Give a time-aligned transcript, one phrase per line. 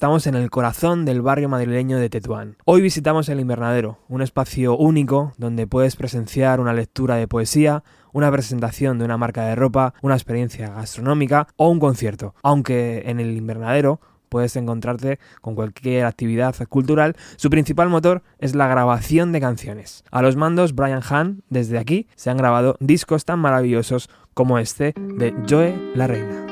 [0.00, 2.56] Estamos en el corazón del barrio madrileño de Tetuán.
[2.64, 7.84] Hoy visitamos el Invernadero, un espacio único donde puedes presenciar una lectura de poesía,
[8.14, 12.34] una presentación de una marca de ropa, una experiencia gastronómica o un concierto.
[12.42, 14.00] Aunque en el Invernadero
[14.30, 20.04] puedes encontrarte con cualquier actividad cultural, su principal motor es la grabación de canciones.
[20.10, 24.94] A los mandos Brian Hahn, desde aquí, se han grabado discos tan maravillosos como este
[24.96, 26.49] de Joe la Reina.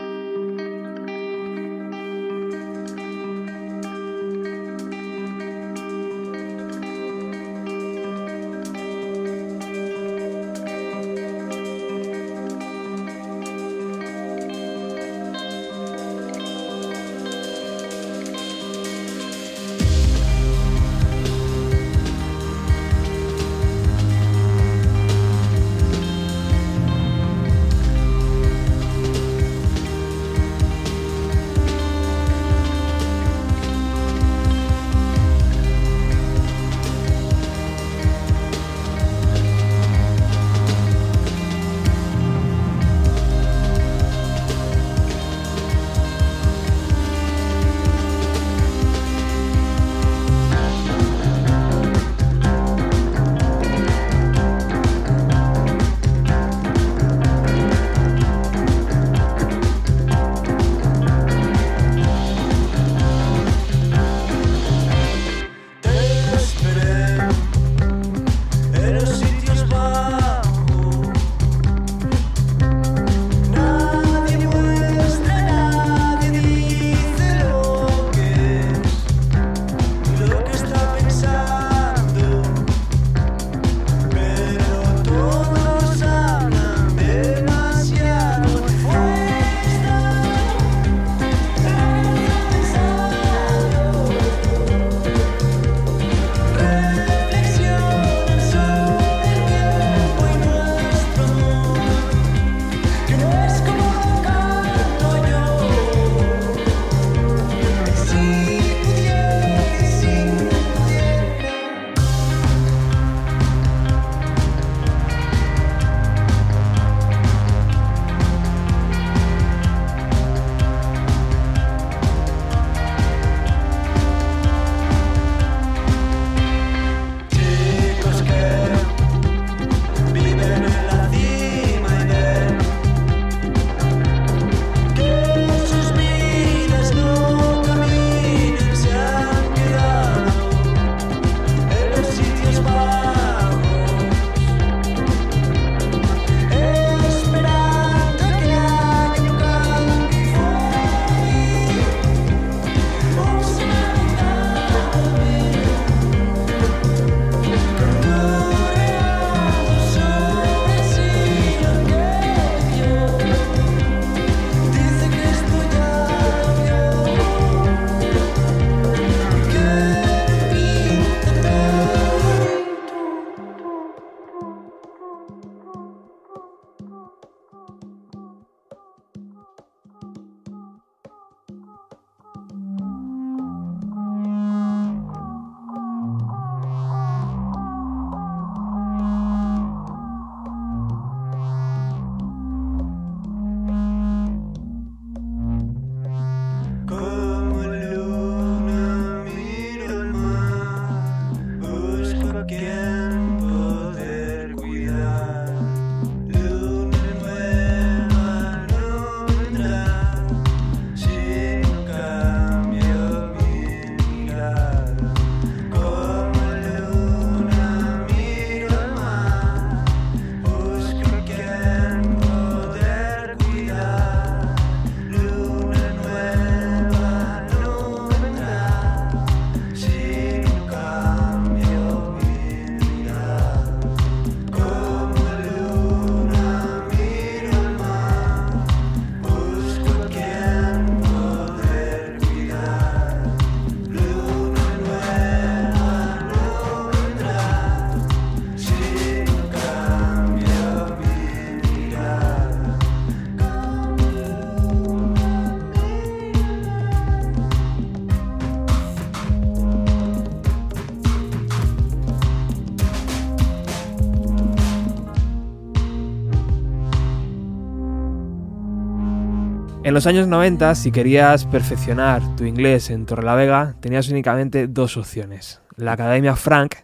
[269.88, 275.62] En los años 90, si querías perfeccionar tu inglés en Torrelavega, tenías únicamente dos opciones.
[275.76, 276.74] La Academia Frank,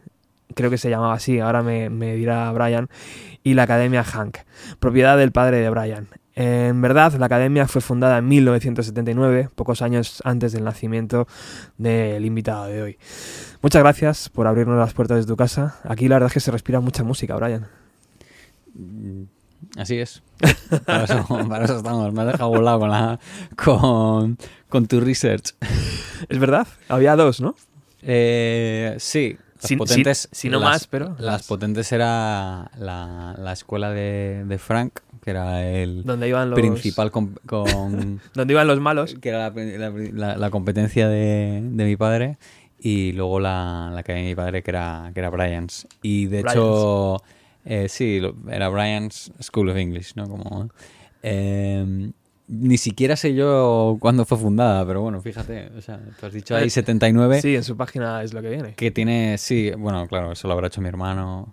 [0.54, 2.88] creo que se llamaba así, ahora me, me dirá Brian,
[3.42, 4.38] y la Academia Hank,
[4.80, 6.08] propiedad del padre de Brian.
[6.34, 11.28] En verdad, la academia fue fundada en 1979, pocos años antes del nacimiento
[11.76, 12.98] del invitado de hoy.
[13.60, 15.76] Muchas gracias por abrirnos las puertas de tu casa.
[15.84, 17.66] Aquí la verdad es que se respira mucha música, Brian.
[19.76, 20.22] Así es.
[20.86, 22.12] Para eso, estamos.
[22.12, 23.18] Me has dejado volado con, la,
[23.56, 24.38] con,
[24.68, 25.54] con tu research.
[26.28, 27.56] Es verdad, había dos, ¿no?
[28.02, 31.16] Eh, sí, si, potentes, si, no más, pero...
[31.18, 36.58] Las, potentes era la, la escuela de, de, Frank, que era el donde iban los...
[36.58, 37.38] principal con...
[38.34, 39.16] donde iban los malos.
[39.20, 42.36] Que era la, la competencia de, de, mi padre.
[42.78, 45.86] Y luego la, la que de mi padre, que era, que era Brian's.
[46.02, 47.22] Y de hecho,
[47.64, 50.28] eh, sí, era Brian's School of English, ¿no?
[50.28, 50.68] Como...
[51.22, 52.12] Eh,
[52.46, 56.54] ni siquiera sé yo cuándo fue fundada, pero bueno, fíjate, o sea, tú has dicho
[56.54, 57.40] ahí 79.
[57.40, 58.74] Sí, en su página es lo que viene.
[58.74, 61.52] Que tiene, sí, bueno, claro, eso lo habrá hecho mi hermano.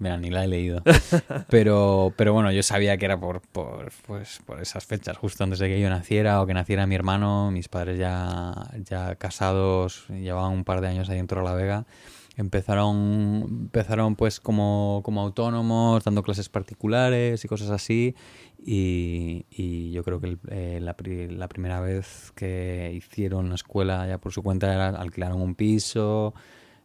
[0.00, 0.82] mira, ni la he leído.
[1.48, 5.60] pero, pero bueno, yo sabía que era por, por, pues, por esas fechas, justo antes
[5.60, 7.52] de que yo naciera o que naciera mi hermano.
[7.52, 8.52] Mis padres ya,
[8.84, 11.86] ya casados, llevaban un par de años ahí dentro de La Vega
[12.36, 18.14] empezaron empezaron pues como, como autónomos dando clases particulares y cosas así
[18.64, 20.94] y, yo creo que eh, la,
[21.48, 26.34] primera vez que hicieron la escuela ya por su cuenta era alquilaron un piso.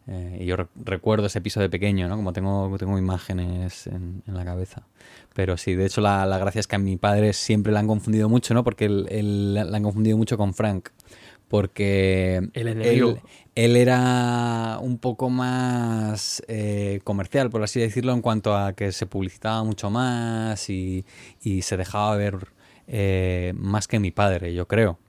[0.07, 2.15] Eh, y yo recuerdo ese piso de pequeño, ¿no?
[2.15, 4.87] Como tengo, tengo imágenes en, la cabeza.
[5.35, 8.29] Pero sí, de hecho la, gracia es que a mi padre siempre la han confundido
[8.29, 8.63] mucho, ¿no?
[8.63, 10.89] Porque él, la han confundido mucho con Frank
[11.47, 18.91] porque él, era un poco más eh, comercial, por así decirlo, en cuanto a que
[18.91, 21.05] se publicitaba mucho más y,
[21.61, 22.47] se dejaba ver
[22.87, 24.99] eh, más que mi padre, yo creo.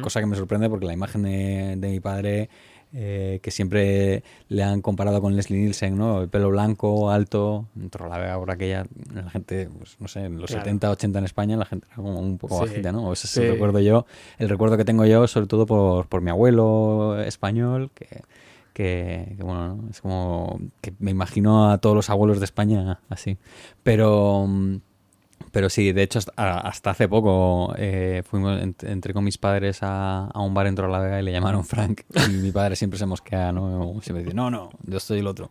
[0.00, 2.48] Cosa que me sorprende porque la imagen de mi padre
[2.94, 6.22] eh, que siempre le han comparado con Leslie Nielsen, ¿no?
[6.22, 10.50] El pelo blanco, alto, la vega por aquella, la gente, pues, no sé, en los
[10.50, 13.12] 70, 80 en España, la gente era como un poco bajita, ¿no?
[13.12, 14.06] Ese es el recuerdo yo,
[14.38, 18.22] el recuerdo que tengo yo, sobre todo por, por mi abuelo español, que,
[18.72, 23.36] que, bueno, es como que me imagino a todos los abuelos de España así.
[23.82, 24.76] Pero mm,
[25.52, 30.54] pero sí, de hecho, hasta, hace poco eh, fuimos, entré con mis padres a, un
[30.54, 32.02] bar en Vega y le llamaron Frank.
[32.28, 33.98] Y mi padre siempre se mosquea, ¿no?
[34.02, 35.50] Siempre dice, no, no, yo soy el otro.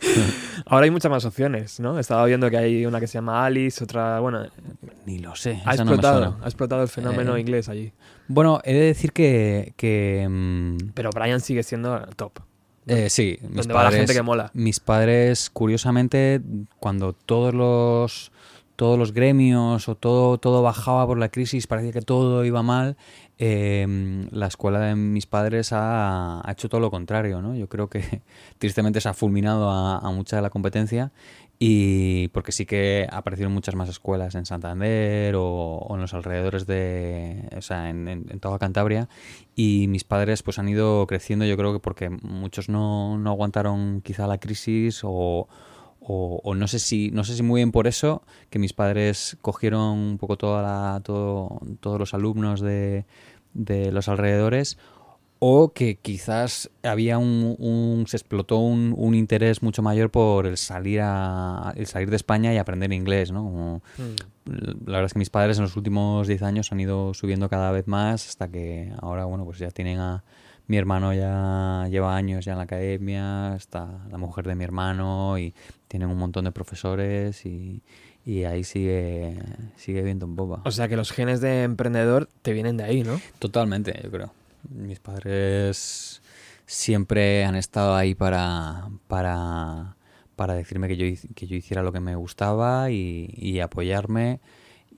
[0.66, 1.98] Ahora hay muchas más opciones, ¿no?
[1.98, 4.46] Estaba viendo que hay una que se llama Alice, otra, bueno...
[5.06, 5.62] Ni lo sé.
[5.64, 7.92] Ha, explotado, ha explotado el fenómeno eh, inglés allí.
[8.28, 9.72] Bueno, he de decir que...
[9.76, 12.40] que mm, Pero Brian sigue siendo top.
[12.86, 14.50] Eh, sí, mis padres, va la gente que mola.
[14.52, 16.42] Mis padres, curiosamente,
[16.80, 18.30] cuando todos los
[18.76, 22.96] todos los gremios o todo, todo bajaba por la crisis, parecía que todo iba mal,
[23.38, 27.54] em, la escuela de mis padres ha, hecho todo lo contrario, ¿no?
[27.54, 28.22] Yo creo que
[28.58, 31.12] tristemente se ha fulminado a, mucha de la competencia
[31.58, 37.48] y porque sí que aparecieron muchas más escuelas en Santander o, en los alrededores de,
[37.56, 39.08] o sea, en, en, toda Cantabria
[39.54, 44.00] y mis padres pues han ido creciendo yo creo que porque muchos no, no aguantaron
[44.02, 45.48] quizá la crisis o
[46.06, 49.98] o, no sé si no sé si muy bien por eso que mis padres cogieron
[49.98, 53.06] un poco toda la, todo, todos los alumnos de,
[53.54, 54.78] de los alrededores
[55.38, 61.00] o que quizás había un, se explotó un, un, interés mucho mayor por el salir
[61.02, 64.50] a el salir de España y aprender inglés no hmm.
[64.86, 67.72] la verdad es que mis padres en los últimos 10 años han ido subiendo cada
[67.72, 70.22] vez más hasta que ahora bueno pues ya tienen a
[70.66, 75.38] mi hermano ya lleva años ya en la academia, está la mujer de mi hermano
[75.38, 75.54] y
[75.94, 77.80] tienen un montón de profesores y,
[78.44, 79.38] ahí sigue,
[79.76, 80.60] sigue viendo un poco.
[80.64, 83.20] O sea que los genes de emprendedor te vienen de ahí, ¿no?
[83.38, 84.32] Totalmente, yo creo.
[84.70, 86.20] Mis padres
[86.66, 89.94] siempre han estado ahí para, para,
[90.34, 94.40] para decirme que yo, que yo hiciera lo que me gustaba y, apoyarme.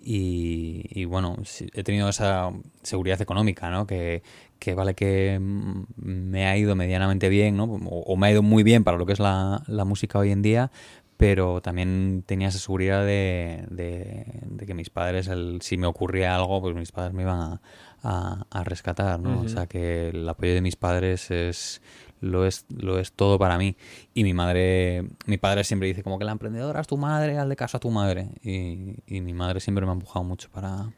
[0.02, 1.36] Y, bueno,
[1.74, 3.86] he tenido esa seguridad económica, ¿no?
[3.86, 4.22] Que,
[4.58, 7.64] que vale que me ha ido medianamente bien, ¿no?
[7.64, 10.70] O, me ha ido muy bien para lo que es la, música hoy en día,
[11.16, 16.60] pero también tenía esa seguridad de, de, que mis padres, el, si me ocurría algo,
[16.60, 17.60] pues mis padres me iban
[18.02, 19.40] a, a, rescatar, ¿no?
[19.40, 21.82] O sea que el apoyo de mis padres es
[22.20, 23.76] lo es lo es todo para mí
[24.14, 27.56] y mi madre mi padre siempre dice como que la emprendedora es tu madre hazle
[27.56, 30.90] caso a tu madre y, y mi madre siempre me ha empujado mucho para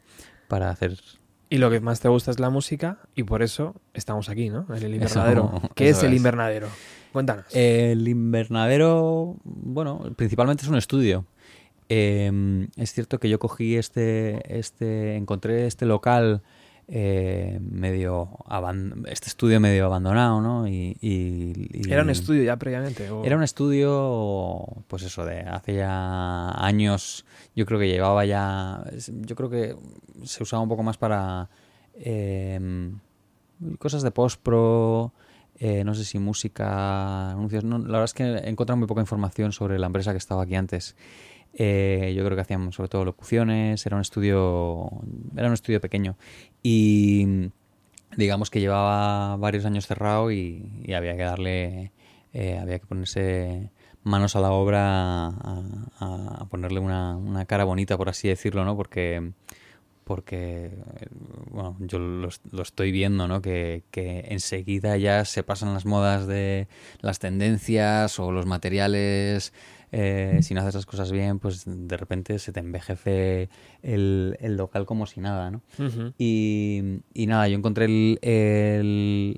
[0.47, 0.97] para hacer
[1.49, 4.65] y lo que más te gusta es la música y por eso estamos aquí, ¿no?
[4.69, 5.61] En el invernadero.
[5.75, 6.67] ¿Qué es el invernadero?
[7.11, 7.45] Cuéntanos.
[7.55, 11.25] El invernadero, bueno, principalmente es un estudio.
[11.89, 16.43] Em, es cierto que yo cogí este, este, encontré este local
[16.91, 18.29] eh, medio
[19.05, 20.67] este estudio medio abandonado, ¿no?
[20.67, 20.97] Y,
[21.87, 23.07] ¿Era un estudio ya previamente?
[23.23, 29.35] Era un estudio, pues eso, de hace ya años, yo creo que llevaba ya, yo
[29.35, 29.75] creo que
[30.23, 31.49] se usaba un poco más para
[31.93, 32.97] em,
[33.77, 35.13] cosas de post-pro,
[35.59, 39.51] eh, no sé si música, anuncios, la verdad es que he encontrado muy poca información
[39.51, 40.95] sobre la empresa que estaba aquí antes.
[41.53, 44.89] Eh, yo creo que hacían sobre todo locuciones, era un estudio,
[45.35, 46.15] era un estudio pequeño
[46.63, 47.49] y
[48.17, 51.91] digamos que llevaba varios años cerrado y, había que darle,
[52.33, 53.71] eh, había que ponerse
[54.03, 58.75] manos a la obra a, ponerle una, una, cara bonita, por así decirlo, ¿no?
[58.75, 59.31] Porque
[60.09, 60.71] porque
[61.51, 62.29] bueno, yo lo,
[62.63, 63.43] estoy viendo, ¿no?
[63.43, 66.67] Que enseguida ya se pasan las modas de
[67.01, 69.53] las tendencias o los materiales
[69.91, 73.49] eh, si no haces las cosas bien, pues de repente se te envejece
[73.81, 75.61] el, local como si nada, ¿no?
[76.17, 78.19] y, nada, yo encontré el,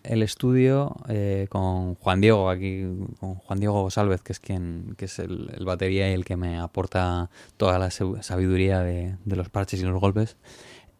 [0.03, 2.83] el, estudio eh, con Juan Diego, aquí,
[3.19, 6.59] con Juan Diego Salvez, que es quien, que es el, batería y el que me
[6.59, 10.35] aporta toda la sabiduría de, los parches y los golpes.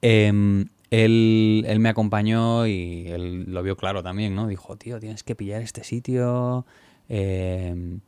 [0.02, 4.48] Em, él, él, me acompañó y él lo vio claro también, ¿no?
[4.48, 6.66] Dijo, tío, tienes que pillar este sitio.
[7.10, 8.00] Eh,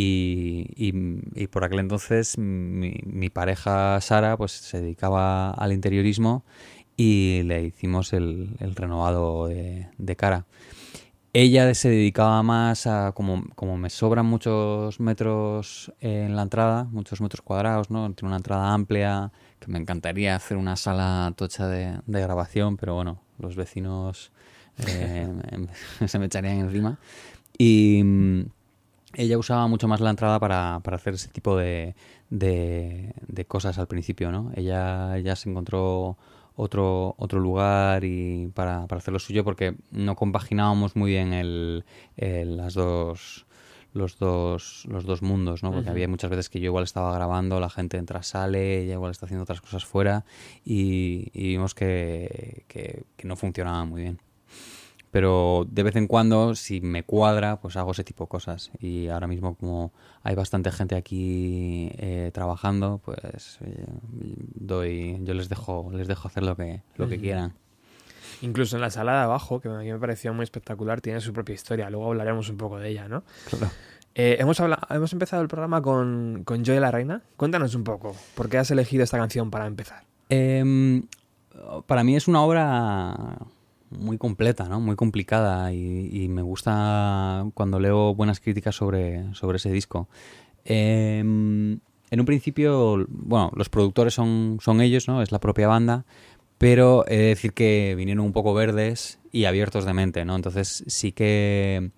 [0.00, 0.92] y,
[1.34, 6.44] y, por aquel entonces mi, pareja Sara pues se dedicaba al interiorismo
[6.96, 10.46] y le hicimos el, renovado de, cara.
[11.32, 17.42] Ella se dedicaba más a, como, me sobran muchos metros en la entrada, muchos metros
[17.42, 18.12] cuadrados, ¿no?
[18.12, 23.20] Tiene una entrada amplia, que me encantaría hacer una sala tocha de, grabación, pero bueno,
[23.40, 24.30] los vecinos
[24.86, 25.28] eh,
[26.06, 26.98] se me echarían encima.
[27.58, 28.04] Y,
[29.14, 31.94] ella usaba mucho más la entrada para, hacer ese tipo de,
[32.30, 34.52] de, cosas al principio, ¿no?
[34.54, 36.18] Ella ya se encontró
[36.56, 41.84] otro, otro lugar y para, para hacer lo suyo porque no compaginábamos muy bien el,
[42.16, 43.46] las dos
[43.94, 45.72] los dos los dos mundos, ¿no?
[45.72, 49.10] Porque había muchas veces que yo igual estaba grabando, la gente entra, sale, ella igual
[49.10, 50.24] está haciendo otras cosas fuera
[50.64, 54.20] y, vimos que, que no funcionaba muy bien
[55.18, 58.70] pero de vez en cuando, si me cuadra, pues hago ese tipo de cosas.
[58.78, 63.58] Y ahora mismo, como hay bastante gente aquí eh, trabajando, pues
[64.54, 67.54] doy, yo les dejo, les dejo hacer lo que, lo que quieran.
[68.42, 71.32] Incluso en la sala de abajo, que a mí me pareció muy espectacular, tiene su
[71.32, 71.90] propia historia.
[71.90, 73.24] Luego hablaremos un poco de ella, ¿no?
[73.50, 73.72] Claro.
[74.14, 77.22] Eh, hemos, hemos empezado el programa con, con Joy la Reina.
[77.36, 80.04] Cuéntanos un poco, ¿por qué has elegido esta canción para empezar?
[80.28, 81.02] Em,
[81.88, 83.38] para mí es una obra
[83.90, 84.80] muy completa, ¿no?
[84.80, 90.08] Muy complicada y, me gusta cuando leo buenas críticas sobre, sobre ese disco.
[90.64, 91.80] Em,
[92.10, 95.22] en un principio, bueno, los productores son, son ellos, ¿no?
[95.22, 96.04] Es la propia banda,
[96.58, 100.36] pero he de decir que vinieron un poco verdes y abiertos de mente, ¿no?
[100.36, 101.90] Entonces sí que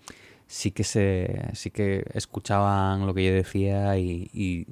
[0.47, 4.67] sí que se sí que escuchaban lo que yo decía y,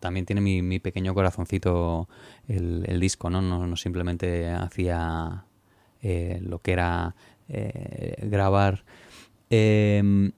[0.00, 2.08] también tiene mi, pequeño corazoncito
[2.48, 3.30] el, disco.
[3.30, 3.42] ¿no?
[3.42, 5.44] No simplemente hacía
[6.02, 7.14] eh, lo que era
[7.48, 8.84] eh, grabar.
[9.50, 10.32] Em,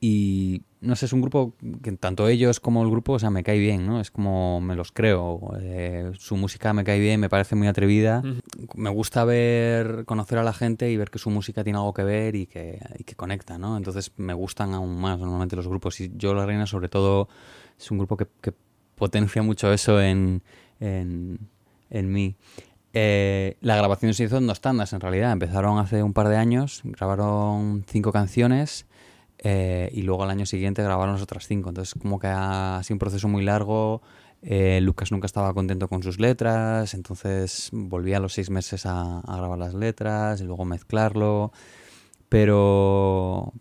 [0.00, 3.42] y no sé, es un grupo que tanto ellos como el grupo, o sea, me
[3.42, 4.00] cae bien, ¿no?
[4.00, 5.52] Es como me los creo.
[5.60, 8.22] Eh, su música me cae bien, me parece muy atrevida.
[8.74, 12.04] Me gusta ver, conocer a la gente y ver que su música tiene algo que
[12.04, 13.76] ver y que, que conecta, ¿no?
[13.76, 16.00] Entonces me gustan aún más normalmente los grupos.
[16.00, 17.28] Y Yo La Reina, sobre todo,
[17.78, 18.26] es un grupo que,
[18.96, 20.42] potencia mucho eso en,
[20.78, 21.38] en,
[21.90, 22.36] en mí.
[22.92, 25.32] Eh, la grabación se hizo en dos tandas, en realidad.
[25.32, 28.86] Empezaron hace un par de años, grabaron cinco canciones
[29.38, 31.68] eh, y luego al año siguiente grabaron las otras cinco.
[31.68, 34.02] Entonces, como que ha sido un proceso muy largo.
[34.42, 39.22] Eh, Lucas nunca estaba contento con sus letras, entonces volvía a los seis meses a,
[39.26, 41.52] grabar las letras y luego mezclarlo.
[42.28, 43.52] Pero,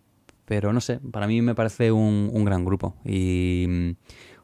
[0.45, 2.95] pero no sé, para mí me parece un, gran grupo.
[3.03, 3.91] Y mm,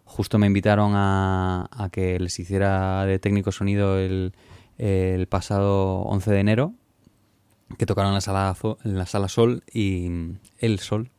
[0.03, 4.33] justo me invitaron a, a que les hiciera de técnico sonido el
[4.77, 6.74] el pasado 11 de enero,
[7.77, 10.10] que tocaron en la sala, en la sala Sol y
[10.60, 11.12] El Sol.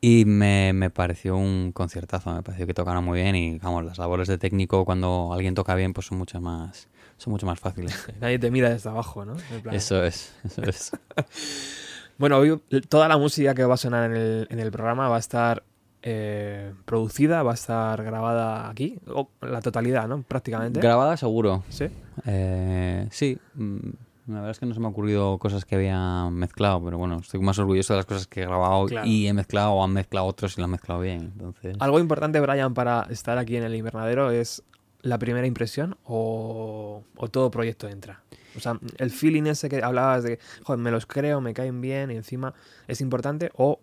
[0.00, 3.96] Y me, me, pareció un conciertazo, me pareció que tocaron muy bien y vamos, las
[3.96, 8.06] labores de técnico cuando alguien toca bien pues son mucho más, son mucho más fáciles.
[8.20, 9.34] Nadie te mira desde abajo, ¿no?
[9.72, 10.92] Eso es, eso es.
[12.18, 12.60] bueno, hoy
[12.90, 15.64] toda la música que va a sonar en el, en el programa va a estar
[16.06, 20.22] eh, producida, va a estar grabada aquí, o la totalidad, ¿no?
[20.22, 20.78] Prácticamente.
[20.80, 21.64] Grabada seguro.
[21.70, 21.86] Sí.
[22.26, 23.38] Eh, sí.
[23.54, 23.78] Mm,
[24.26, 27.18] La verdad es que no se me ha ocurrido cosas que había mezclado, pero bueno,
[27.18, 29.06] estoy más orgulloso de las cosas que he grabado Claro.
[29.06, 31.32] y he mezclado o han mezclado otros y lo han mezclado bien.
[31.34, 34.62] Entonces, Algo importante, Brian, para estar aquí en el invernadero es
[35.02, 38.22] la primera impresión o, o todo proyecto entra.
[38.56, 42.10] O sea, el feeling ese que hablabas de, joder, me los creo, me caen bien
[42.10, 42.54] y encima
[42.88, 43.80] es importante o...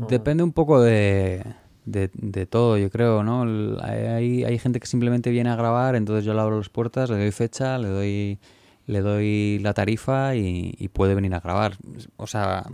[0.00, 1.44] o- Depende un poco de,
[1.84, 3.78] de, de todo, yo creo, ¿no?
[3.82, 7.18] Hay, hay gente que simplemente viene a grabar, entonces yo le abro las puertas, le
[7.18, 8.38] doy fecha, le doy,
[8.86, 11.76] le doy la tarifa y, y puede venir a grabar.
[12.16, 12.64] O sea,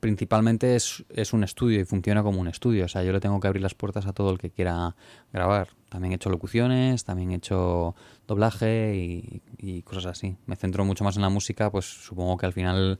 [0.00, 2.84] principalmente es, es un estudio y funciona como un estudio.
[2.84, 4.94] O sea, yo le tengo que abrir las puertas a todo el que quiera
[5.32, 5.68] grabar.
[5.88, 7.94] También he hecho locuciones, también he hecho
[8.26, 10.36] doblaje y, y cosas así.
[10.46, 12.98] Me centro mucho más en la música, pues supongo que al final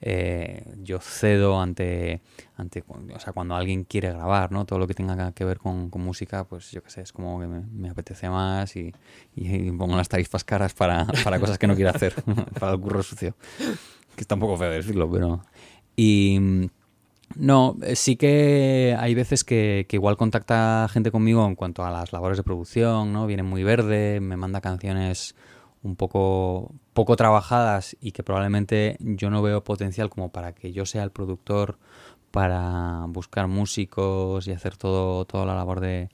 [0.00, 2.20] eh, yo cedo ante,
[2.56, 4.64] ante o sea, cuando alguien quiere grabar, ¿no?
[4.64, 7.46] Todo lo que tenga que ver con, música, pues yo qué sé, es como que
[7.46, 8.92] me, apetece más y,
[9.78, 12.14] pongo las tarifas caras para, para cosas que no quiero hacer,
[12.60, 13.34] para el curro sucio.
[14.14, 15.42] Que está un poco feo decirlo, pero...
[15.96, 16.38] Y
[17.36, 21.90] no, eh, sí que hay veces que, que igual contacta gente conmigo en cuanto a
[21.90, 23.26] las labores de producción, ¿no?
[23.26, 25.34] Viene muy verde, me manda canciones
[25.84, 30.86] un poco poco trabajadas y que probablemente yo no veo potencial como para que yo
[30.86, 31.78] sea el productor
[32.30, 36.08] para buscar músicos y hacer todo toda la labor de,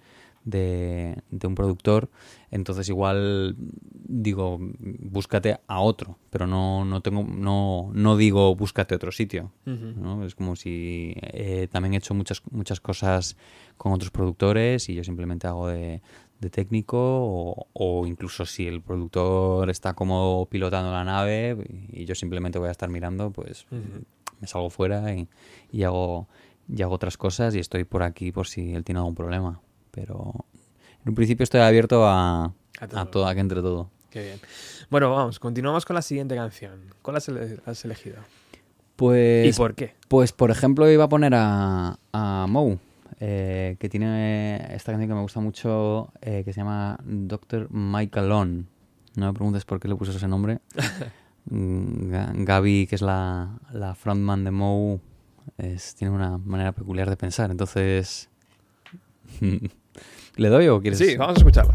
[0.45, 2.11] de, de un productor
[2.51, 9.13] entonces igual digo búscate a otro pero no no tengo no no digo búscate otro
[9.13, 9.53] sitio.
[9.65, 10.25] ¿no?
[10.25, 13.37] Es como si eh, también he hecho muchas, muchas cosas
[13.77, 16.03] con otros productores y yo simplemente hago de,
[16.41, 21.57] de técnico o, o incluso si el productor está como pilotando la nave
[21.93, 23.67] y yo simplemente voy a estar mirando, pues
[24.41, 25.29] me salgo fuera y,
[25.71, 26.29] y hago,
[26.69, 29.61] y hago otras cosas y estoy por aquí por si él tiene algún problema.
[29.91, 30.33] Pero
[31.05, 32.45] en un principio estoy abierto a,
[32.81, 33.01] A todo.
[33.01, 33.91] a todo, a que entre todo.
[34.11, 34.41] Qué bien.
[34.89, 36.81] Bueno, vamos, continuamos con la siguiente canción.
[37.03, 38.17] ¿Cuál has, ele- has elegido?
[38.97, 39.95] Pues ¿Y por qué?
[40.09, 42.79] Pues, por ejemplo, iba a poner a, a Moe,
[43.21, 47.69] eh, que tiene esta canción que me gusta mucho, eh, que se llama Dr.
[47.71, 48.65] Michael Long.
[49.17, 50.61] No me preguntes por qué le puso ese nombre.
[51.47, 55.01] Mm, Ga- Gaby, que es la, la frontman de Moe,
[55.57, 57.51] es, tiene una manera peculiar de pensar.
[57.51, 58.29] Entonces,
[60.37, 60.99] ¿le doy o quieres?
[60.99, 61.75] Sí, vamos a escucharla.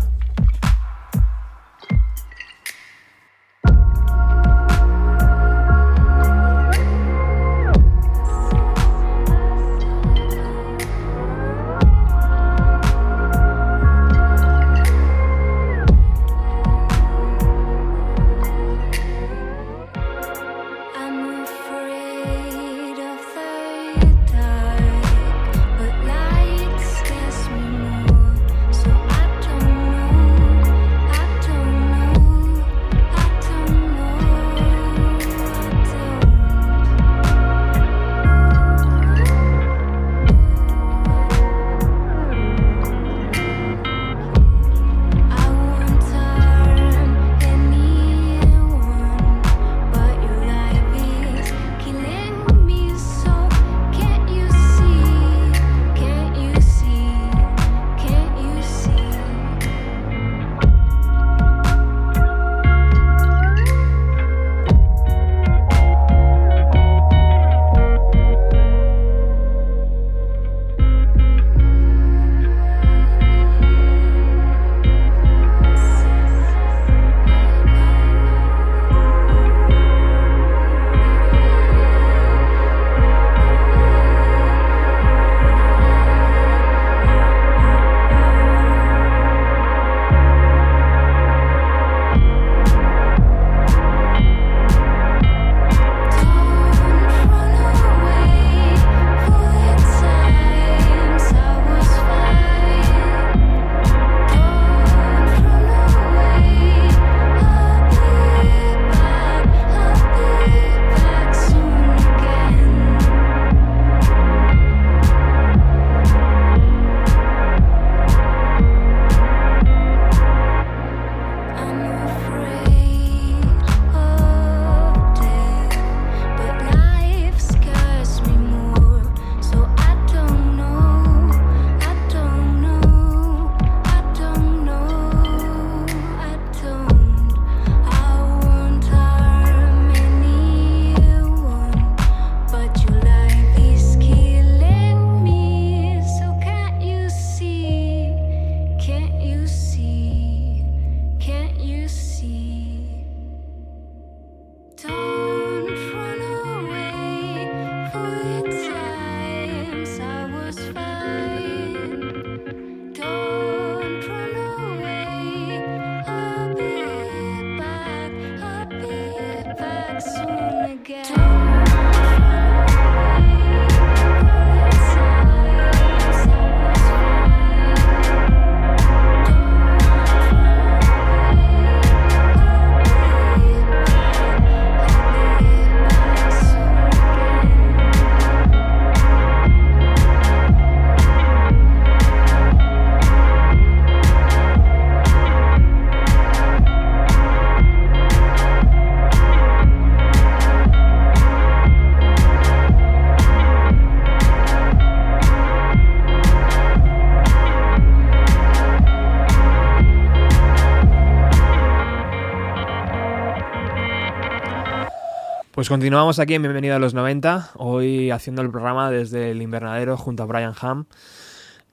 [215.66, 219.98] Pues continuamos aquí en Bienvenido a los 90, hoy haciendo el programa desde el invernadero
[219.98, 220.86] junto a Brian Ham.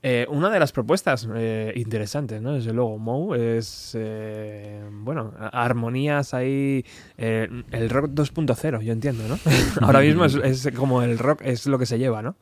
[0.02, 2.54] Eh, una de las propuestas eh, interesantes, ¿no?
[2.54, 6.86] Desde luego, Moe es, eh, bueno, armonías ahí,
[7.18, 9.36] eh, el rock 2.0, yo entiendo, ¿no?
[9.82, 12.36] Ahora mismo es, es como el rock es lo que se lleva, ¿no?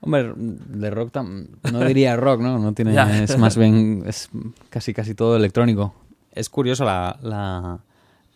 [0.00, 2.58] Hombre, de rock tam- no diría rock, ¿no?
[2.58, 4.28] No tiene, es más bien, es
[4.70, 5.94] casi casi todo electrónico.
[6.32, 7.78] Es curioso la, la-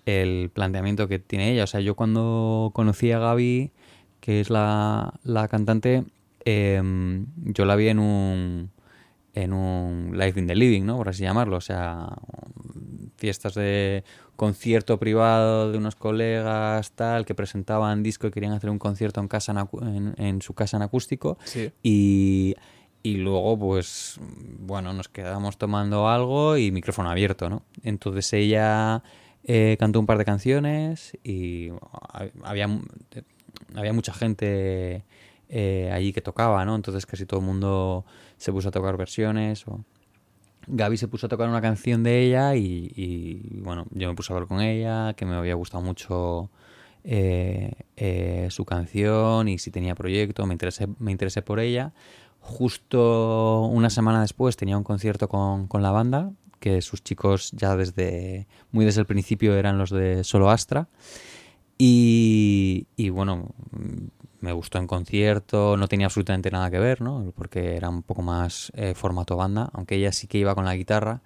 [0.06, 1.64] el planteamiento que tiene ella.
[1.64, 3.72] O sea, yo cuando conocí a Gaby,
[4.20, 6.04] que es la, la cantante,
[6.44, 8.70] em, yo la vi en un
[9.36, 10.96] en un Life in the Living, ¿no?
[10.96, 11.56] Por así llamarlo.
[11.56, 12.08] O sea,
[13.16, 14.04] fiestas de
[14.36, 19.26] concierto privado de unos colegas, tal, que presentaban disco y querían hacer un concierto en,
[19.28, 21.36] casa en, acu- en- en su casa en acústico.
[21.44, 21.70] Sí.
[21.82, 22.54] Y,
[23.02, 24.20] y luego, pues,
[24.60, 27.62] bueno, nos quedamos tomando algo y micrófono abierto, ¿no?
[27.82, 29.02] Entonces ella
[29.44, 31.70] eh, cantó un par de canciones y
[32.12, 32.68] ha- había,
[33.74, 35.04] había mucha gente
[35.48, 36.74] eh, allí que tocaba, ¿no?
[36.74, 38.04] Entonces casi todo el mundo
[38.36, 39.64] se puso a tocar versiones.
[40.66, 44.36] Gaby se puso a tocar una canción de ella y, bueno, yo me puse a
[44.36, 46.48] hablar con ella, que me había gustado mucho
[47.04, 51.92] eh, su canción y si tenía proyecto, me interesé, me interesé por ella.
[52.40, 56.32] Justo una semana después tenía un concierto con, con la banda,
[56.64, 60.88] que sus chicos ya desde muy desde el principio eran los de Solo Astra.
[61.76, 63.50] Y, bueno,
[64.40, 67.34] me gustó en concierto, no tenía absolutamente nada que ver, ¿no?
[67.36, 70.74] Porque era un poco más eh, formato banda, aunque ella sí que iba con la
[70.74, 71.20] guitarra.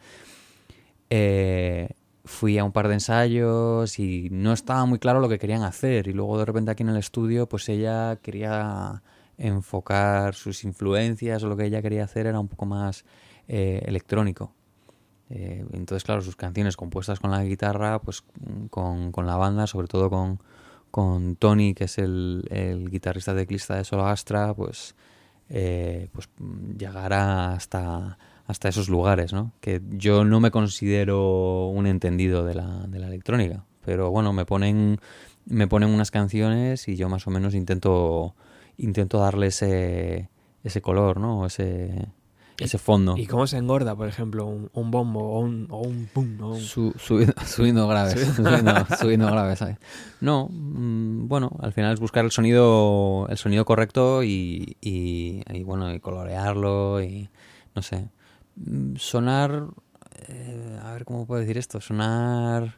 [1.08, 1.88] Eh,
[2.24, 6.08] fui a un par de ensayos y no estaba muy claro lo que querían hacer.
[6.08, 9.04] Y luego de repente aquí en el estudio, pues ella quería
[9.36, 13.04] enfocar sus influencias o lo que ella quería hacer era un poco más
[13.46, 14.57] eh, electrónico.
[15.30, 18.24] Eh, entonces, claro, sus canciones compuestas con la guitarra, pues
[18.70, 20.40] con, con la banda, sobre todo con,
[20.90, 24.94] con Tony, que es el, el guitarrista teclista de Solo Astra, pues,
[25.50, 26.28] eh, pues
[26.78, 29.52] llegará hasta, hasta esos lugares, ¿no?
[29.60, 34.46] Que yo no me considero un entendido de la, de la electrónica, pero bueno, me
[34.46, 34.98] ponen,
[35.44, 38.34] me ponen unas canciones y yo más o menos intento,
[38.78, 40.30] intento darle ese,
[40.64, 41.46] ese color, ¿no?
[41.46, 42.08] Ese,
[42.58, 43.16] ese fondo.
[43.16, 46.40] ¿Y cómo se engorda, por ejemplo, un, un bombo o un, o un pum?
[46.42, 49.58] o un- Su- subiendo, subiendo graves, subiendo, subiendo graves.
[49.60, 49.76] ¿sabes?
[50.20, 55.62] No, mm, bueno, al final es buscar el sonido, el sonido correcto y, y, y,
[55.62, 57.28] bueno, y colorearlo y
[57.74, 58.08] no sé.
[58.56, 59.66] Mm, Sonar,
[60.26, 62.76] eh, a ver cómo puedo decir esto, sonar,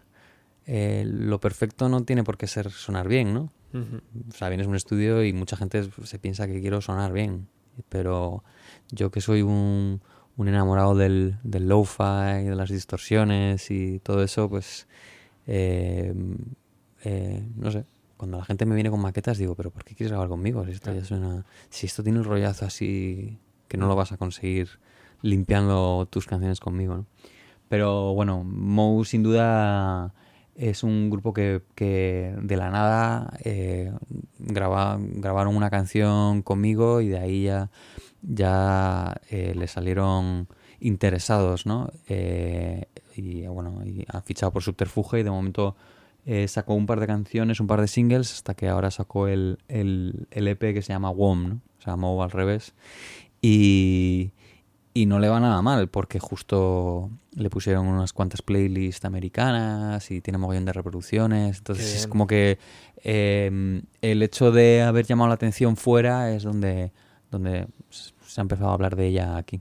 [0.67, 3.51] eh, lo perfecto no tiene por qué ser sonar bien, ¿no?
[3.73, 7.47] O sea, vienes a un estudio y mucha gente se piensa que quiero sonar bien,
[7.89, 8.43] pero
[8.93, 10.01] yo que soy un,
[10.37, 14.87] un enamorado del, del lo-fi, de las distorsiones y todo eso, pues,
[15.47, 16.15] eh,
[17.05, 17.85] eh, no sé,
[18.17, 20.65] cuando la gente me viene con maquetas digo, pero ¿por qué quieres grabar conmigo?
[20.67, 24.17] Si esto ya suena, si esto tiene el rollazo así que no lo vas a
[24.17, 24.69] conseguir
[25.23, 27.07] limpiando tus canciones conmigo, ¿no?
[27.69, 30.13] Pero bueno, Moe sin duda
[30.57, 33.93] es un grupo que, que de la nada eh,
[34.41, 37.71] graba- grabaron una canción conmigo y de ahí ya,
[38.23, 40.49] ya eh, le salieron
[40.81, 41.91] interesados, ¿no?
[42.09, 45.77] Eh, y bueno, y ha fichado por Subterfuge y de momento
[46.27, 49.59] eh, sacó un par de canciones, un par de singles, hasta que ahora sacó el,
[49.69, 51.61] el, el EP que se llama WOM, ¿no?
[51.79, 52.75] O sea, Moe al revés.
[53.41, 54.33] Y,
[54.93, 60.21] y no le va nada mal, porque justo le pusieron unas cuantas playlists americanas y
[60.21, 61.59] tiene mogollón de reproducciones.
[61.59, 62.59] Entonces es como que
[63.03, 66.93] eh, el hecho de haber llamado la atención fuera es donde,
[67.31, 67.67] donde
[68.31, 69.61] se ha empezado a hablar de ella aquí.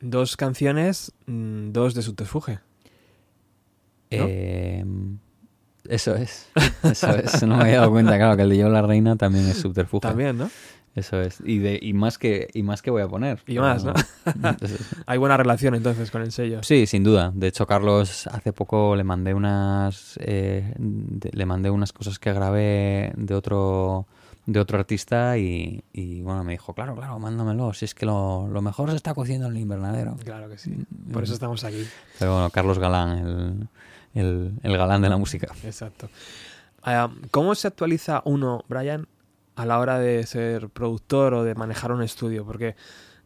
[0.00, 2.52] Dos canciones, mm, dos de subterfuge.
[2.52, 2.58] ¿No?
[4.10, 4.84] Eh,
[5.88, 6.48] eso es.
[6.82, 7.42] Eso es.
[7.42, 10.00] No me había dado cuenta, claro, que el de Yo la Reina también es subterfuge.
[10.02, 10.50] También, ¿no?
[10.94, 11.38] Eso es.
[11.44, 13.40] Y, de, y, más que, y más que voy a poner.
[13.46, 13.92] Y más, ¿no?
[15.06, 16.62] Hay buena relación entonces con el sello.
[16.62, 17.30] Sí, sin duda.
[17.34, 22.32] De hecho, Carlos, hace poco le mandé unas eh, de- le mandé unas cosas que
[22.32, 24.06] grabé de otro
[24.48, 28.48] de otro artista y, y, bueno, me dijo, claro, claro, mándamelo, si es que lo,
[28.48, 30.16] lo mejor se está cociendo en el invernadero.
[30.24, 30.74] Claro que sí.
[31.12, 31.86] Por eso estamos aquí.
[32.18, 33.68] Pero bueno, Carlos Galán, el,
[34.14, 35.54] el, el galán de la música.
[35.62, 36.08] Exacto.
[36.82, 39.06] Ah, ¿Cómo se actualiza uno, Brian,
[39.54, 42.46] a la hora de ser productor o de manejar un estudio?
[42.46, 42.74] Porque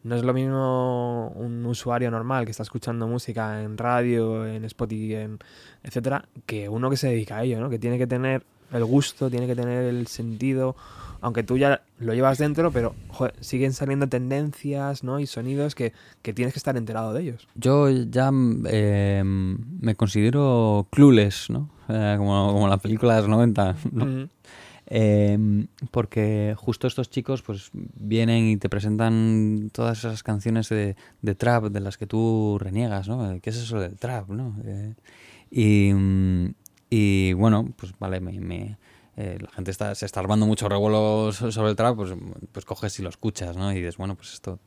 [0.03, 5.15] no es lo mismo un usuario normal que está escuchando música en radio, en Spotify,
[5.15, 5.39] en
[5.83, 7.69] etcétera, que uno que se dedica a ello, ¿no?
[7.69, 10.75] Que tiene que tener el gusto, tiene que tener el sentido,
[11.21, 15.19] aunque tú ya lo llevas dentro, pero joder, siguen saliendo tendencias, ¿no?
[15.19, 17.47] Y sonidos que, que tienes que estar enterado de ellos.
[17.55, 18.31] Yo ya
[18.65, 21.69] eh, me considero clueless, ¿no?
[21.89, 23.75] Eh, como, como la película de los 90.
[23.91, 24.05] ¿no?
[24.05, 24.29] Mm.
[24.87, 31.35] Eh, porque justo estos chicos pues vienen y te presentan todas esas canciones de, de
[31.35, 33.39] trap de las que tú reniegas, ¿no?
[33.41, 34.55] ¿Qué es eso del trap, no?
[34.65, 34.93] Eh,
[35.49, 36.53] y, mm,
[36.95, 38.77] y bueno, pues vale, me,
[39.17, 42.11] eh, la gente está, se está armando mucho revuelo so- sobre el trap, pues,
[42.51, 43.71] pues coges y lo escuchas, ¿no?
[43.71, 44.59] Y dices, bueno, pues esto,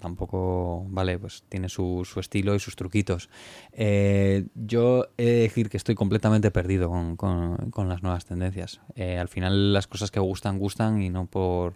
[0.00, 3.30] tampoco, vale, pues tiene su, su estilo y sus truquitos.
[3.72, 8.80] Eh, yo he de decir que estoy completamente perdido con, con- con las nuevas tendencias.
[8.94, 11.74] Eh, al final las cosas que gustan, gustan y no por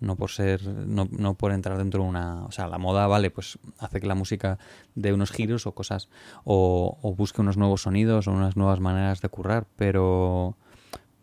[0.00, 3.30] no por ser no, no por entrar dentro de una o sea la moda vale
[3.30, 4.58] pues hace que la música
[4.94, 6.08] dé unos giros o cosas
[6.44, 10.56] o, o busque unos nuevos sonidos o unas nuevas maneras de currar pero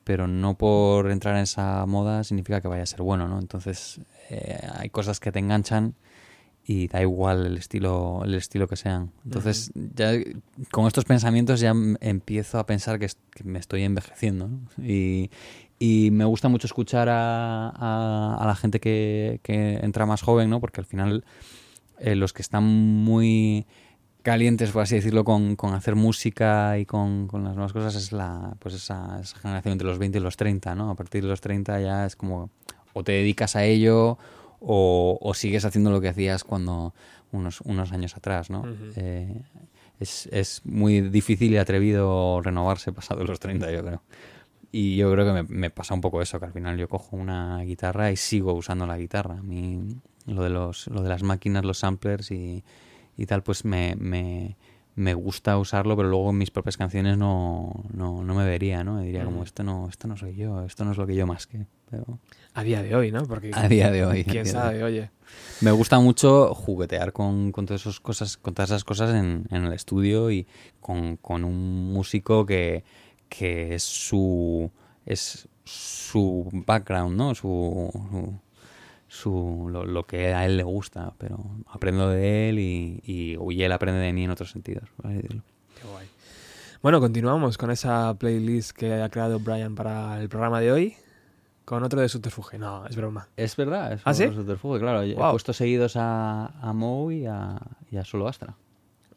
[0.03, 4.01] pero no por entrar en esa moda significa que vaya a ser bueno no entonces
[4.29, 5.95] eh, hay cosas que te enganchan
[6.67, 9.11] y da igual el estilo el estilo que sean.
[9.23, 10.13] Entonces ya
[10.71, 13.09] con estos pensamientos ya empiezo a pensar que
[13.43, 14.59] me estoy envejeciendo ¿no?
[14.83, 15.29] y,
[15.79, 20.49] y me gusta mucho escuchar a, a- a la gente que, que entra más joven
[20.49, 21.25] no porque al final
[21.99, 23.65] eh, los que están muy
[24.21, 28.11] calientes, por así decirlo, con, con hacer música y con, con las nuevas cosas es
[28.11, 30.89] la pues esa, esa generación entre los 20 y los 30, ¿no?
[30.89, 32.49] A partir de los 30 ya es como
[32.93, 34.17] o te dedicas a ello
[34.59, 36.93] o, o sigues haciendo lo que hacías cuando
[37.31, 38.63] unos, unos años atrás, ¿no?
[38.95, 39.41] Eh,
[39.99, 44.01] es, es muy difícil y atrevido renovarse pasado los 30, yo creo.
[44.77, 47.15] Y yo creo que me, me pasa un poco eso, que al final yo cojo
[47.15, 49.35] una guitarra y sigo usando la guitarra.
[49.38, 49.79] A mí
[50.25, 52.61] lo de, los, lo de las máquinas, los samplers y,
[53.15, 54.57] y tal, pues me, me,
[54.95, 58.99] me gusta usarlo, pero luego en mis propias canciones no, no, no me vería, ¿no?
[58.99, 59.45] Diría como, Ujú.
[59.45, 61.67] esto no, esto no soy yo, esto no es lo que yo más que...
[61.89, 62.19] Pero
[62.53, 63.23] A día de hoy, ¿no?
[63.23, 64.25] Porque a día de hoy.
[64.25, 65.09] quién sabe, oye.
[65.61, 69.63] me gusta mucho juguetear con, con todas esas cosas, con todas esas cosas en, en
[69.63, 70.47] el estudio y
[70.81, 72.83] con, con un músico que,
[73.29, 74.69] que es su
[75.05, 77.35] es su background, ¿no?
[77.35, 78.39] Su, su,
[79.07, 83.63] su- lo, lo que a él le gusta, pero aprendo de él y, y, y
[83.63, 84.89] él aprende de mí en otros sentidos.
[85.01, 86.07] Qué guay.
[86.81, 90.95] Bueno, continuamos con esa playlist que ha creado Brian para el programa de hoy.
[91.65, 92.59] Con otro de subterfuge.
[92.59, 93.27] No, es broma.
[93.38, 94.25] Es verdad, es ¿Ah, sí?
[94.25, 95.01] un subterfugio, claro.
[95.01, 97.59] He puesto seguidos a, a Moe y a,
[97.89, 98.53] y a Solo Astra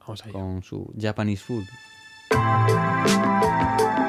[0.01, 0.33] Vamos allá.
[0.33, 1.64] con su Japanese Food.
[2.31, 4.08] えっ?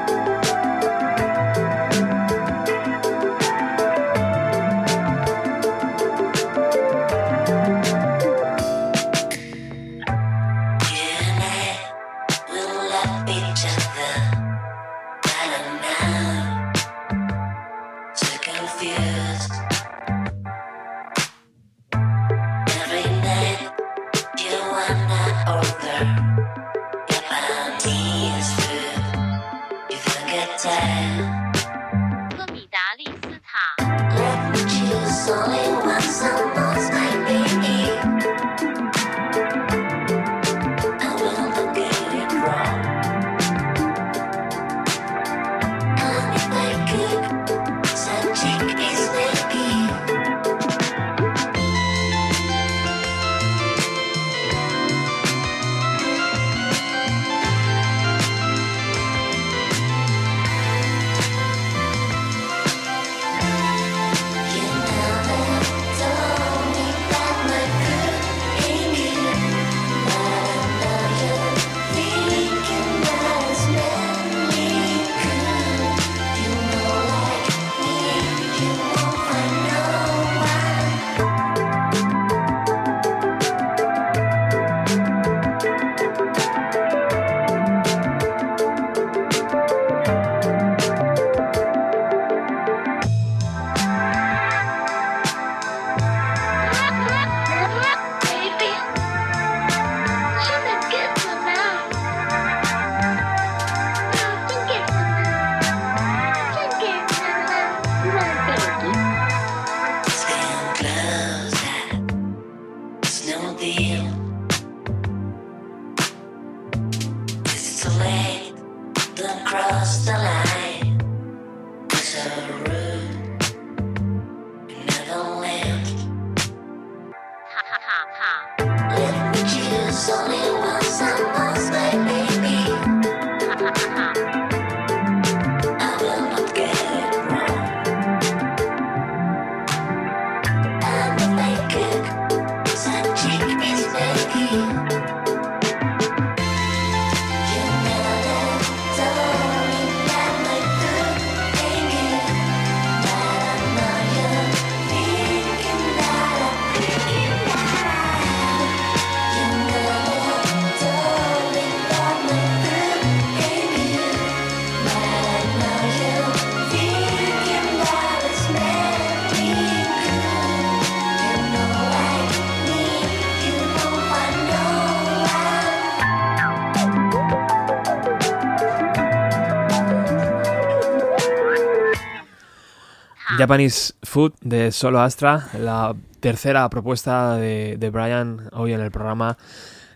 [183.40, 189.38] Japanese Food de Solo Astra, la tercera propuesta de, Brian hoy en el programa,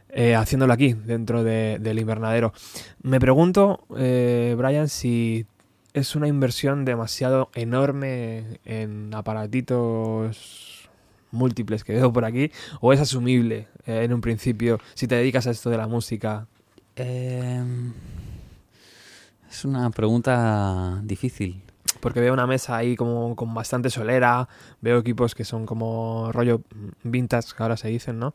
[0.09, 2.55] eh, haciéndolo aquí, dentro de- del invernadero.
[3.03, 5.45] Me pregunto, eh, Brian, si
[5.93, 10.89] es una inversión demasiado enorme en aparatitos
[11.31, 15.47] múltiples que veo por aquí, o es asumible eh, en un principio si te dedicas
[15.47, 16.47] a esto de la música.
[16.97, 17.93] Em,
[19.51, 21.64] es una pregunta difícil.
[22.05, 24.49] Porque veo una mesa ahí como con bastante solera,
[24.81, 26.61] veo equipos que son como rollo
[27.03, 28.33] vintage, que ahora se dicen, ¿no?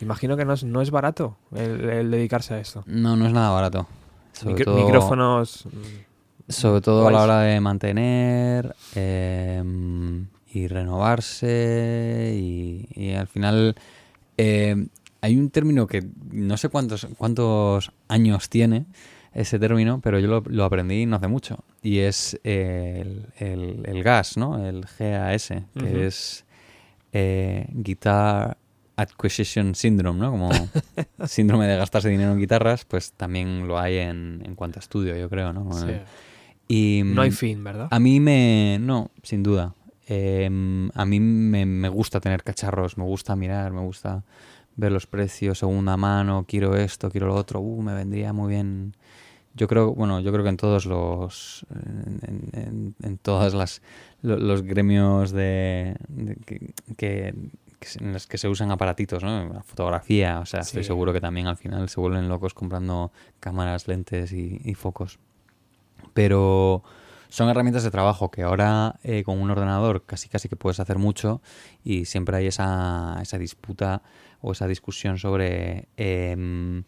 [0.00, 2.82] Imagino que no es, no es barato el, el dedicarse a esto.
[2.86, 3.86] No, no es nada barato.
[4.32, 5.68] Sobre Micro- todo, Micrófonos...
[6.48, 13.74] Sobre todo a la hora de mantener em, y renovarse y, y al final
[14.36, 14.88] em,
[15.20, 18.86] hay un término que no sé cuántos, cuántos años tiene
[19.40, 24.02] ese término, pero yo lo, lo aprendí no hace mucho y es el, el- el
[24.02, 24.64] GAS, ¿no?
[24.66, 25.48] El GAS,
[25.78, 26.44] que es
[27.12, 28.56] eh, Guitar
[28.96, 30.30] Acquisition Syndrome, ¿no?
[30.32, 30.50] Como
[31.26, 35.16] síndrome de gastarse dinero en guitarras, pues también lo hay en, en cuanto a estudio,
[35.16, 35.72] yo creo, ¿no?
[35.78, 35.92] sí.
[36.66, 37.88] Y No hay fin, ¿verdad?
[37.90, 38.78] a mí me...
[38.80, 39.74] No, sin duda.
[40.08, 40.46] Eh,
[40.94, 44.22] a mí me, me gusta tener cacharros, me gusta mirar, me gusta
[44.76, 48.94] ver los precios, segunda mano, quiero esto, quiero lo otro, uh, me vendría muy bien.
[49.58, 53.82] Yo creo, bueno, yo creo que en todos los, en, en- en todas las,
[54.22, 56.36] lo- los gremios de, de
[56.96, 57.34] que,
[58.00, 59.52] en los que se usan aparatitos, ¿no?
[59.52, 63.86] La fotografía, o sea, estoy seguro que también al final se vuelven locos comprando cámaras,
[63.88, 65.18] lentes y, y focos
[66.14, 66.82] pero
[67.28, 70.98] son herramientas de trabajo que ahora eh, con un ordenador casi casi que puedes hacer
[70.98, 71.42] mucho
[71.84, 74.02] y siempre hay esa, esa disputa
[74.40, 76.84] o esa discusión sobre em,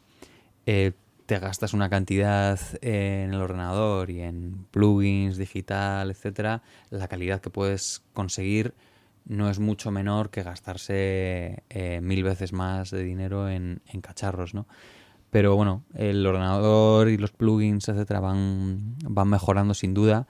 [0.67, 0.93] eh,
[1.31, 7.51] te gastas una cantidad en el ordenador y en plugins digital, etcétera, la calidad que
[7.51, 8.75] puedes conseguir
[9.27, 14.67] no es mucho menor que gastarse eh, mil veces más de dinero en, cacharros, ¿no?
[15.31, 20.27] Pero bueno, el ordenador y los plugins, etcétera, van, van mejorando sin duda.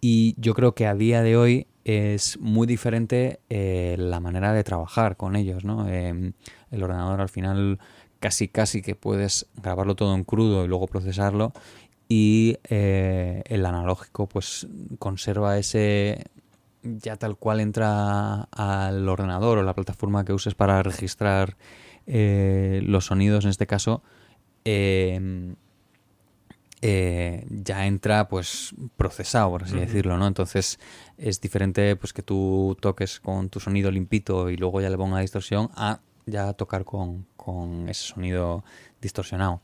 [0.00, 4.64] Y yo creo que a día de hoy es muy diferente eh, la manera de
[4.64, 5.88] trabajar con ellos, ¿no?
[5.88, 6.32] Eh,
[6.72, 7.78] el ordenador al final
[8.20, 11.52] casi casi que puedes grabarlo todo en crudo y luego procesarlo.
[12.08, 14.66] Y eh, el analógico pues
[14.98, 16.24] conserva ese
[16.82, 21.56] ya tal cual entra al ordenador o la plataforma que uses para registrar
[22.06, 24.02] eh, los sonidos en este caso
[24.64, 25.54] eh,
[26.80, 30.78] eh, ya entra pues procesado por así decirlo no entonces
[31.16, 35.20] es diferente pues que tú toques con tu sonido limpito y luego ya le ponga
[35.20, 38.64] distorsión a ya tocar con, con ese sonido
[39.00, 39.60] distorsionado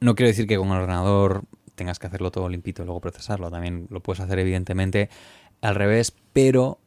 [0.00, 3.50] no quiero decir que con el ordenador tengas que hacerlo todo limpito y luego procesarlo
[3.50, 5.08] también lo puedes hacer evidentemente
[5.62, 6.78] al revés pero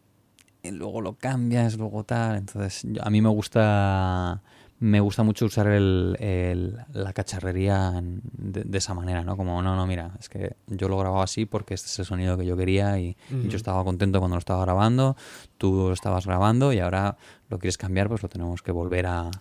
[0.62, 2.36] y luego lo cambias, luego tal.
[2.36, 4.42] Entonces, a mí me gusta
[4.82, 9.36] me gusta mucho usar el, el- la cacharrería de, de esa manera, ¿no?
[9.38, 12.38] Como, no, no, mira, es que yo lo grababa así porque este es el sonido
[12.38, 15.16] que yo quería y, y yo estaba contento cuando lo estaba grabando,
[15.58, 17.18] tú lo estabas grabando y ahora
[17.50, 19.32] lo quieres cambiar, pues lo tenemos que volver a,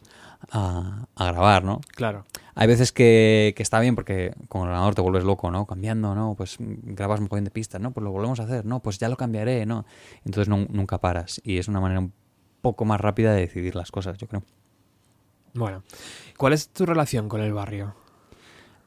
[0.51, 1.81] a- a grabar, ¿no?
[1.95, 2.25] Claro.
[2.55, 5.67] Hay veces que, que está bien porque con el ordenador te vuelves loco, ¿no?
[5.67, 6.35] Cambiando, ¿no?
[6.37, 7.93] Pues grabas un poquito de pistas, ¿no?
[7.93, 8.81] Pues lo volvemos a hacer, ¿no?
[8.81, 9.85] Pues ya lo cambiaré, ¿no?
[10.25, 12.13] Entonces no- nunca paras y es una manera un
[12.61, 14.43] poco más rápida de decidir las cosas, yo creo.
[15.55, 15.83] Bueno,
[16.37, 17.95] ¿cuál es tu relación con el barrio?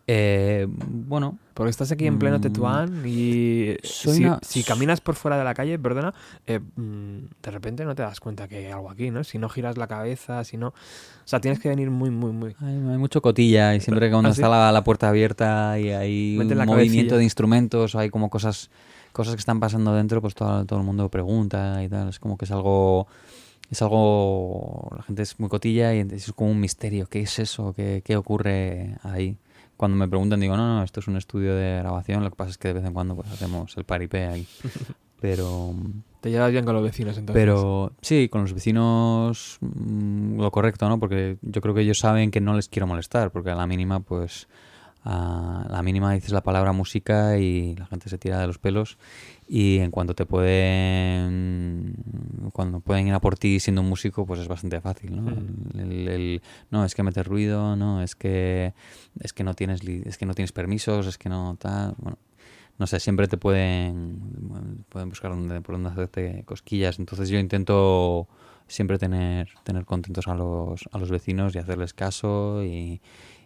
[0.08, 4.99] Eh, bueno, Porque estás aquí en pleno Mm, Tetuán y soy si, una- si caminas
[4.99, 6.12] por fuera de la calle, perdona,
[6.47, 9.24] eh, mm, de repente no te das cuenta que hay algo aquí, ¿no?
[9.24, 10.70] Si no giras la cabeza, si no...
[10.70, 10.74] O
[11.24, 12.55] sea, tienes que venir muy, muy, muy...
[12.62, 14.41] hay, hay mucho cotilla y siempre que cuando ¿Ah, sí?
[14.41, 17.18] está la, la puerta abierta y hay un movimiento cabecilla.
[17.18, 18.72] de instrumentos o hay como cosas
[19.12, 22.09] cosas que están pasando dentro, pues todo, todo el mundo pregunta y tal.
[22.09, 23.05] Es como que es algo
[23.70, 27.05] es algo la gente es muy cotilla y es como un misterio.
[27.07, 27.74] ¿Qué es eso?
[27.74, 29.38] ¿Qué, qué ocurre ahí?
[29.82, 32.23] Cuando me preguntan digo, no, no, esto es un estudio de grabación.
[32.23, 34.47] Lo que pasa es que de vez en cuando pues hacemos el paripé ahí.
[35.19, 35.73] Pero
[36.19, 37.41] Te llevas bien con los vecinos, entonces.
[37.41, 40.99] pero sí, con los vecinos mm, lo correcto, ¿no?
[40.99, 44.01] Porque yo creo que ellos saben que no les quiero molestar, porque a la mínima,
[44.01, 44.47] pues,
[45.04, 48.97] a la mínima dices la palabra música y la gente se tira de los pelos
[49.47, 51.95] y en cuanto te pueden,
[52.54, 55.24] cuando pueden ir a por ti siendo un músico, pues es bastante fácil, ¿no?
[55.24, 55.80] Mm.
[55.80, 58.74] El- el- no, es que metes ruido, no, es que,
[59.20, 62.18] es que no tienes, es que no tienes permisos, es que no tal, bueno
[62.80, 66.97] no sé, siempre te pueden, pueden buscar donde, por donde hacerte cosquillas.
[66.97, 68.28] Entonces yo intento
[68.66, 72.99] siempre tener, tener contentos a los, a los vecinos y hacerles caso y,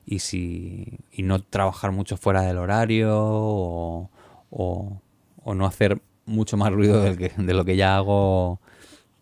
[0.06, 4.10] y, si, y no trabajar mucho fuera del horario o,
[4.50, 5.02] o-
[5.44, 8.60] o no hacer mucho más ruido del que, de lo que ya hago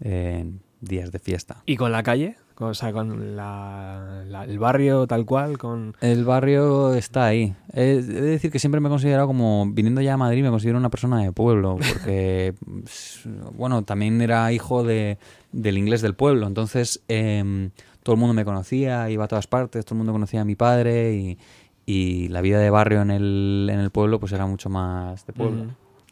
[0.01, 1.61] en días de fiesta.
[1.65, 2.37] ¿Y con la calle?
[2.59, 5.95] O sea, con la- la- el barrio tal cual, con...
[6.01, 7.55] El barrio está ahí.
[7.73, 10.49] He he de decir que siempre me he considerado como, viniendo ya a Madrid, me
[10.51, 12.53] considero una persona de pueblo, porque,
[12.85, 15.17] s- bueno, también era hijo de,
[15.51, 17.71] del inglés del pueblo, entonces em,
[18.03, 20.55] todo el mundo me conocía, iba a todas partes, todo el mundo conocía a mi
[20.55, 21.37] padre y,
[21.85, 25.33] y la vida de barrio en el, en el pueblo pues era mucho más de
[25.33, 25.65] pueblo.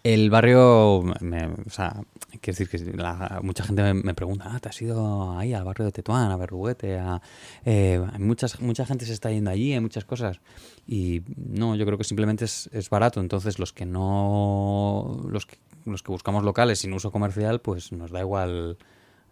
[0.04, 1.94] El barrio, me- o sea,
[2.42, 5.64] quiero decir que la- mucha gente me, me pregunta, ah, ¿te has ido ahí al
[5.64, 6.98] barrio de Tetuán, a Berruguete?
[6.98, 7.22] A,
[7.66, 10.40] eh, muchas, mucha gente se está yendo allí, hay muchas cosas.
[10.88, 13.20] Y no, yo creo que simplemente es, es barato.
[13.20, 18.10] Entonces, los que no, los que, los que buscamos locales sin uso comercial, pues nos
[18.10, 18.78] da igual,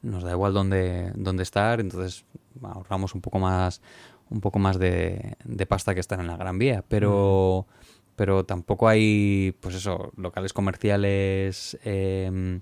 [0.04, 1.80] nos da igual dónde, dónde estar.
[1.80, 2.26] Entonces,
[2.64, 3.82] ahorramos un poco más,
[4.30, 6.84] un poco más de, de pasta que estar en la Gran Vía.
[6.88, 7.68] Pero
[8.16, 12.60] pero tampoco hay, pues eso, locales comerciales, eh,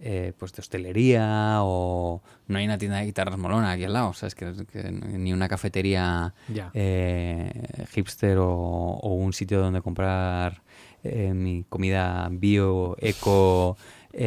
[0.00, 4.12] eh, pues de hostelería o no hay una tienda de guitarras molona aquí al lado,
[4.12, 4.34] ¿sabes?
[4.34, 6.34] Que, que ni una cafetería
[6.74, 10.62] eh, hipster o, o un sitio donde comprar
[11.02, 13.78] eh, mi comida bio, eco,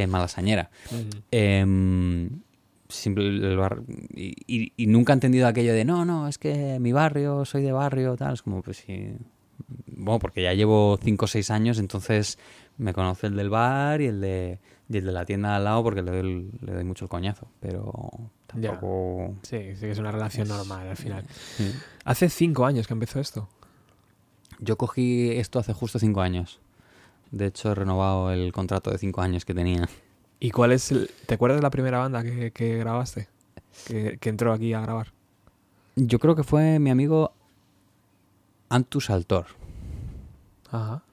[0.07, 0.71] malasañera.
[1.29, 2.41] Em,
[2.91, 3.81] simple- el bar-
[4.13, 7.63] y, y- y nunca he entendido aquello de no, no, es que mi barrio, soy
[7.63, 8.33] de barrio, tal.
[8.35, 9.13] Es como, pues sí.
[9.87, 12.37] Bueno, porque ya llevo 5 o 6 años, entonces
[12.77, 15.83] me conoce el del bar y el de, y el de la tienda al lado
[15.83, 17.47] porque le doy, le doy mucho el coñazo.
[17.59, 17.91] Pero
[18.55, 18.71] Ya.
[18.71, 19.35] tampoco.
[19.43, 21.25] Sí, sí que es una relación normal al final.
[21.57, 21.71] Sí.
[22.05, 23.49] Hace cinco años que empezó esto.
[24.59, 26.59] Yo cogí esto hace justo 5 años.
[27.31, 29.87] De hecho, he renovado el contrato de 5 años que tenía.
[30.41, 31.09] ¿Y cuál es el...
[31.27, 33.29] ¿Te acuerdas de la primera banda que, que grabaste?
[33.87, 35.13] Que, que entró aquí a grabar.
[35.95, 37.31] Yo creo que fue mi amigo
[38.69, 39.45] Antus Altor.
[40.71, 41.03] Ajá.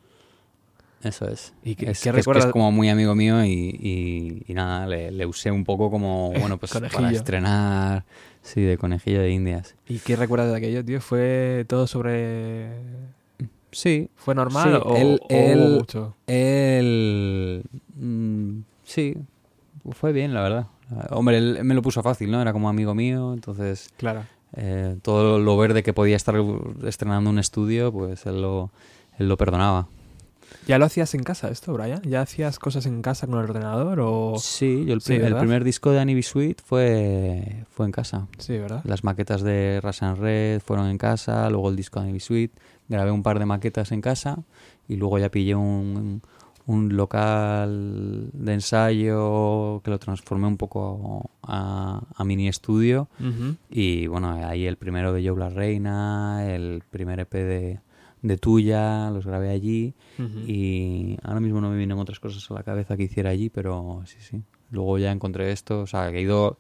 [1.03, 1.53] Eso es.
[1.62, 4.55] ¿Y qué- es, qué que es que es como muy amigo mío y, y- y
[4.55, 8.05] nada, le, le usé un poco como, bueno, pues para estrenar,
[8.43, 9.74] sí, de conejillo de indias.
[9.89, 11.01] ¿Y qué recuerdas de aquello, tío?
[11.01, 12.70] ¿Fue todo sobre...
[13.70, 16.16] Sí, ¿Fue normal Sí, o, él- o él- mucho?
[16.26, 17.62] él...
[17.95, 19.14] mm, sí,
[19.93, 20.66] fue bien, la verdad.
[21.11, 22.41] Hombre, él me lo puso fácil, ¿no?
[22.41, 24.24] Era como amigo mío, entonces Claro.
[24.57, 26.34] eh, todo lo verde que podía estar
[26.84, 28.70] estrenando un estudio, pues él lo,
[29.18, 29.86] él lo perdonaba.
[30.66, 32.01] ¿Ya lo hacías en casa esto, Brian?
[32.03, 34.36] ¿Ya hacías cosas en casa con el ordenador o...?
[34.39, 38.26] Sí, yo el, primer disco de Annie fue, fue en casa.
[38.39, 38.82] Sí, ¿verdad?
[38.84, 42.55] Las maquetas de Ras and Red fueron en casa, luego el disco de Suite,
[42.89, 44.39] grabé un par de maquetas en casa
[44.89, 46.22] y luego ya pillé un,
[46.68, 53.08] un local de ensayo que lo transformé un poco a, a mini estudio.
[53.70, 57.80] Y bueno, ahí el primero de Yo la Reina, el primer EP de,
[58.20, 59.94] de Tuya, los grabé allí.
[60.46, 64.02] Y ahora mismo no me vienen otras cosas a la cabeza que hiciera allí, pero
[64.04, 64.42] sí, sí.
[64.70, 66.58] Luego ya encontré esto, o sea, que he ido,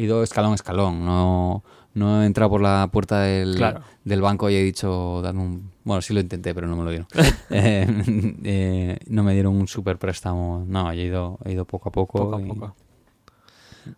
[0.00, 3.80] he ido escalón a escalón, no, no he entrado por la puerta del, Claro.
[4.04, 5.70] del banco y he dicho, dame un...
[5.84, 7.08] Bueno, sí lo intenté, pero no me lo dieron.
[7.50, 7.86] Eh,
[8.44, 12.18] eh, no me dieron un súper préstamo, no, he ido, he ido poco a poco.
[12.18, 12.76] Poco a y- poco.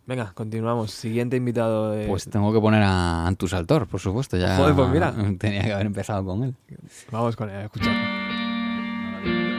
[0.07, 0.93] Venga, continuamos.
[0.93, 2.07] Siguiente invitado de...
[2.07, 5.13] Pues tengo que poner a Antus Altor, por supuesto, ya Joder, pues mira.
[5.39, 6.55] tenía que haber empezado con él.
[7.11, 9.50] Vamos con él, a escuchar.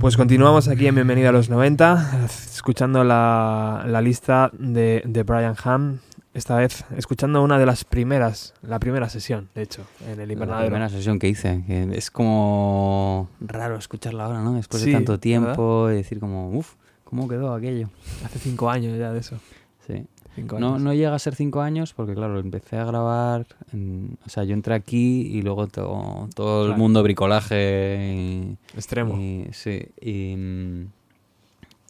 [0.00, 5.54] Pues continuamos aquí en Bienvenido a los 90, escuchando la, la lista de, de Brian
[5.62, 5.98] Ham.
[6.32, 10.32] Esta vez escuchando una de las primeras, la primera sesión, de hecho, en el La
[10.32, 10.66] invernadero.
[10.68, 14.54] primera sesión que hice, que es como raro escucharla ahora, ¿no?
[14.54, 16.74] Después Sí, de tanto tiempo y decir como, uff,
[17.04, 17.90] ¿cómo quedó aquello?
[18.24, 19.38] Hace cinco años ya de eso.
[19.86, 20.06] Sí.
[20.34, 20.82] Cinco No, años.
[20.82, 24.54] no llega a ser cinco años porque, claro, empecé a grabar, en- o sea, yo
[24.54, 29.18] entré aquí y luego to- todo el mundo bricolaje y, Extremo.
[29.18, 30.36] y- sí, y,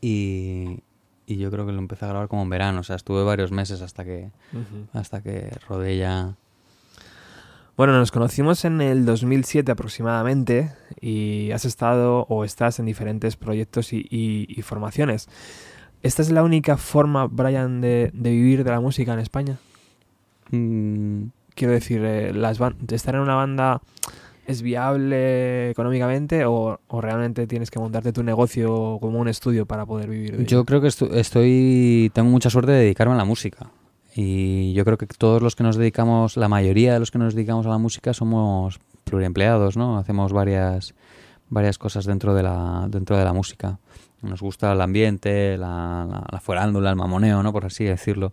[0.01, 0.81] y,
[1.27, 3.53] y yo creo que lo empecé a grabar como en verano, o sea, estuve varios
[3.53, 4.87] meses hasta que, Ujú.
[4.93, 6.35] hasta que rodé ya.
[7.77, 13.93] Bueno, nos conocimos en el 2007 aproximadamente y has estado o estás en diferentes proyectos
[13.93, 15.29] y, y- y formaciones.
[16.03, 19.59] ¿Esta es la única forma, Brian, de, de vivir de la música en España?
[20.51, 21.25] Mm,
[21.55, 22.59] Quiero decir, eh, las
[22.91, 23.83] ¿estar en una banda
[24.47, 29.85] es viable económicamente o, o realmente tienes que montarte tu negocio como un estudio para
[29.85, 30.65] poder vivir de Yo ello?
[30.65, 33.71] creo que estu- estoy, tengo mucha suerte de dedicarme a la música.
[34.15, 37.35] Y yo creo que todos los que nos dedicamos, la mayoría de los que nos
[37.35, 39.99] dedicamos a la música somos pluriempleados, ¿no?
[39.99, 40.95] Hacemos varias,
[41.49, 43.79] varias cosas dentro de la, dentro de la música.
[44.23, 47.53] Nos gusta el ambiente, la, la, la el mamoneo, ¿no?
[47.53, 48.33] Por así decirlo.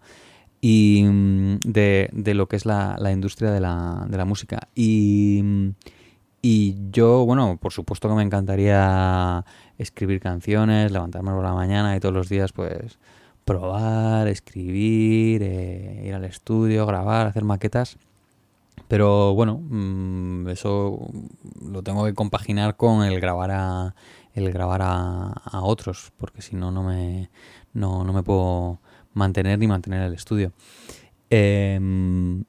[0.62, 4.68] Y mm, de, de lo que es la, la industria de la, de la música.
[4.76, 5.74] Y,
[6.42, 9.46] y yo, bueno, por supuesto que me encantaría
[9.78, 13.00] escribir canciones, levantarme por la mañana y todos los días, pues,
[13.46, 17.98] probar, escribir, eh, ir al estudio, grabar, hacer maquetas.
[18.88, 21.08] Pero bueno, mm, eso
[21.62, 23.96] lo tengo que compaginar con el grabar a,
[24.38, 27.30] el grabar a, otros, porque si no, no me,
[27.74, 28.80] no, no me puedo
[29.14, 30.54] mantener ni mantener el estudio.
[31.30, 32.44] Em,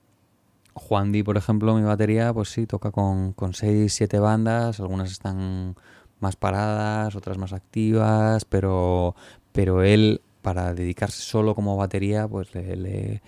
[0.75, 5.11] Juan Di, por ejemplo, mi batería, pues sí, toca con, con seis, siete bandas, algunas
[5.11, 5.75] están
[6.21, 9.15] más paradas, otras más activas, pero,
[9.53, 13.23] pero él, para dedicarse solo como batería, pues le,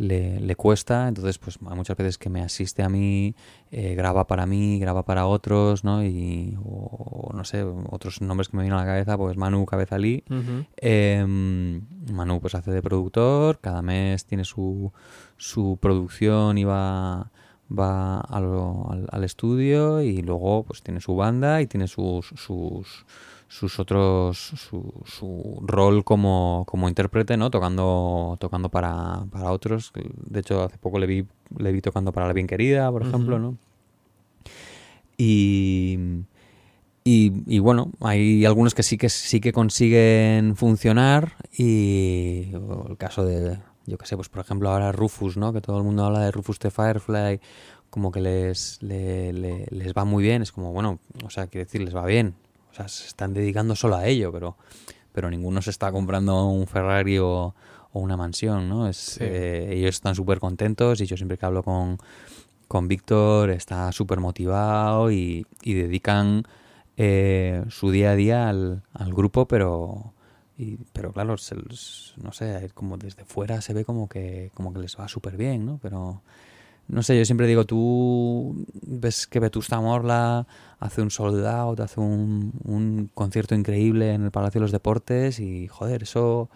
[0.00, 3.34] le- le cuesta, entonces pues hay muchas veces que me asiste a mí,
[3.70, 6.02] eh, graba para mí, graba para otros, ¿no?
[6.02, 10.24] Y, o, no sé, otros nombres que me vienen a la cabeza, pues Manu Cabezalí,
[10.30, 10.64] Ujú.
[10.76, 11.82] Em,
[12.12, 14.90] Manu pues hace de productor, cada mes tiene su,
[15.36, 17.30] su producción y va,
[17.70, 22.28] va a lo- al, al estudio y luego pues tiene su banda y tiene sus,
[22.36, 23.04] sus,
[23.52, 27.50] sus otros su, su rol como, como intérprete, ¿no?
[27.50, 29.92] Tocando, tocando para, para otros.
[30.26, 31.26] De hecho, hace poco le vi,
[31.58, 33.40] le vi tocando para La Bien Querida, por ejemplo.
[33.40, 33.56] ¿no?
[35.16, 35.98] Y,
[37.04, 42.52] y, y bueno, hay algunos que sí que sí que consiguen funcionar y
[42.88, 45.52] el caso de, yo qué sé, pues por ejemplo ahora Rufus, ¿no?
[45.52, 47.40] Que todo el mundo habla de Rufus the Firefly,
[47.90, 51.64] como que les, le- le- les va muy bien, es como, bueno, o sea, quiero
[51.66, 52.34] decir, les va bien,
[52.70, 54.56] o sea, se están dedicando solo a ello, pero,
[55.12, 57.54] pero ninguno se está comprando un Ferrari o,
[57.92, 58.88] o una mansión, ¿no?
[58.88, 59.20] Es, Sí.
[59.24, 61.98] eh, ellos están súper contentos y yo siempre que hablo con,
[62.68, 66.44] con Víctor está súper motivado y, y dedican
[66.96, 70.12] eh, su día a día al, al grupo, pero
[70.58, 71.56] y- pero claro, se
[72.18, 75.64] no sé, como desde fuera se ve como que como que les va súper bien,
[75.64, 75.78] ¿no?
[75.82, 76.20] Pero
[76.90, 80.46] no sé, yo siempre digo, tú ves que Vetusta Morla
[80.78, 85.38] hace un sold out, hace un, un concierto increíble en el Palacio de los Deportes
[85.40, 86.50] y, joder, eso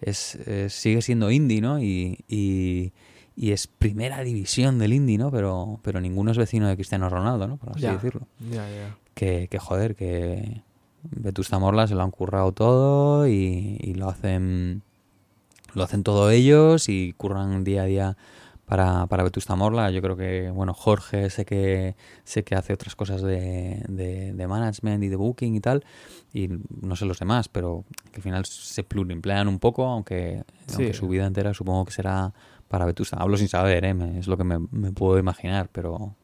[0.00, 1.80] es, es- sigue siendo indie, ¿no?
[1.82, 2.92] Y, y,
[3.36, 5.30] y es primera división del indie, ¿no?
[5.30, 7.56] Pero, pero ninguno es vecino de Cristiano Ronaldo, ¿no?
[7.56, 8.22] Por así decirlo.
[8.50, 8.96] Ya, ya.
[9.14, 10.62] Que, que, joder, que
[11.02, 14.82] Vetusta Morla se lo han currado todo y, y lo hacen
[15.74, 18.16] lo hacen todo ellos y curran día a día
[18.68, 19.90] para, para Vetusta Morla.
[19.90, 24.46] Yo creo que, bueno, Jorge sé que sé que hace otras cosas de, de, de
[24.46, 25.84] management y de booking y tal,
[26.32, 26.48] y
[26.82, 30.74] no sé los demás, pero que al final se pluriemplean un poco, aunque, Sí.
[30.76, 32.32] aunque su vida entera supongo que será
[32.68, 33.16] para Vetusta.
[33.16, 33.94] Hablo sin saber, ¿eh?
[33.94, 36.14] Me- es lo que me, me puedo imaginar, pero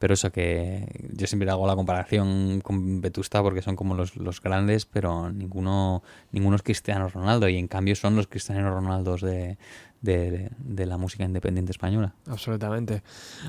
[0.00, 4.40] pero eso que yo siempre hago la comparación con Vetusta porque son como los, los
[4.40, 9.58] grandes, pero ninguno ninguno es Cristiano Ronaldo y en cambio son los Cristiano Ronaldos de,
[10.00, 12.14] de, de la música independiente española.
[12.26, 13.02] Absolutamente.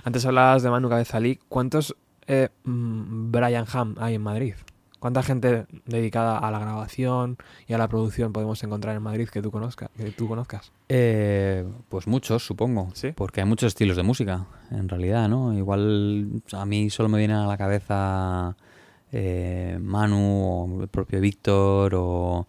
[0.03, 1.39] Antes hablabas de Manu Cabezalí.
[1.49, 1.95] ¿Cuántos
[2.27, 4.55] eh, mm, Brian Ham hay en Madrid?
[4.99, 7.37] ¿Cuánta gente dedicada a la grabación
[7.67, 9.89] y a la producción podemos encontrar en Madrid que tú conozcas?
[9.95, 10.73] Que tú conozcas?
[10.89, 12.89] Eh, pues muchos, supongo.
[12.93, 13.13] ¿Sí?
[13.13, 15.57] Porque hay muchos estilos de música, en realidad, ¿no?
[15.57, 18.57] Igual a mí solo me viene a la cabeza
[19.13, 22.45] eh, Manu o el propio Víctor o,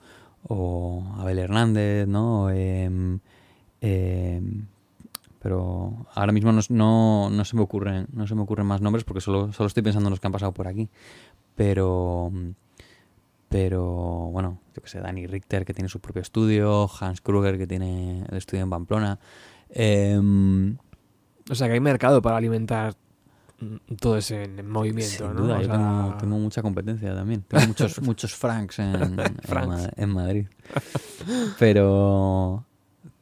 [0.49, 2.51] o Abel Hernández, ¿no?
[2.51, 3.21] Em,
[3.81, 4.67] em,
[5.41, 9.05] pero ahora mismo no, no, no se me ocurren no se me ocurren más nombres
[9.05, 10.89] porque solo, solo estoy pensando en los que han pasado por aquí.
[11.55, 12.31] Pero
[13.49, 13.85] pero
[14.33, 18.25] bueno, yo que sé, Danny Richter que tiene su propio estudio, Hans Kruger que tiene
[18.31, 19.19] el estudio en Pamplona.
[19.71, 20.77] Em,
[21.51, 22.95] O sea que hay mercado para alimentar
[23.99, 25.43] todo ese movimiento, sin ¿no?
[25.43, 27.43] duda, O yo sea, tengo, tengo mucha competencia también.
[27.43, 29.67] Tengo muchos, muchos franks en, en Franks.
[29.69, 30.47] Ma- en Madrid.
[31.59, 32.65] Pero,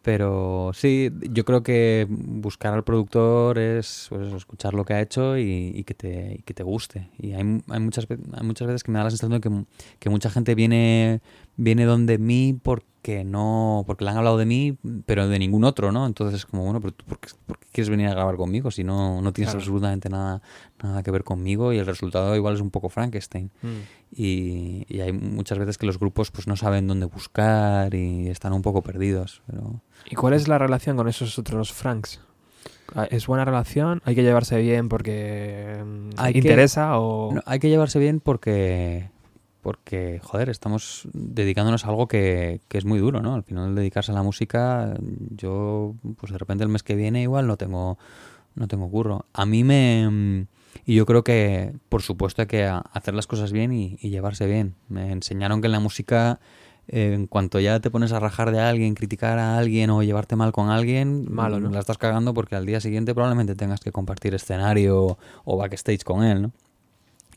[0.08, 5.36] pero sí, yo creo que buscar al productor es pues escuchar lo que ha hecho
[5.36, 7.10] y, y que, te, y que te guste.
[7.18, 9.66] Y hay, hay, muchas, hay muchas veces que me da la sensación de que,
[9.98, 11.20] que mucha gente viene,
[11.58, 12.86] viene donde mí porque
[13.24, 16.06] no porque le han hablado de mí, pero de ningún otro, ¿no?
[16.06, 18.70] Entonces es como, bueno, pero tú por qué, por qué quieres venir a grabar conmigo
[18.70, 19.60] si no, no tienes Claro.
[19.60, 20.42] absolutamente nada,
[20.82, 23.50] nada que ver conmigo y el resultado igual es un poco Frankenstein.
[23.62, 23.68] mm.
[24.10, 28.52] Y, y hay muchas veces que los grupos pues no saben dónde buscar y están
[28.54, 29.42] un poco perdidos.
[29.46, 32.20] Pero ¿Y cuál es la relación con esos otros Franks?
[32.94, 34.00] Ah, ¿Es buena relación?
[34.06, 37.34] ¿Hay que llevarse bien porque mm, Hay que- interesa o...?
[37.34, 39.10] no, hay que llevarse bien porque,
[39.62, 43.34] porque, joder, estamos dedicándonos a algo que, que es muy duro, ¿no?
[43.34, 44.94] Al final dedicarse a la música,
[45.30, 47.98] yo, pues de repente el mes que viene igual no tengo,
[48.54, 49.26] no tengo curro.
[49.32, 50.46] A mí me...
[50.84, 54.46] Y yo creo que, por supuesto, hay que hacer las cosas bien y, y llevarse
[54.46, 54.74] bien.
[54.88, 56.40] Me enseñaron que en la música,
[56.86, 60.36] eh, en cuanto ya te pones a rajar de alguien, criticar a alguien o llevarte
[60.36, 61.70] mal con alguien, Malo, ¿no?
[61.70, 66.22] la estás cagando porque al día siguiente probablemente tengas que compartir escenario o backstage con
[66.22, 66.52] él, ¿no?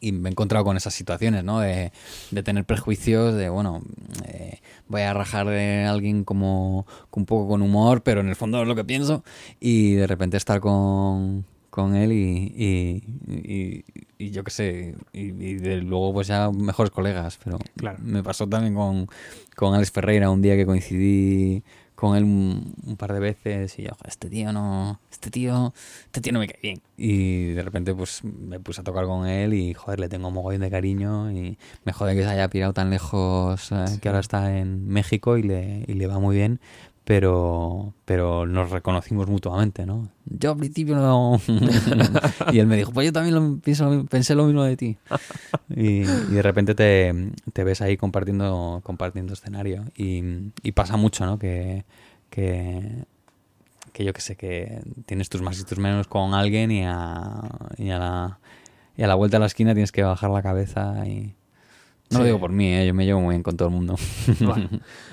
[0.01, 1.59] Y me he encontrado con esas situaciones, ¿no?
[1.61, 1.91] De,
[2.31, 3.81] de tener prejuicios, de, bueno,
[4.25, 8.61] eh, voy a rajar de alguien como un poco con humor, pero en el fondo
[8.61, 9.23] es lo que pienso,
[9.59, 13.83] y de repente estar con, con él y, y, y-
[14.17, 17.97] y yo qué sé, y, de luego pues ya mejores colegas, pero Claro.
[18.03, 19.07] me pasó también con,
[19.55, 21.63] con Alex Ferreira un día que coincidí
[22.01, 25.71] con él un, un par de veces y yo, "Joder, este tío no, este tío,
[26.05, 26.81] este tío no me cae bien.
[26.97, 30.61] Y de repente pues me puse a tocar con él y joder, le tengo mogollón
[30.61, 33.99] de cariño y me jode que se haya pirado tan lejos, eh, Sí.
[33.99, 36.59] que ahora está en México y le, y le va muy bien.
[37.03, 40.09] Pero, pero nos reconocimos mutuamente, ¿no?
[40.25, 41.41] Yo al principio no...
[42.51, 44.97] y él me dijo, pues yo también lo pienso, pensé lo mismo de ti.
[45.69, 49.85] Y, de repente te, ves ahí compartiendo, compartiendo escenario.
[49.95, 50.21] Y,
[50.73, 51.39] pasa mucho, ¿no?
[51.39, 51.85] Que,
[52.29, 53.05] que,
[53.93, 57.41] que yo que sé, que tienes tus más y tus menos con alguien y a,
[57.77, 58.39] y a, la,
[58.95, 61.35] y a la vuelta a la esquina tienes que bajar la cabeza y...
[62.11, 62.85] No lo digo por mí, ¿eh?
[62.85, 63.95] yo me llevo muy bien con todo el mundo.
[64.39, 64.69] Bueno,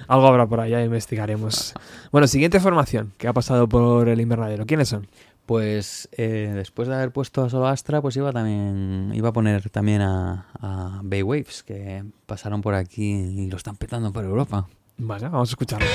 [0.06, 1.74] algo habrá por ya investigaremos.
[2.10, 4.66] Bueno, siguiente formación que ha pasado por el invernadero.
[4.66, 5.06] ¿Quiénes son?
[5.46, 9.70] Pues eh, después de haber puesto a Solo Astra, pues iba también iba a poner
[9.70, 14.66] también a, a Bay Waves, que pasaron por aquí y lo están petando por Europa.
[14.98, 15.86] Vale, vamos a escucharlo.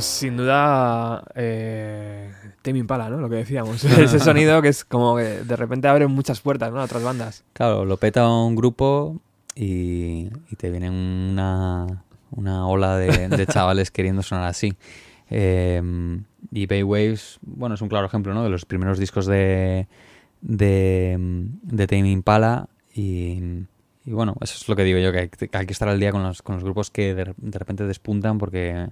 [0.00, 2.32] Pues sin duda, eh,
[2.62, 3.18] Tame Impala, ¿no?
[3.18, 3.84] Lo que decíamos.
[3.98, 6.80] Ese sonido que es como que de repente abre muchas puertas, ¿no?
[6.80, 7.44] A otras bandas.
[7.52, 9.20] Claro, lo peta un grupo
[9.54, 14.72] y, y te viene una, una ola de, de chavales queriendo sonar así.
[15.28, 15.82] Eh,
[16.50, 18.42] y Bay Waves, bueno, es un claro ejemplo, ¿no?
[18.42, 19.86] De los primeros discos de,
[20.40, 21.18] de,
[21.60, 23.66] de Tame Impala y,
[24.06, 26.00] y bueno, eso es lo que digo yo, que hay, que hay que estar al
[26.00, 28.88] día con los, con los grupos que de, de repente despuntan porque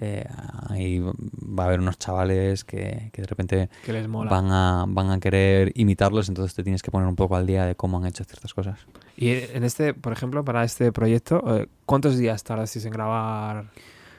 [0.00, 0.26] eh,
[0.68, 4.30] ahí va a haber unos chavales que, que de repente Que les mola.
[4.30, 7.64] van a, van a querer imitarlos, entonces te tienes que poner un poco al día
[7.66, 8.78] de cómo han hecho ciertas cosas.
[9.16, 13.66] Y en este, por ejemplo, para este proyecto, eh, ¿cuántos días tardasteis en grabar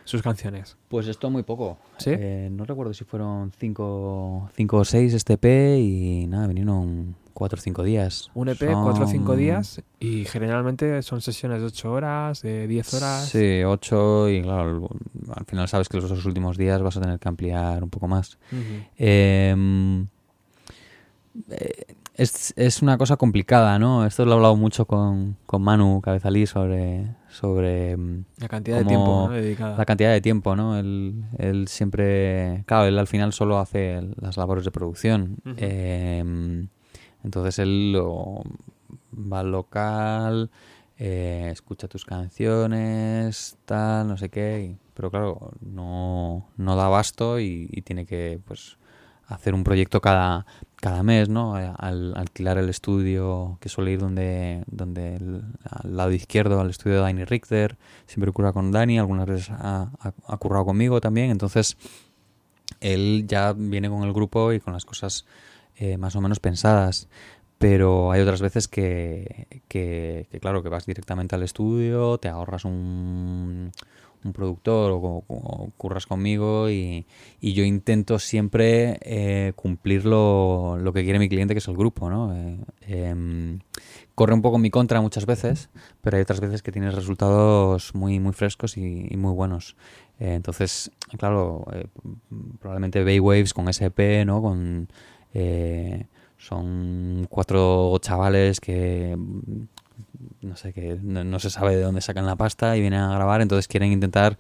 [0.05, 0.77] sus canciones?
[0.87, 1.77] Pues esto muy poco.
[1.97, 2.11] ¿Sí?
[2.13, 7.59] Eh, no recuerdo si fueron cinco, cinco o seis este EP y nada, vinieron cuatro
[7.59, 8.31] o cinco días.
[8.33, 12.65] Un EP, Son- 4 o 5 días y generalmente son sesiones de 8 horas, de
[12.67, 13.25] 10 horas.
[13.29, 14.89] Sí, ocho y claro,
[15.35, 18.07] al final sabes que los dos últimos días vas a tener que ampliar un poco
[18.07, 18.39] más.
[18.97, 19.55] Eh,
[22.15, 24.05] es, es una cosa complicada, ¿no?
[24.05, 28.85] Esto lo he hablado mucho con, con Manu Cabezalí sobre, sobre mm, La cantidad de
[28.85, 29.33] tiempo ¿no?
[29.33, 29.77] dedicada.
[29.77, 30.77] la cantidad de tiempo, ¿no?
[30.77, 35.37] Él, él siempre, claro, él al final solo hace las labores de producción.
[35.57, 36.67] Eh,
[37.25, 38.41] entonces él lo-
[39.13, 40.49] va al local,
[40.97, 44.77] eh, escucha tus canciones, tal, no sé qué.
[44.93, 46.45] pero claro, no,
[46.77, 48.77] da abasto y, tiene que, pues,
[49.27, 50.45] hacer un proyecto cada,
[50.77, 51.59] cada mes, ¿no?
[51.59, 55.15] Eh, Al alquilar el estudio que suele ir donde, donde
[55.69, 57.75] al lado izquierdo, al estudio de Dani Richter,
[58.07, 61.75] siempre curra con Dani, algunas veces ha, ha- ha currado conmigo también, entonces
[62.79, 65.25] él ya viene con el grupo y con las cosas
[65.77, 67.07] eh, más o menos pensadas.
[67.57, 73.71] Pero hay otras veces que, que, claro, que vas directamente al estudio, te ahorras un,
[74.25, 77.05] un productor o, curras conmigo y,
[77.39, 81.77] y yo intento siempre eh, cumplir lo, lo que quiere mi cliente, que es el
[81.77, 82.35] grupo, ¿no?
[82.35, 82.57] Eh,
[82.87, 83.59] em,
[84.15, 85.69] corre un poco mi contra muchas veces,
[86.01, 89.75] pero hay otras veces que tienes resultados muy, muy frescos y, muy buenos.
[90.17, 91.65] Entonces, claro,
[92.59, 94.41] probablemente Bay Waves con SP, ¿no?
[94.41, 94.87] Con,
[95.35, 96.07] eh,
[96.37, 99.63] son cuatro chavales que mm,
[100.41, 103.13] no sé, que no, no se sabe de dónde sacan la pasta y vienen a
[103.13, 104.37] grabar, entonces quieren intentar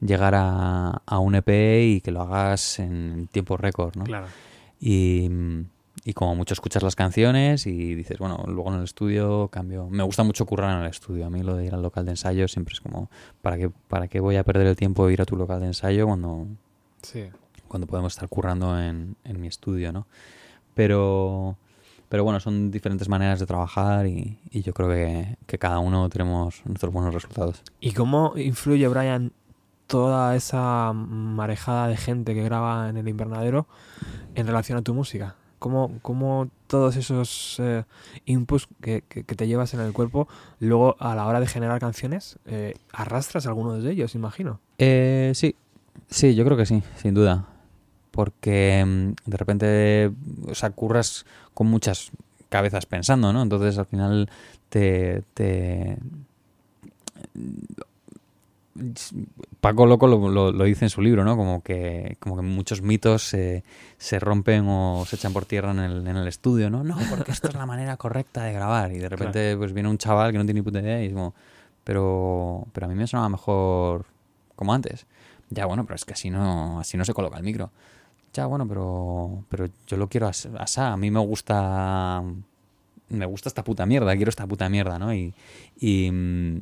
[0.00, 1.48] llegar a, a un EP
[1.82, 4.04] y que lo hagas en tiempo récord, ¿no?
[4.04, 4.26] Claro.
[4.80, 5.28] Y,
[6.04, 9.88] y como mucho escuchas las canciones y dices, bueno, luego en el estudio cambio.
[9.90, 11.26] Me gusta mucho currar en el estudio.
[11.26, 13.10] A mí lo de ir al local de ensayo siempre es como,
[13.42, 15.66] ¿para qué, para qué voy a perder el tiempo de ir a tu local de
[15.66, 16.46] ensayo cuando,
[17.02, 17.24] Sí.
[17.70, 20.06] Cuando podemos estar currando en, en mi estudio, ¿no?
[20.74, 21.56] Pero,
[22.08, 26.08] pero bueno, son diferentes maneras de trabajar y, y yo creo que, que cada uno
[26.08, 27.62] tenemos nuestros buenos resultados.
[27.80, 29.32] ¿Y cómo influye, Brian,
[29.86, 33.66] toda esa marejada de gente que graba en el invernadero
[34.34, 35.36] en relación a tu música?
[35.60, 37.84] ¿Cómo, cómo todos esos eh,
[38.24, 40.26] inputs que, que- que te llevas en el cuerpo,
[40.58, 44.58] luego a la hora de generar canciones, eh, arrastras algunos de ellos, imagino?
[44.78, 45.54] Eh, sí,
[46.08, 47.44] sí, yo creo que sí, sin duda.
[48.10, 50.10] Porque mm, de repente,
[50.48, 52.10] o sea, curras con muchas
[52.48, 53.42] cabezas pensando, ¿no?
[53.42, 54.28] Entonces al final
[54.68, 55.22] te...
[55.34, 55.96] te...
[59.60, 61.36] Paco Loco lo, lo- lo dice en su libro, ¿no?
[61.36, 63.62] Como que, como que muchos mitos se,
[63.98, 66.82] se rompen o se echan por tierra en el, en el estudio, ¿no?
[66.84, 68.92] No, porque esto es la manera correcta de grabar.
[68.92, 71.12] Y de repente pues viene un chaval que no tiene ni puta idea y es
[71.12, 71.34] como,
[71.84, 74.06] pero, pero a mí me sonaba mejor
[74.56, 75.04] como antes.
[75.50, 77.70] Ya, bueno, pero es que así no, así no se coloca el micro.
[78.32, 80.92] Ya, bueno, pero, pero yo lo quiero as- asá.
[80.92, 82.22] A mí me gusta,
[83.08, 84.14] me gusta esta puta mierda.
[84.16, 85.12] Quiero esta puta mierda, ¿no?
[85.12, 85.34] Y,
[85.80, 86.58] y, mm,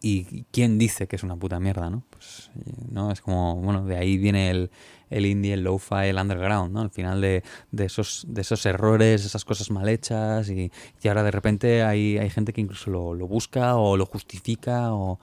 [0.00, 2.02] y quién dice que es una puta mierda, ¿no?
[2.10, 2.50] Pues,
[2.90, 3.10] ¿no?
[3.10, 4.70] Es como, bueno, de ahí viene el,
[5.10, 6.82] el indie, el lo-fi, el underground, ¿no?
[6.82, 7.42] Al final de,
[7.72, 10.70] de esos, de esos errores, esas cosas mal hechas y,
[11.02, 14.92] y ahora de repente hay, hay gente que incluso lo, lo busca o lo justifica
[14.94, 15.18] o,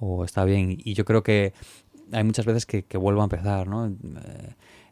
[0.00, 0.78] o está bien.
[0.82, 1.52] Y yo creo que
[2.12, 3.86] hay muchas veces que, que vuelvo a empezar, ¿no?
[3.88, 3.92] Eh,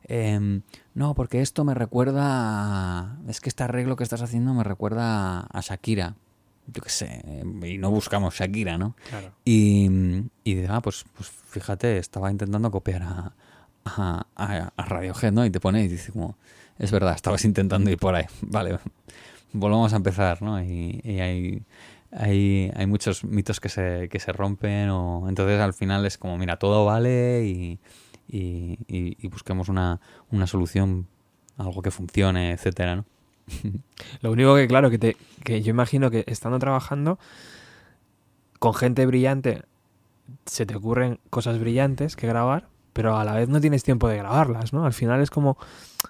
[0.08, 0.62] em,
[0.94, 2.22] no, porque esto me recuerda.
[2.24, 6.14] a- Es que este arreglo que estás haciendo me recuerda a Shakira.
[6.66, 7.24] Yo qué sé.
[7.64, 8.94] Y no buscamos Shakira, ¿no?
[9.10, 9.32] Claro.
[9.44, 9.88] Y,
[10.44, 13.32] y ah, pues, pues fíjate, estaba intentando copiar a,
[13.84, 15.44] a, a- a Radiohead, ¿no?
[15.44, 16.36] Y te pone y dice como,
[16.78, 18.26] es verdad, estabas intentando ir por ahí.
[18.42, 18.78] Vale,
[19.52, 20.62] volvamos a empezar, ¿no?
[20.62, 21.62] Y, y hay,
[22.12, 26.38] hay, hay muchos mitos que se, que se rompen o entonces al final es como,
[26.38, 27.78] mira, todo vale y,
[28.32, 31.06] y, busquemos una, una solución,
[31.58, 33.04] algo que funcione, etcétera, ¿no?
[34.20, 37.18] Lo único que, claro, que, te, que yo imagino que estando trabajando
[38.58, 39.64] con gente brillante,
[40.46, 44.16] se te ocurren cosas brillantes que grabar, pero a la vez no tienes tiempo de
[44.16, 44.86] grabarlas, ¿no?
[44.86, 45.58] Al final es como,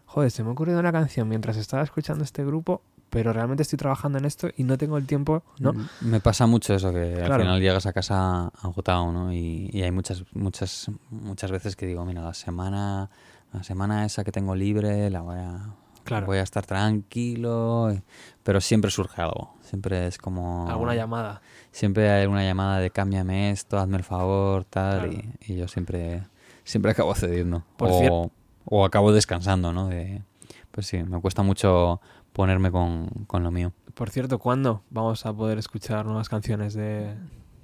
[0.05, 2.83] joder, se me ha ocurrido una canción mientras estaba escuchando este grupo,
[3.13, 5.75] pero realmente estoy trabajando en esto y no tengo el tiempo, ¿no?
[6.01, 9.33] Me pasa mucho eso, que al final llegas a casa agotado, ¿no?
[9.35, 13.11] Y, y hay muchas, muchas, muchas veces que digo, mira, la semana,
[13.53, 16.25] la semana esa que tengo libre, la voy a, Claro.
[16.27, 17.95] voy a estar tranquilo,
[18.43, 19.55] pero siempre surge algo.
[19.61, 20.69] Siempre es como...
[20.69, 21.43] Alguna llamada.
[21.71, 25.13] Siempre hay alguna llamada de cámbiame esto, hazme el favor, tal, Claro.
[25.47, 26.23] y, y yo siempre,
[26.65, 27.63] siempre acabo cediendo.
[27.77, 28.31] Por o,
[28.65, 29.89] o acabo descansando, ¿no?
[29.89, 30.23] De,
[30.71, 32.01] pues sí, me cuesta mucho
[32.33, 33.73] ponerme con, con lo mío.
[33.95, 37.15] Por cierto, ¿cuándo vamos a poder escuchar nuevas canciones de,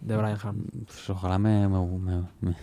[0.03, 0.65] de Brian Ham?
[0.87, 2.57] Pues ojalá me, me- me- me-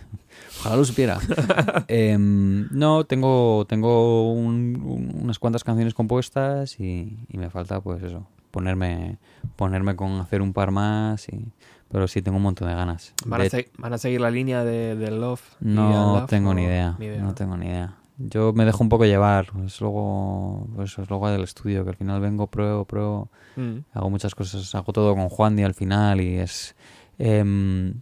[0.60, 1.18] ojalá lo supiera.
[1.88, 8.02] Em, no, tengo, tengo un- un- unas cuantas canciones compuestas y, y me falta, pues
[8.02, 9.18] eso, ponerme,
[9.56, 11.28] ponerme con hacer un par más.
[11.28, 11.52] Y,
[11.88, 13.14] pero sí, tengo un montón de ganas.
[13.26, 15.42] ¿Van a, De- se- van a seguir la línea de, de Love?
[15.60, 17.34] y no tengo o- ni idea, ni idea, no ¿no?
[17.34, 17.94] tengo ni idea.
[18.18, 21.96] Yo me dejo un poco llevar, es luego, pues es luego del estudio, que al
[21.96, 23.78] final vengo, pruebo, pruebo, Mm.
[23.94, 26.74] hago muchas cosas, hago todo con Juan y al final y es
[27.18, 27.94] em,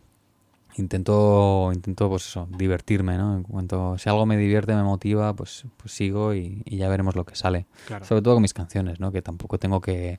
[0.77, 3.37] intento intento pues eso, divertirme, ¿no?
[3.37, 7.15] En cuanto si algo me divierte, me motiva, pues pues sigo y, y ya veremos
[7.15, 7.67] lo que sale.
[7.87, 8.05] Claro.
[8.05, 9.13] Sobre todo con mis canciones, ¿no?
[9.13, 10.19] Que tampoco tengo que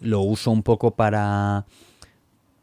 [0.00, 1.64] lo uso un poco para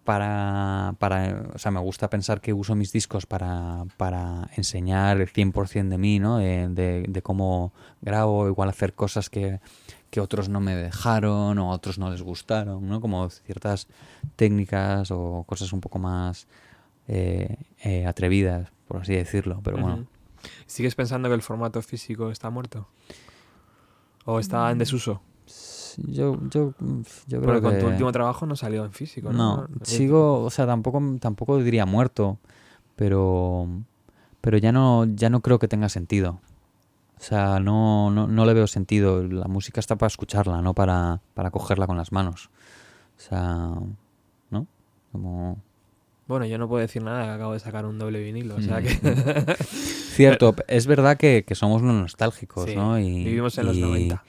[0.04, 5.30] para, para, o sea, me gusta pensar que uso mis discos para, para enseñar el
[5.30, 6.38] 100% de mí, ¿no?
[6.38, 9.60] De, de- de cómo grabo, igual hacer cosas que,
[10.10, 13.00] que otros no me dejaron o a otros no les gustaron, ¿no?
[13.02, 13.88] Como ciertas
[14.36, 16.48] técnicas o cosas un poco más
[17.08, 20.06] eh, eh, atrevidas, por así decirlo, pero bueno.
[20.66, 22.88] ¿Sigues pensando que el formato físico está muerto?
[24.26, 24.72] ¿O está Mm.
[24.72, 25.22] en desuso?
[25.98, 26.74] Yo, yo,
[27.28, 27.80] yo creo Porque con que...
[27.80, 29.68] tu último trabajo no salió en físico, ¿no?
[29.68, 32.38] No, sigo, o sea, tampoco, tampoco diría muerto,
[32.96, 33.68] pero,
[34.42, 36.40] pero ya no, ya no creo que tenga sentido.
[37.20, 39.24] O sea, no, no, no le veo sentido.
[39.24, 42.50] La música está para escucharla, no para, para cogerla con las manos.
[43.18, 43.72] O sea,
[44.50, 44.68] ¿no?
[45.12, 45.58] Como...
[46.28, 48.80] Bueno, yo no puedo decir nada, que acabo de sacar un doble vinilo, o sea
[48.80, 48.84] Mm.
[48.84, 49.56] que...
[50.14, 53.00] Cierto, es verdad que, que somos unos nostálgicos, Sí, ¿no?
[53.00, 54.24] Y, vivimos en los y- 90.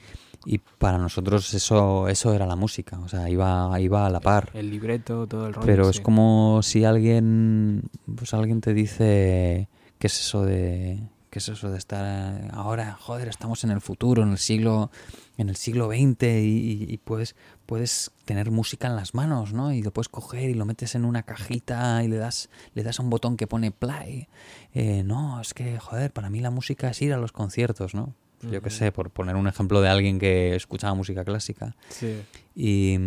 [0.45, 4.51] Y para nosotros eso, eso era la música, o sea, iba, iba a la par.
[4.53, 5.65] El libreto, todo el rollo.
[5.65, 6.01] Pero es sí.
[6.03, 7.83] como si alguien,
[8.15, 9.67] pues alguien te dice,
[9.97, 14.21] ¿qué es eso de, qué es eso de estar ahora, joder, estamos en el futuro,
[14.23, 14.91] en el siglo,
[15.37, 17.35] en el siglo XX y, y- y puedes,
[17.65, 19.73] puedes tener música en las manos, ¿no?
[19.73, 22.99] Y lo puedes coger y lo metes en una cajita y le das, le das
[22.99, 24.27] a un botón que pone play.
[24.75, 28.13] Eh, no, es que, joder, para mí la música es ir a los conciertos, ¿no?
[28.51, 31.75] Yo qué sé, por poner un ejemplo de alguien que escuchaba música clásica.
[31.89, 32.21] Sí.
[32.55, 32.97] Y,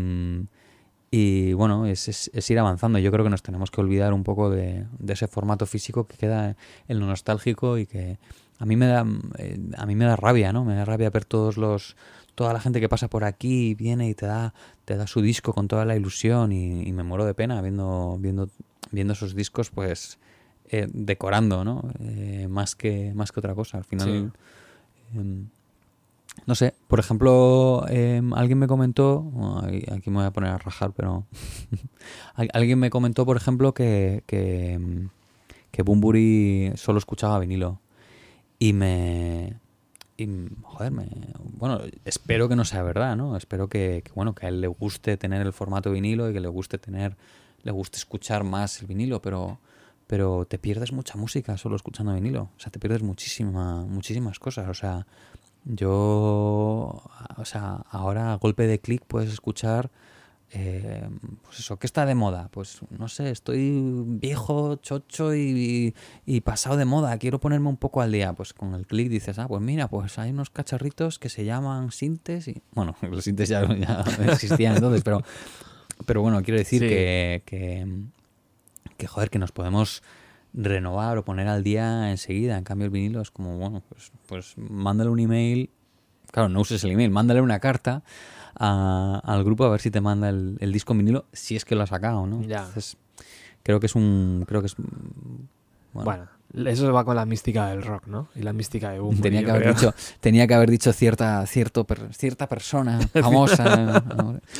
[1.11, 2.99] y bueno, es, es- es ir avanzando.
[2.99, 6.17] Yo creo que nos tenemos que olvidar un poco de, de ese formato físico que
[6.17, 8.19] queda en lo nostálgico y que
[8.59, 9.07] a mí me da
[9.39, 10.65] eh, a mí me da rabia, ¿no?
[10.65, 11.97] Me da rabia ver todos los
[12.35, 14.53] toda la gente que pasa por aquí y viene y te da
[14.85, 18.17] te da su disco con toda la ilusión y, y me muero de pena viendo
[18.21, 18.49] viendo
[18.93, 20.19] viendo esos discos pues
[20.71, 21.91] eh, decorando, ¿no?
[22.01, 23.79] Eh, más que más que otra cosa.
[23.79, 24.31] Al final em,
[25.15, 30.93] no sé, por ejemplo, em, alguien me comentó, aquí me voy a poner a rajar,
[30.93, 31.27] pero
[32.35, 35.09] Al- alguien me comentó, por ejemplo, que, que, em,
[35.71, 37.81] que Bumburi solo escuchaba vinilo.
[38.59, 39.55] Y me...
[40.17, 40.27] Y,
[40.63, 41.07] joder, me,
[41.59, 43.37] bueno, espero que no sea verdad, ¿no?
[43.37, 46.41] Espero que, que, bueno, que a él le guste tener el formato vinilo y que
[46.41, 47.17] le guste tener,
[47.63, 49.59] le guste escuchar más el vinilo, pero,
[50.09, 52.51] pero te pierdes mucha música solo escuchando vinilo.
[52.57, 54.69] O sea, te pierdes muchísima, muchísimas cosas.
[54.69, 55.07] O sea,
[55.65, 57.03] yo,
[57.37, 59.91] o sea, ahora a golpe de clic puedes escuchar,
[60.51, 61.07] eh,
[61.43, 62.49] pues eso, ¿qué está de moda?
[62.51, 65.95] Pues no sé, estoy viejo, chocho y,
[66.25, 68.33] y pasado de moda, quiero ponerme un poco al día.
[68.33, 71.93] Pues con el clic dices, ah, pues mira, pues hay unos cacharritos que se llaman
[71.93, 75.23] sintes y, bueno, los sintes ya, ya existían entonces, pero,
[76.07, 76.89] pero bueno, quiero decir Sí.
[76.89, 77.87] que, que,
[78.99, 80.03] que, joder, que nos podemos
[80.53, 82.59] renovar o poner al día enseguida.
[82.59, 85.71] En cambio, el vinilo es como, bueno, pues, pues mándale un email.
[86.31, 88.03] Claro, no uses el email, mándale una carta
[88.59, 91.65] a- al grupo a ver si te manda el, el disco en vinilo, si es
[91.65, 92.43] que lo ha sacado, ¿no?
[92.43, 92.59] Ya.
[92.59, 92.97] Entonces,
[93.63, 94.45] creo que es un.
[94.47, 94.75] Creo que es.
[95.95, 98.29] Bueno, Bueno, eso va con la mística del rock, ¿no?
[98.35, 101.85] Y la mística de Bumburi, tenía que haber dicho, tenía que haber dicho cierta, cierto,
[101.85, 104.01] per- cierta persona famosa.
[104.17, 104.39] ¿no?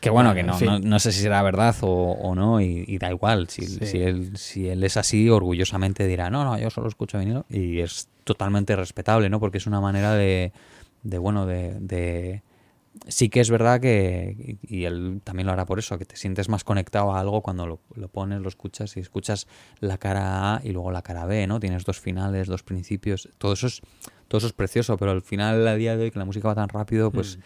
[0.00, 0.66] Que bueno, que no, en fin.
[0.68, 3.48] no, no sé si será verdad o, o no, y, y da igual.
[3.48, 3.86] Si, Sí.
[3.86, 7.46] si, él, si él es así, orgullosamente dirá, no, no, yo solo escucho vinilo.
[7.48, 9.38] Y es totalmente respetable, ¿no?
[9.38, 10.52] Porque es una manera de,
[11.04, 12.42] de bueno, de, de,
[13.06, 16.48] sí que es verdad que, y él también lo hará por eso, que te sientes
[16.48, 19.46] más conectado a algo cuando lo, lo pones, lo escuchas y escuchas
[19.78, 21.60] la cara A y luego la cara B, ¿no?
[21.60, 23.82] Tienes dos finales, dos principios, todo eso es,
[24.26, 26.56] todo eso es precioso, pero al final, a día de hoy, que la música va
[26.56, 27.38] tan rápido, pues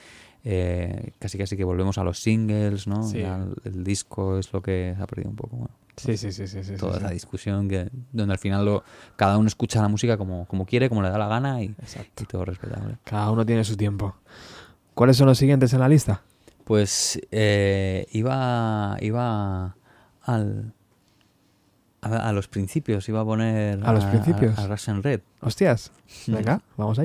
[0.44, 3.02] eh, casi casi que volvemos a los singles, ¿no?
[3.02, 3.22] Sí.
[3.64, 6.64] El, disco es lo que se ha perdido un poco, bueno, Sí, sí, sí, sí.
[6.64, 7.12] sí, toda sí, sí.
[7.12, 8.82] discusión que, donde al final lo,
[9.16, 11.74] cada uno escucha la música como, como quiere, como le da la gana y,
[12.26, 12.96] todo respetable.
[13.04, 14.14] Cada uno tiene su tiempo.
[14.94, 16.22] ¿Cuáles son los siguientes en la lista?
[16.64, 19.76] Pues eh, iba, iba
[20.22, 20.72] al,
[22.00, 24.58] a, a los principios, iba a poner ¿A los principios?
[24.58, 25.20] A, Russian Red.
[25.40, 25.92] Hostias.
[26.26, 27.02] Venga, vamos a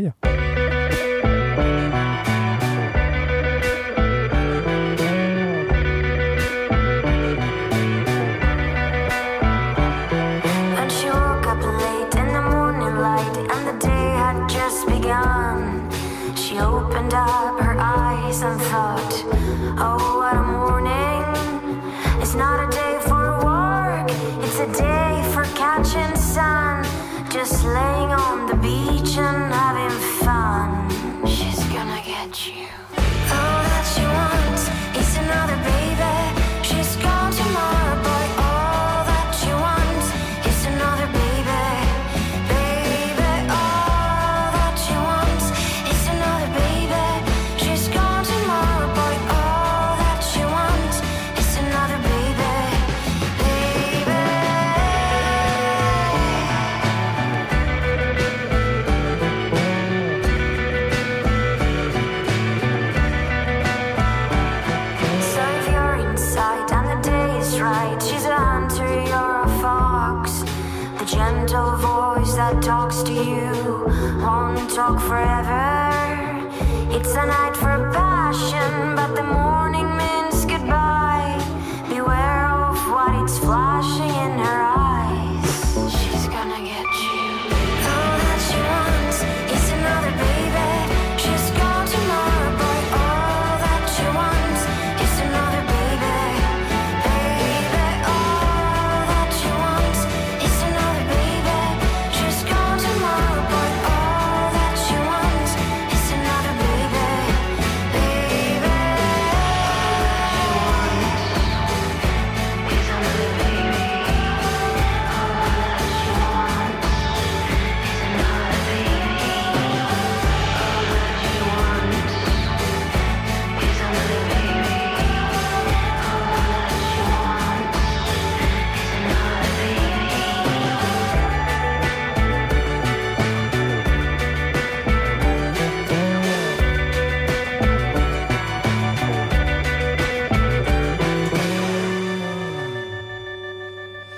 [79.15, 79.44] the morning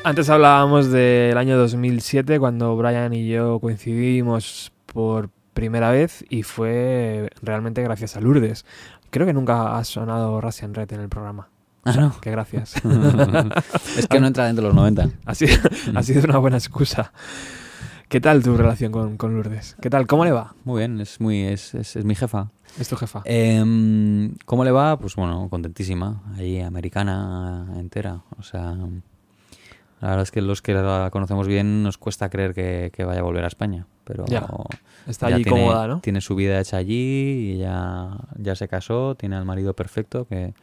[0.07, 7.29] Antes hablábamos del año 2007 cuando Brian y yo coincidimos por primera vez y fue
[7.41, 8.63] realmente gracias a Lourdes.
[9.09, 11.49] Creo que nunca ha sonado Russian Red en el programa.
[11.83, 12.21] Ah, no.
[12.21, 12.75] Que gracias.
[13.97, 15.09] es que no entra dentro de los 90.
[15.25, 15.57] ha, sido,
[15.93, 17.11] ha sido una buena excusa.
[18.07, 19.75] ¿Qué tal tu relación con, con Lourdes?
[19.81, 20.07] ¿Qué tal?
[20.07, 20.55] ¿Cómo le va?
[20.63, 22.49] Muy bien, es muy es, es, es mi jefa.
[22.79, 23.23] Es tu jefa.
[23.25, 24.97] Em, ¿Cómo le va?
[24.97, 26.23] Pues bueno, contentísima.
[26.37, 28.21] Allí, americana entera.
[28.39, 28.73] O sea,
[30.01, 33.19] la verdad es que los que la conocemos bien nos cuesta creer que, que vaya
[33.21, 33.85] a volver a España.
[34.03, 34.47] Pero Ya,
[35.07, 35.99] Está ya allí tiene, cómoda, ¿no?
[36.01, 40.53] Tiene su vida hecha allí y ya, ya se casó, tiene al marido perfecto que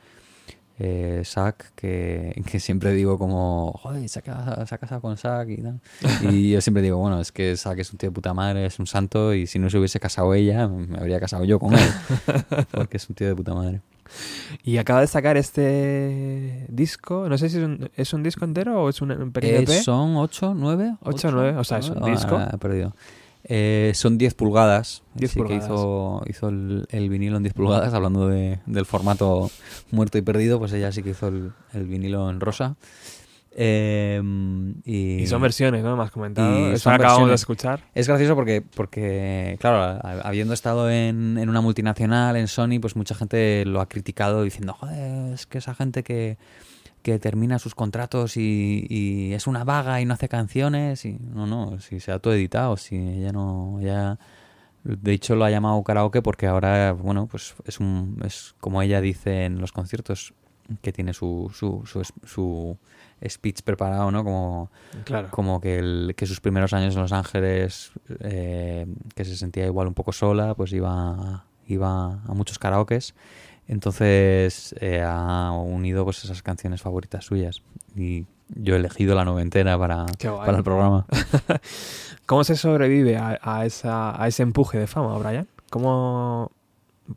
[0.79, 5.17] eh, Zack, que, que siempre digo como, joder, se ha, ca- se ha casado con
[5.17, 5.81] Zack y tal.
[6.23, 8.79] Y yo siempre digo, bueno, es que Zack es un tío de puta madre, es
[8.79, 11.89] un santo y si no se hubiese casado ella, me habría casado yo con él.
[12.73, 13.83] Porque es un tío de puta madre.
[14.63, 17.29] Y acaba de sacar este disco.
[17.29, 19.63] No sé si es un, ¿es un disco entero o es un, un pequeño Eh,
[19.63, 19.69] EP.
[19.83, 20.97] son 8, 9.
[21.03, 22.41] Ocho, nueve, o sea, es un disco.
[22.41, 22.95] he perdido.
[23.47, 25.03] Eh, son 10 pulgadas.
[25.15, 25.67] 10 Así pulgadas.
[25.67, 29.51] que hizo, hizo el, el vinilo en 10 pulgadas, hablando de- del formato
[29.91, 32.77] muerto y perdido, pues ella sí que hizo el, el vinilo en rosa.
[33.57, 34.21] Eh,
[34.85, 36.01] y, Y son versiones, ¿no?
[36.03, 36.73] Has comentado.
[36.73, 37.81] Eso acabamos de escuchar.
[37.95, 43.15] Es gracioso porque, porque claro, habiendo estado en, en una multinacional, en Sony, pues mucha
[43.15, 46.37] gente lo ha criticado diciendo, joder, es que esa gente que,
[47.03, 51.05] que termina sus contratos y, y es una vaga y no hace canciones.
[51.05, 54.19] Y no, no, si se ha todo editado, si ella no, ella...
[54.83, 59.01] De hecho lo ha llamado karaoke porque ahora, bueno, pues es un, es como ella
[59.01, 60.35] dice en los conciertos,
[60.83, 62.77] que tiene su, su, su, su
[63.29, 64.25] speech preparado, ¿no?
[64.25, 64.71] Como,
[65.05, 65.29] Claro.
[65.31, 69.87] como que, el- que sus primeros años en Los Ángeles, eh, que se sentía igual
[69.89, 73.15] un poco sola, pues iba, iba a muchos karaokes
[73.67, 77.63] Entonces eh, ha unido pues esas canciones favoritas suyas
[77.97, 80.05] y yo he elegido la noventena para,
[80.45, 81.07] para el programa.
[82.27, 85.47] ¿Cómo se sobrevive a, a esa, a ese empuje de fama, Brian?
[85.71, 86.51] ¿Cómo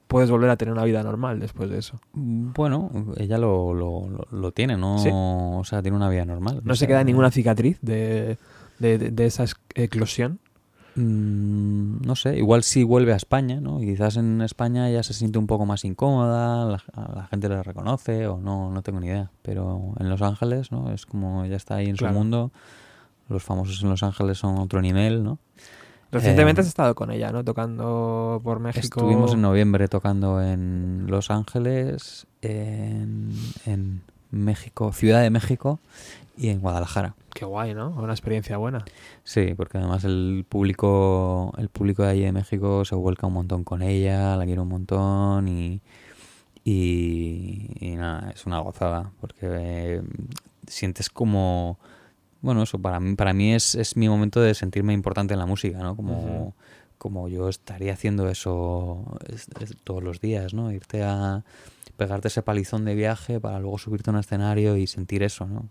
[0.08, 2.00] puedes volver a tener una vida normal después de eso?
[2.14, 4.98] Bueno, ella lo, lo, lo- lo tiene, ¿no?
[5.00, 5.10] ¿Sí?
[5.14, 6.62] O sea, tiene una vida normal.
[6.64, 8.38] ¿No O se queda ninguna cicatriz de,
[8.80, 10.40] de, de- de esa es- eclosión?
[10.96, 13.82] Mm, no sé, igual si vuelve a España, ¿no?
[13.82, 16.84] Y quizás en España ya se siente un poco más incómoda, la,
[17.16, 19.30] la gente le reconoce o no, no tengo ni idea.
[19.44, 20.92] Pero en Los Ángeles, ¿no?
[20.92, 22.14] Es como ya está ahí en Claro.
[22.14, 22.52] su mundo.
[23.30, 25.38] Los famosos en Los Ángeles son otro nivel, ¿no?
[26.12, 27.44] Recientemente Eh, has estado con ella, ¿no?
[27.44, 29.00] Tocando por México.
[29.00, 33.32] Estuvimos en noviembre tocando en Los Ángeles, en,
[33.66, 34.02] en
[34.32, 35.80] México, Ciudad de México
[36.38, 37.16] y en Guadalajara.
[37.34, 37.90] Qué guay, ¿no?
[37.90, 38.84] Una experiencia buena.
[39.24, 43.64] Sí, porque además el público, el público de allí de México se vuelca un montón
[43.64, 45.82] con ella, la quiere un montón y,
[46.64, 50.02] y, y nada, es una gozada, porque eh,
[50.66, 51.78] sientes como,
[52.42, 55.46] bueno, eso para mí, para mí es, es mi momento de sentirme importante en la
[55.46, 55.96] música, ¿no?
[55.96, 56.54] Como,
[56.98, 60.72] como yo estaría haciendo eso es- es todos los días, ¿no?
[60.72, 61.44] Irte a
[61.98, 65.68] pegarte ese palizón de viaje para luego subirte a un escenario y sentir eso, ¿no?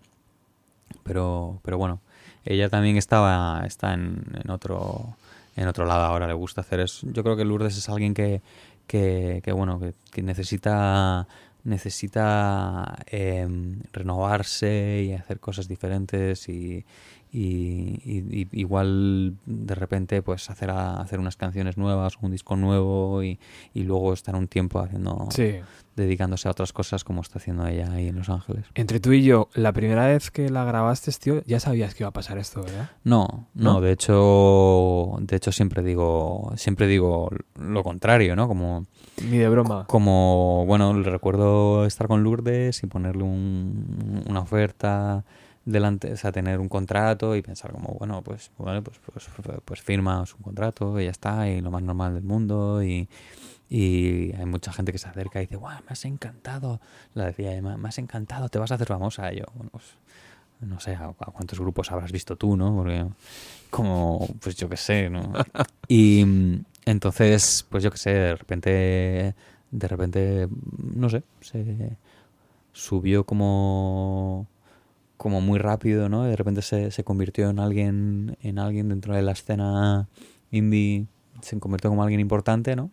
[1.03, 2.01] Pero, pero bueno,
[2.45, 5.17] ella también estaba, está en, en otro
[5.57, 7.07] en otro lado ahora, le gusta hacer eso.
[7.13, 8.43] Yo creo que Lourdes es alguien que,
[8.87, 11.27] que, que, bueno, que, que necesita
[11.67, 16.85] necesita em, renovarse y hacer cosas diferentes y,
[17.33, 22.57] y- y- y igual de repente pues hacer a- hacer unas canciones nuevas, un disco
[22.57, 23.39] nuevo y,
[23.75, 25.57] y luego estar un tiempo haciendo Sí.
[25.97, 28.67] dedicándose a otras cosas como está haciendo ella ahí en Los Ángeles.
[28.75, 32.09] Entre tú y yo, la primera vez que la grabaste, tío, ya sabías que iba
[32.09, 32.91] a pasar esto, ¿verdad?
[33.05, 33.75] No, ¿No?
[33.75, 38.47] no, de hecho, de hecho siempre digo, siempre digo lo contrario, ¿no?
[38.49, 38.87] Como,
[39.31, 39.87] Ni de broma.
[39.87, 45.25] como, bueno, le recuerdo estar con Lourdes y ponerle un- una oferta
[45.67, 49.29] delante, o sea, tener un contrato y pensar como, bueno, pues, vale, pues, pues,
[49.65, 53.09] pues firmas un contrato y ya está, y lo más normal del mundo y,
[53.69, 56.81] y hay mucha gente que se acerca y dice, guau, me has encantado,
[57.15, 59.85] la decía ella, me has encantado, te vas a hacer famosa, y yo, bueno, pues,
[60.61, 62.75] no sé, a, a cuántos grupos habrás visto tú, ¿no?
[62.75, 63.05] Porque
[63.71, 65.33] como, pues yo qué sé, ¿no?
[65.89, 66.25] Y
[66.85, 69.35] entonces, pues yo qué sé, de repente,
[69.71, 70.49] de repente,
[70.95, 71.97] no sé, se
[72.73, 74.47] subió como
[75.17, 76.25] como muy rápido, ¿no?
[76.25, 80.09] De repente se, se convirtió en alguien, en alguien dentro de la escena
[80.51, 81.07] indie,
[81.41, 82.91] se convirtió como alguien importante, ¿no?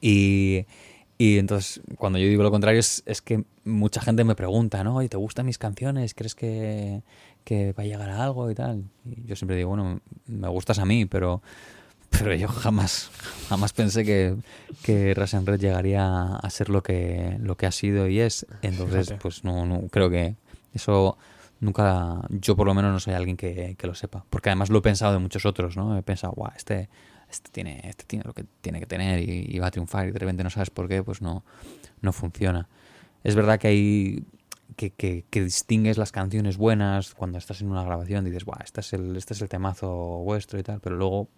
[0.00, 0.66] Y,
[1.18, 4.96] y entonces, cuando yo digo lo contrario, es, es que mucha gente me pregunta, ¿no?
[4.96, 6.14] Oye, ¿te gustan mis canciones?
[6.14, 7.02] ¿Crees que,
[7.44, 8.84] que va a llegar a algo y tal?
[9.04, 11.42] Y yo siempre digo, bueno, me gustas a mí, pero,
[12.10, 13.10] pero yo jamás,
[13.48, 14.36] jamás pensé que,
[14.82, 18.46] que Ras and Red llegaría a ser lo que, lo que ha sido y es.
[18.62, 19.22] Entonces, Fíjate.
[19.22, 20.36] pues no, no, creo que
[20.72, 21.18] eso
[21.60, 24.24] nunca, yo por lo menos no soy alguien que, que lo sepa.
[24.30, 25.96] Porque además lo he pensado de muchos otros, ¿no?
[25.96, 26.88] He pensado, guau, este,
[27.30, 30.10] este tiene, este tiene lo que tiene que tener y, y va a triunfar y
[30.10, 31.44] de repente no sabes por qué, pues no,
[32.00, 32.68] no funciona.
[33.22, 34.24] Es verdad que hay
[34.76, 38.80] que, que, que distingues las canciones buenas cuando estás en una grabación, dices, guau, este
[38.80, 39.88] es el, este es el temazo
[40.24, 41.28] vuestro y tal, pero luego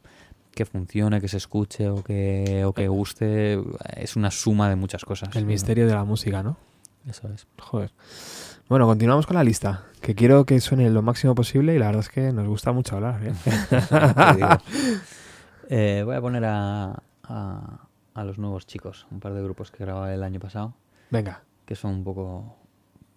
[0.52, 3.58] que funcione, que se escuche o que, o que guste,
[3.96, 5.34] es una suma de muchas cosas.
[5.34, 6.56] El misterio de la música, ¿no?
[7.08, 7.46] Eso es.
[7.58, 7.90] Joder.
[8.68, 12.00] Bueno, continuamos con la lista, que quiero que suene lo máximo posible y la verdad
[12.00, 13.20] es que nos gusta mucho hablar.
[13.22, 13.32] ¿eh?
[15.74, 17.78] Eh, voy a poner a, a,
[18.12, 20.74] a los nuevos chicos, un par de grupos que grababa el año pasado,
[21.08, 22.56] Venga, que son un poco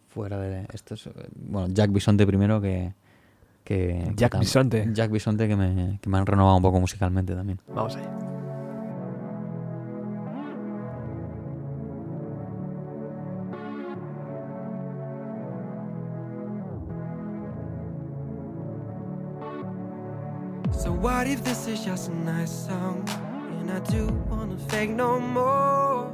[0.07, 1.07] fuera de estos.
[1.07, 2.93] eh, Bueno, Jack Bisonte primero, que.
[3.65, 4.87] que que Jack tam- Bisonte.
[4.93, 7.59] Jack Bisonte, que me, que me han renovado un poco musicalmente también.
[7.67, 8.34] vamos allá.
[21.05, 23.07] What if this is just a nice song
[23.59, 26.11] And I do wanna fake no more?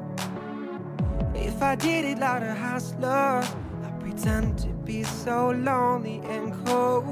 [1.34, 3.42] If I did it like a hustler
[3.86, 7.08] I pretend to be so lonely and cold.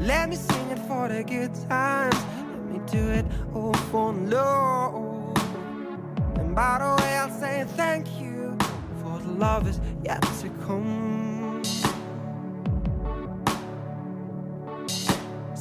[0.00, 2.16] Let me sing it for the good times
[2.50, 5.36] Let me do it all for love.
[6.38, 8.56] And by the way I'll say thank you
[9.02, 11.11] For the love is yet to come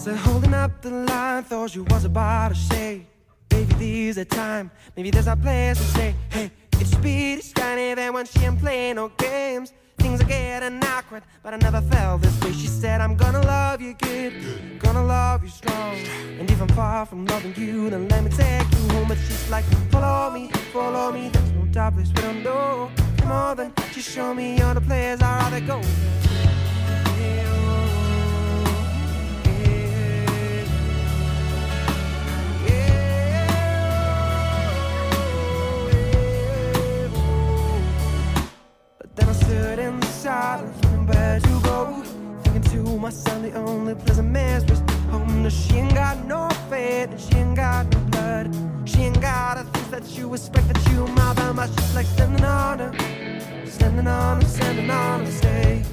[0.02, 3.06] So holding up the line, thought you was about to say,
[3.52, 6.50] Maybe there's a time, maybe there's a place to say, Hey,
[6.80, 9.74] it's speed, it's kind even when she ain't playing no games.
[10.00, 12.52] Things are getting awkward, but I never felt this way.
[12.52, 15.98] She said, I'm gonna love you good, gonna love you strong.
[16.40, 19.08] And if I'm far from loving you, then let me take you home.
[19.08, 21.30] But she's like, follow me, follow me.
[21.30, 22.90] There's no doubt this we don't know.
[23.18, 25.80] Come on, then just show me all the places I'd rather go.
[39.16, 42.04] Then I stood in the silence, wondering where to go.
[42.44, 44.80] Thinking to myself, the only place I miss was
[45.10, 45.44] home.
[45.44, 48.56] No, she ain't got no faith, and she ain't got no blood.
[48.86, 52.06] She ain't got the things that you expect that you might mother must just like
[52.06, 52.92] standing on her,
[53.66, 55.84] standing on her, standing on her, stay,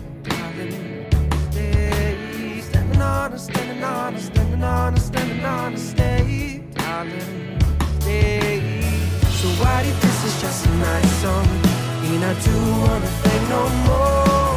[1.50, 7.60] stay, standing on her, standing on her, standing on her, standing on her, stay, darling,
[8.00, 8.80] stay.
[9.38, 11.67] So what if this is just a nice song?
[12.10, 14.54] And I do wanna think no more.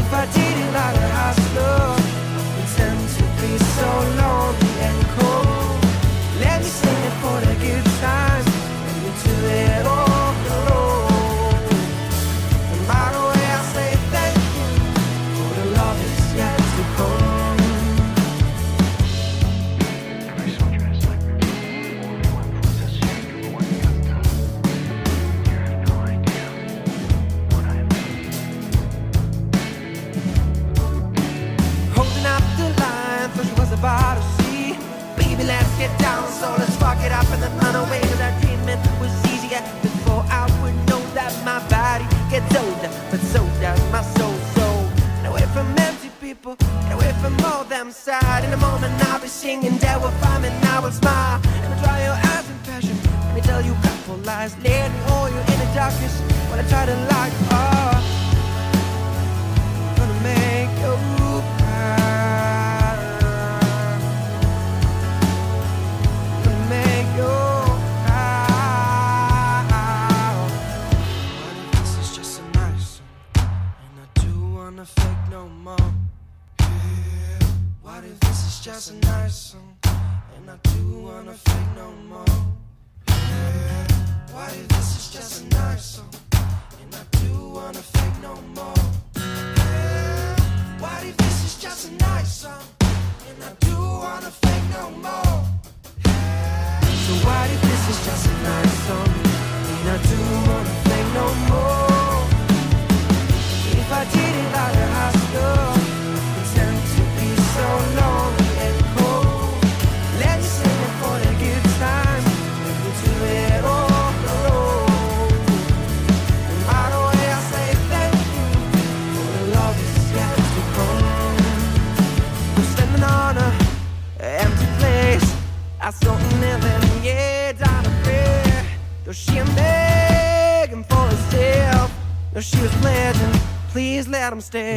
[0.00, 1.94] If I did it like a hustler,
[2.54, 3.88] pretend to be so
[4.18, 5.23] lonely and cold.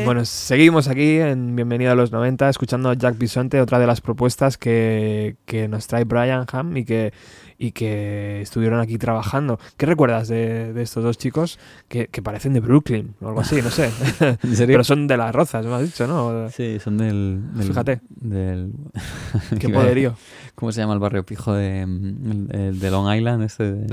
[0.06, 4.02] Bueno, seguimos aquí en Bienvenido a los 90, escuchando a Jack Bisonte, otra de las
[4.02, 7.14] propuestas que, que nos trae Brian Ham y que,
[7.58, 9.60] y que estuvieron aquí trabajando.
[9.78, 13.62] ¿Qué recuerdas de, de estos dos chicos que, que parecen de Brooklyn o algo así?
[13.62, 13.92] No sé.
[14.44, 14.74] ¿En serio?
[14.74, 16.50] Pero son de las rozas, me has dicho, ¿no?
[16.50, 17.42] Sí, son del...
[17.54, 18.02] del- Fíjate.
[18.10, 18.72] Del...
[19.60, 20.16] Qué poderío.
[20.56, 23.44] ¿Cómo se llama el barrio pijo de, de Long Island?
[23.44, 23.88] Este de-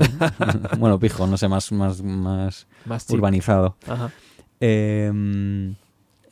[0.79, 3.77] bueno, pijo, no sé, más, más, más Más urbanizado.
[3.87, 4.09] Ajá.
[4.59, 5.71] Eh, mm,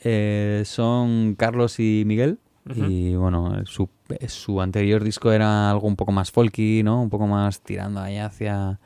[0.03, 2.39] eh, son Carlos y Miguel.
[2.75, 3.89] Y bueno, su,
[4.27, 7.01] su anterior disco era algo un poco más folky, ¿no?
[7.01, 8.79] Un poco más tirando ahí hacia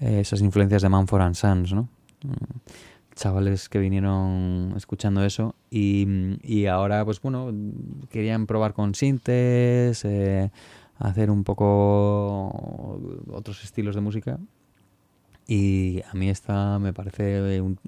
[0.00, 1.88] eh, esas influencias de Manford and Sons, ¿no?
[2.22, 2.58] Mm,
[3.14, 6.06] Chavales que vinieron escuchando eso y,
[6.42, 7.52] y ahora, pues bueno,
[8.10, 10.50] querían probar con sintes, eh,
[10.98, 12.98] hacer un poco
[13.30, 14.38] otros estilos de música
[15.48, 17.78] y a mí esta me parece un,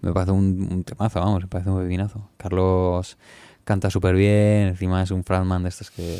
[0.00, 2.28] me parece un, un temazo, vamos, me parece un bebinazo.
[2.36, 3.16] Carlos
[3.64, 6.18] canta súper bien, encima es un frontman de estos que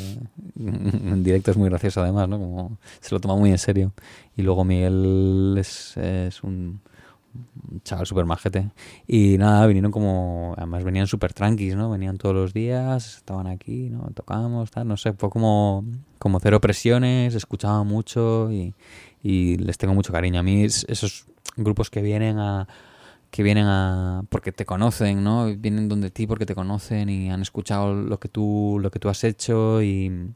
[0.56, 2.38] en directo es muy gracioso además, ¿no?
[2.38, 3.92] Como se lo toma muy en serio.
[4.36, 6.80] Y luego Miguel es, es un,
[7.82, 8.70] chaval súper majete.
[9.06, 11.90] Y nada, vinieron como, además venían súper tranquis, ¿no?
[11.90, 14.10] Venían todos los días, estaban aquí, ¿no?
[14.14, 15.84] Tocábamos, tal, no sé, fue como,
[16.18, 18.74] como cero presiones, escuchaba mucho y,
[19.22, 20.40] y les tengo mucho cariño.
[20.40, 21.26] A mí es- esos
[21.56, 22.66] grupos que vienen a
[23.30, 25.46] que vienen a porque te conocen, ¿no?
[25.56, 29.08] Vienen donde ti porque te conocen y han escuchado lo que tú lo que tú
[29.08, 30.30] has hecho y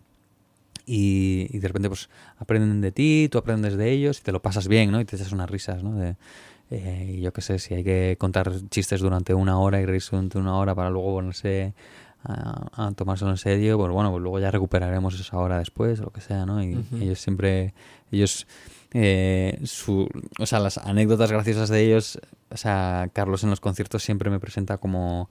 [0.87, 2.09] y, y de repente pues
[2.39, 5.01] aprenden de ti, tú aprendes de ellos y te lo pasas bien, ¿no?
[5.01, 5.95] Y te echas unas risas, ¿no?
[5.97, 6.17] De,
[6.71, 10.39] eh, yo qué sé, si hay que contar chistes durante una hora y reírse durante
[10.39, 11.75] una hora para luego ponerse
[12.29, 16.05] a, a tomárselo en serio, pues bueno, pues luego ya recuperaremos esa hora después o
[16.05, 16.63] lo que sea, ¿no?
[16.63, 17.73] Y ellos siempre,
[18.11, 18.47] ellos,
[18.93, 20.09] eh, su,
[20.39, 22.19] o sea, las anécdotas graciosas de ellos,
[22.51, 25.29] o sea, Carlos en los conciertos siempre me presenta como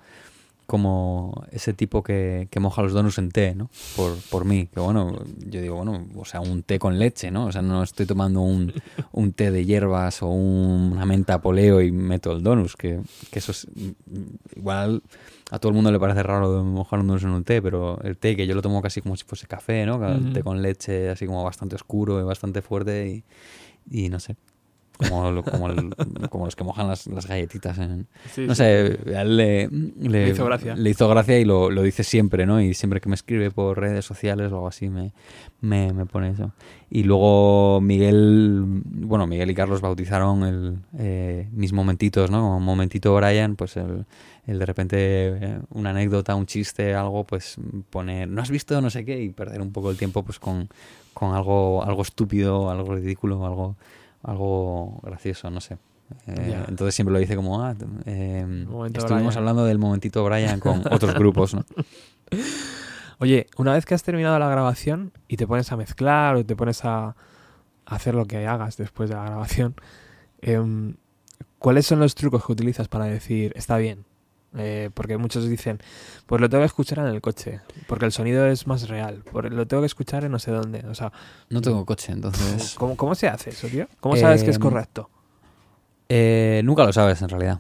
[0.67, 3.69] como ese tipo que, que moja los donuts en té, ¿no?
[3.95, 5.15] Por, por mí, que bueno,
[5.47, 7.45] yo digo, bueno, o sea, un té con leche, ¿no?
[7.45, 8.73] O sea, no estoy tomando un,
[9.11, 12.99] un té de hierbas o un- una menta poleo y meto el donus, que,
[13.29, 13.67] que eso es
[14.55, 15.03] igual
[15.51, 18.17] a todo el mundo le parece raro mojar un donus en un té, pero el
[18.17, 20.03] té que yo lo tomo casi como si fuese café, ¿no?
[20.15, 23.23] El té con leche así como bastante oscuro y bastante fuerte
[23.89, 24.35] y, y no sé.
[24.97, 25.93] Como, lo- como, el-
[26.29, 30.09] como los que mojan las, las galletitas en, Sí, no sé, a él le, le,
[30.09, 30.73] Le hizo gracia.
[30.73, 32.61] le hizo gracia y lo, lo dice siempre, ¿no?
[32.61, 35.11] Y siempre que me escribe por redes sociales o algo así me,
[35.59, 36.53] me, me pone eso.
[36.89, 42.39] Y luego Miguel, bueno, Miguel y Carlos bautizaron el, eh, mis momentitos, ¿no?
[42.39, 44.05] Como momentito Brian, pues el,
[44.47, 47.57] el de repente eh, una anécdota, un chiste, algo, pues
[47.89, 49.21] poner, ¿no has visto no sé qué?
[49.21, 50.69] Y perder un poco el tiempo pues con,
[51.13, 53.75] con algo, algo estúpido, algo ridículo, algo,
[54.23, 55.77] algo gracioso, no sé.
[56.27, 58.45] Eh, entonces siempre lo dice como, ah, eh,
[58.93, 59.37] estuvimos Brian.
[59.37, 61.65] hablando del momentito Brian con otros grupos, ¿no?
[63.17, 66.55] Oye, una vez que has terminado la grabación y te pones a mezclar o te
[66.55, 67.15] pones a, a
[67.85, 69.75] hacer lo que hagas después de la grabación,
[70.41, 70.95] em,
[71.59, 74.05] ¿cuáles son los trucos que utilizas para decir está bien?
[74.57, 75.79] Eh, porque muchos dicen,
[76.25, 79.51] pues lo tengo que escuchar en el coche, porque el sonido es más real, por,
[79.51, 80.85] lo tengo que escuchar en no sé dónde.
[80.87, 81.11] O sea,
[81.49, 82.75] No tengo coche, entonces...
[82.77, 83.87] ¿cómo, cómo se hace eso, tío?
[83.99, 85.09] ¿Cómo sabes que es Em, correcto?
[86.09, 87.59] Eh, nunca lo sabes, en realidad.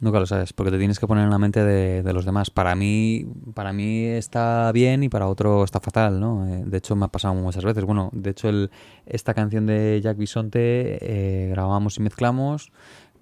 [0.00, 2.50] Nunca lo sabes, porque te tienes que poner en la mente de, de los demás.
[2.50, 6.46] Para mí, para mí está bien y para otro está fatal, ¿no?
[6.46, 7.84] Eh, de hecho, me ha pasado muchas veces.
[7.84, 8.70] Bueno, de hecho, el,
[9.06, 12.70] esta canción de Jack Bisonte eh, grabamos y mezclamos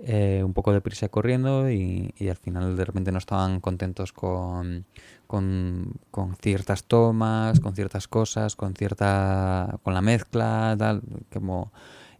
[0.05, 4.85] eh, un poco de prisa corriendo y, al final de repente no estaban contentos con,
[5.29, 6.01] con,
[6.41, 11.03] ciertas tomas, con ciertas cosas, con cierta con la mezcla, tal,
[11.33, 11.73] como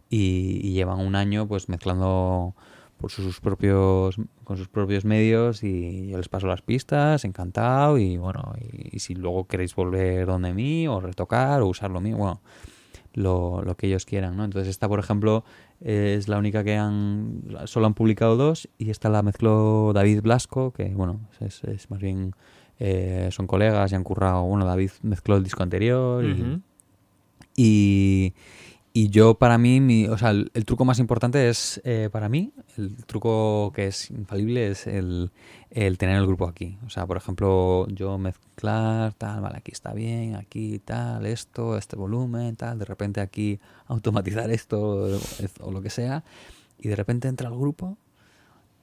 [0.09, 2.55] y, llevan un año pues mezclando
[2.97, 4.15] por sus propios
[4.45, 8.99] con sus propios medios y yo les paso las pistas encantado y bueno y, y
[8.99, 12.41] si luego queréis volver donde mí o retocar o usar lo mío bueno
[13.13, 15.43] lo, lo que ellos quieran no entonces esta por ejemplo
[15.81, 20.71] es la única que han solo han publicado dos y esta la mezcló David Blasco
[20.71, 22.33] que bueno es, es más bien
[22.79, 24.43] eh, son colegas y han currado.
[24.43, 26.23] Bueno David mezcló el disco anterior
[27.55, 28.33] y,
[28.95, 32.53] y yo para mí, mi, o sea, el, truco más importante es, eh, para mí,
[32.77, 35.31] el truco que es infalible es el,
[35.71, 36.77] el tener el grupo aquí.
[36.85, 41.95] O sea, por ejemplo, yo mezclar, tal, vale, aquí está bien, aquí tal, esto, este
[41.95, 46.23] volumen, tal, de repente aquí automatizar esto es- o lo que sea,
[46.79, 47.97] y de repente entra el grupo,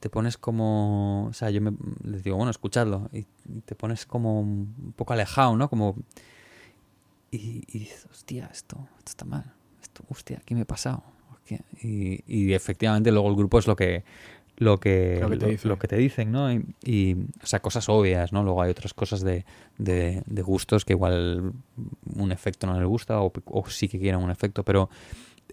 [0.01, 1.73] te pones como, o sea, yo me,
[2.05, 5.69] les digo, bueno, escuchadlo, y, y te pones como un poco alejado, ¿no?
[5.71, 5.97] Como
[7.31, 9.60] y, y dices, hostia, esto, esto está mal.
[10.09, 11.03] Hostia, aquí me he pasado.
[11.83, 14.05] Y, y efectivamente luego el grupo es lo que
[14.57, 15.69] lo que, Lo que te lo- dice.
[15.69, 16.53] lo que te dicen, ¿no?
[16.53, 18.45] Y, y, o sea, cosas obvias, ¿no?
[18.45, 19.47] Luego hay otras cosas de,
[19.79, 21.53] de, de gustos que igual
[22.15, 24.91] un efecto no les gusta o, o sí que quieren un efecto, pero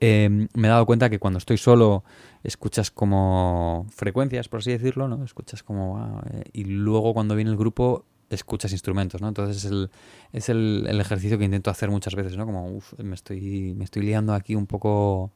[0.01, 2.03] eh, me he dado cuenta que cuando estoy solo
[2.43, 5.23] escuchas como frecuencias, por así decirlo, ¿no?
[5.23, 5.97] Escuchas como...
[5.99, 9.27] ah, eh, y luego cuando viene el grupo escuchas instrumentos, ¿no?
[9.27, 9.89] Entonces es el,
[10.33, 12.45] es el, el ejercicio que intento hacer muchas veces, ¿no?
[12.45, 15.31] Como, uff, me estoy, me estoy liando aquí un poco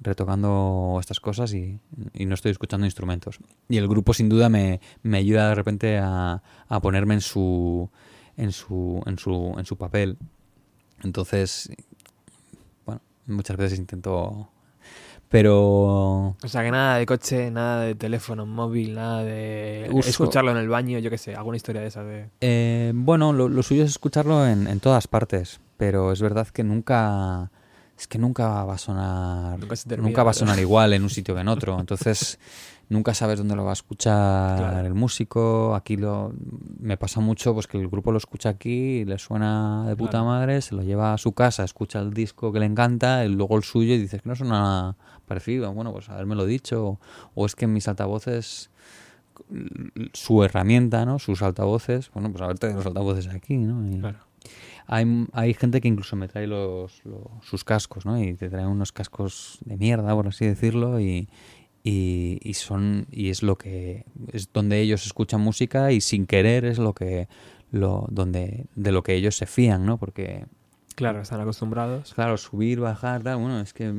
[0.00, 1.78] retocando estas cosas y,
[2.12, 3.38] y no estoy escuchando instrumentos.
[3.68, 7.88] Y el grupo sin duda me, me ayuda de repente a, a ponerme en su,
[8.36, 10.18] en su, en su, en su papel.
[11.02, 11.70] Entonces,
[12.84, 14.50] bueno, muchas veces intento...
[15.34, 20.52] Pero O sea, que nada de coche, nada de teléfono móvil, nada de Uso- escucharlo
[20.52, 22.30] en el baño, yo qué sé, alguna historia de esa de...
[22.40, 26.62] Eh, bueno, lo, lo suyo es escucharlo en, en todas partes, pero es verdad que
[26.62, 27.50] nunca
[27.98, 31.02] es que nunca va a sonar Nunca se termina, nunca va a sonar igual en
[31.02, 32.38] un sitio que en otro, entonces
[32.88, 34.86] nunca sabes dónde lo va a escuchar Claro.
[34.86, 35.74] el músico.
[35.74, 36.32] Aquí lo
[36.78, 40.10] me pasa mucho pues que el grupo lo escucha aquí, y le suena de puta
[40.18, 40.26] Claro.
[40.26, 43.56] madre, se lo lleva a su casa, escucha el disco que le encanta, y luego
[43.56, 44.96] el suyo y dices que no suena nada
[45.26, 45.72] parecido.
[45.72, 47.00] Bueno, pues haberme dicho o,
[47.34, 48.70] o es que en mis altavoces
[50.12, 51.18] su herramienta, ¿no?
[51.18, 53.86] Sus altavoces, bueno, pues haberte los altavoces aquí, ¿no?
[53.88, 54.18] Y Claro.
[54.86, 58.20] hay, hay gente que incluso me trae los, los- sus cascos, ¿no?
[58.22, 61.28] Y te traen unos cascos de mierda, por así decirlo, y,
[61.84, 66.64] y, y son y es lo que es donde ellos escuchan música y sin querer
[66.64, 67.28] es lo que
[67.70, 69.98] lo donde de lo que ellos se fían, ¿no?
[69.98, 70.46] Porque
[70.96, 72.14] Claro, están acostumbrados.
[72.14, 73.92] Claro, subir, bajar, tal, bueno, es que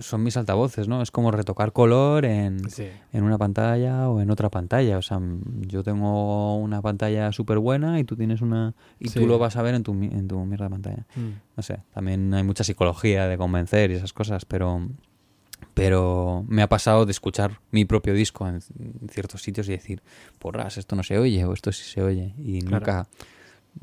[0.00, 1.00] son mis altavoces, ¿no?
[1.00, 2.88] Es como retocar color en, Sí.
[3.12, 4.98] en una pantalla o en otra pantalla.
[4.98, 5.20] O sea,
[5.68, 8.74] yo tengo una pantalla súper buena y tú tienes una...
[8.98, 9.20] Y Sí.
[9.20, 11.06] tú lo vas a ver en tu, en tu mierda de pantalla.
[11.14, 11.28] Mm.
[11.56, 14.88] No sé, también hay mucha psicología de convencer y esas cosas, pero...
[15.78, 18.60] Pero me ha pasado de escuchar mi propio disco en
[19.10, 20.02] ciertos sitios y decir,
[20.40, 22.34] porras, esto no se oye o esto sí se oye.
[22.36, 22.80] Y Claro.
[22.80, 23.08] nunca...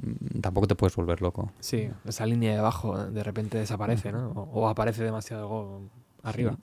[0.01, 1.53] mm, Tampoco te puedes volver loco.
[1.61, 4.29] Sí, esa línea de abajo de repente desaparece, ¿no?
[4.31, 5.83] O, o aparece demasiado
[6.21, 6.57] arriba.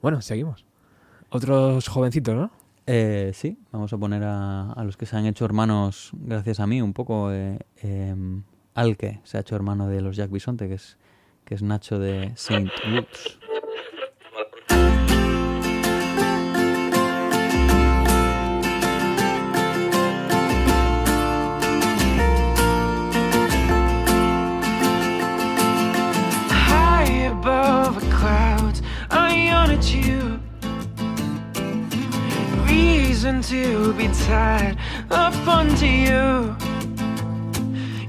[0.00, 0.64] Bueno, seguimos.
[1.28, 2.50] Otros jovencitos, ¿no?
[2.86, 6.66] Eh, sí, vamos a poner a, a los que se han hecho hermanos gracias a
[6.66, 7.30] mí un poco.
[7.30, 8.42] Eh, em,
[8.74, 10.96] Alke se ha hecho hermano de los Jack Bisonte, que es,
[11.44, 13.38] que es Nacho de Saint Woods.
[29.64, 30.38] Honored you.
[32.66, 34.76] Reason to be tied
[35.10, 36.54] up onto you.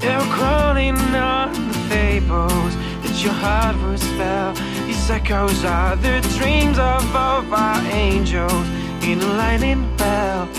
[0.04, 4.52] You're crawling on the fables that your heart will spell.
[4.86, 8.68] These echoes are the dreams of all our angels
[9.02, 10.50] in a lightning bell.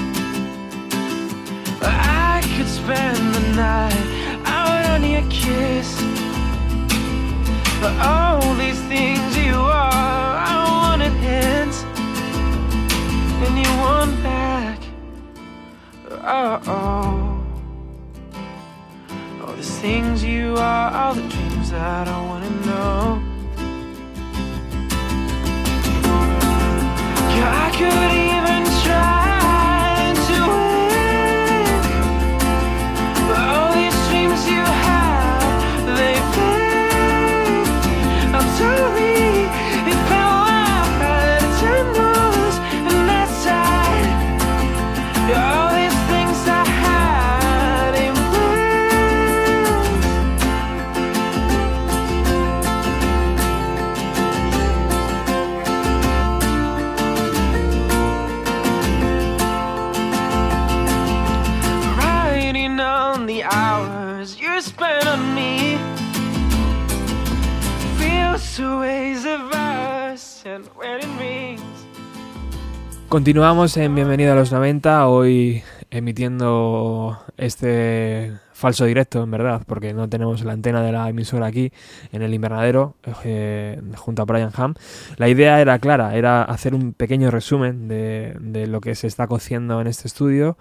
[1.83, 4.07] I could spend the night
[4.47, 5.89] out on your kiss.
[7.83, 10.26] But all these things you are,
[11.27, 11.79] Hints,
[13.45, 14.79] and you want back.
[16.11, 17.43] Oh, oh.
[19.43, 23.21] All the things you are, all the dreams that I wanna know.
[27.37, 28.66] Yeah, I could even
[73.17, 80.07] Continuamos en Bienvenido a los 90, hoy emitiendo este falso directo, en verdad, porque no
[80.07, 81.73] tenemos la antena de la emisora aquí
[82.13, 82.95] en el invernadero
[83.25, 84.75] eh, junto a Brian Ham.
[85.17, 89.81] La idea era clara, era hacer un pequeño resumen de, lo que se está cociendo
[89.81, 90.59] en este estudio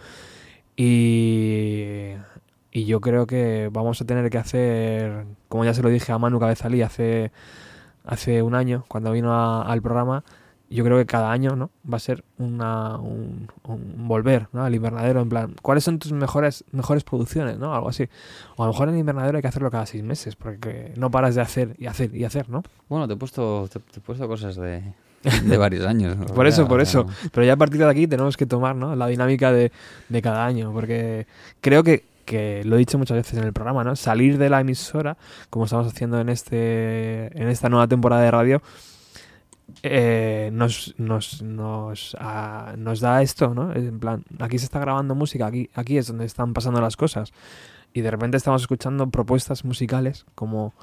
[0.77, 2.11] y,
[2.71, 6.39] yo creo que vamos a tener que hacer, como ya se lo dije a Manu
[6.39, 7.33] Cabezalí hace,
[8.05, 10.23] hace un año, cuando vino al programa,
[10.69, 14.63] yo creo que cada año no va a ser una, un, un volver ¿no?
[14.63, 18.07] al invernadero en plan cuáles son tus mejores mejores producciones no algo así
[18.55, 21.11] o a lo mejor en el invernadero hay que hacerlo cada seis meses porque no
[21.11, 24.01] paras de hacer y hacer y hacer no Bueno, te he puesto, te, te he
[24.01, 24.81] puesto cosas de,
[25.43, 26.17] de varios años.
[26.17, 26.25] ¿no?
[26.25, 27.05] Por eso, por eso.
[27.31, 28.95] pero ya a partir de aquí tenemos que tomar ¿no?
[28.95, 29.71] la dinámica de,
[30.09, 31.27] de cada año porque
[31.61, 33.95] creo que que lo he dicho muchas veces en el programa, ¿no?
[33.95, 35.15] Salir de la emisora,
[35.51, 38.61] como estamos haciendo en este en esta nueva temporada de radio,
[39.83, 43.73] eh, nos, nos, nos, ah, nos da esto, ¿no?
[43.73, 47.33] En plan, aquí se está grabando música, aquí, aquí es donde están pasando las cosas.
[47.93, 50.73] Y de repente estamos escuchando propuestas musicales como,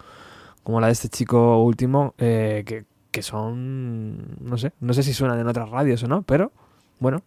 [0.63, 5.13] como la de este chico último, eh, que, que son, no sé, no sé si
[5.13, 6.53] suenan en otras radios o no, pero
[6.99, 7.23] bueno,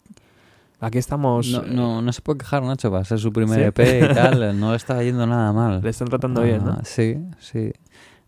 [0.80, 1.50] aquí estamos...
[1.50, 3.82] No, eh, no, no se puede quejar, Nacho, para ser su primer ¿Sí?
[3.82, 4.58] EP y tal.
[4.58, 5.80] No está yendo nada mal.
[5.82, 6.72] Le están tratando bien, ¿no?
[6.72, 7.72] Ah, Sí, sí.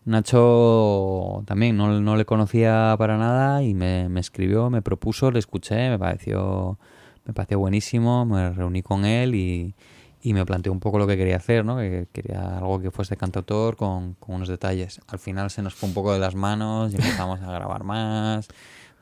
[0.09, 5.39] Nacho también no, no le conocía para nada y me, me escribió, me propuso, le
[5.39, 6.79] escuché, me pareció,
[7.27, 9.75] me pareció buenísimo, me reuní con él y,
[10.23, 11.77] y me planteó un poco lo que quería hacer, ¿no?
[11.77, 15.01] Que quería algo que fuese cantautor con, con unos detalles.
[15.09, 18.49] Al final se nos fue un poco de las manos y empezamos a grabar más.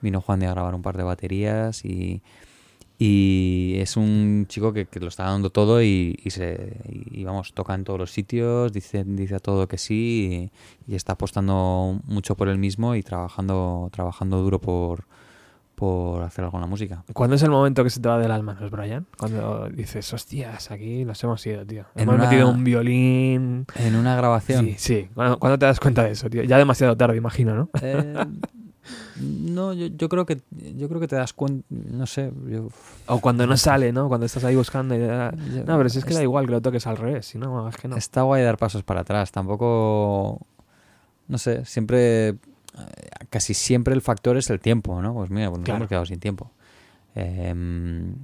[0.00, 2.20] Vino Juan de a grabar un par de baterías y,
[2.98, 7.52] y es un chico que, que lo está dando todo y, y se y, vamos
[7.52, 10.50] toca en todos los sitios dice dice a todo que sí
[10.86, 15.04] y, y está apostando mucho por él mismo y trabajando trabajando duro por
[15.74, 18.28] por hacer algo en la música ¿Cuándo es el momento que se te va de
[18.28, 19.04] las manos, Brian?
[19.18, 21.84] Cuando dices, hostias, aquí nos hemos ido, tío.
[21.94, 23.66] En Hemos una- metido un violín.
[23.74, 25.08] en una grabación Sí, sí.
[25.12, 26.44] ¿Cuándo, cuándo te das cuenta de eso, tío?
[26.44, 27.68] Ya demasiado tarde, imagino, ¿no?
[27.82, 28.14] Eh,
[29.20, 30.40] no yo, yo creo que
[30.76, 32.68] yo creo que te das cuenta no sé yo,
[33.06, 34.08] O cuando no sale, ¿no?
[34.08, 34.98] Cuando estás ahí buscando y...
[34.98, 37.76] No, pero si es que da igual que lo toques al revés, si no, es
[37.76, 37.96] que no.
[37.96, 39.32] Está guay dar pasos para atrás.
[39.32, 40.46] Tampoco.
[41.28, 42.28] No sé, siempre.
[42.28, 42.36] eh,
[43.30, 45.14] casi siempre el factor es el tiempo, ¿no?
[45.14, 45.78] Pues mira, pues nos Claro.
[45.78, 46.50] hemos quedado sin tiempo.
[47.14, 48.14] Em,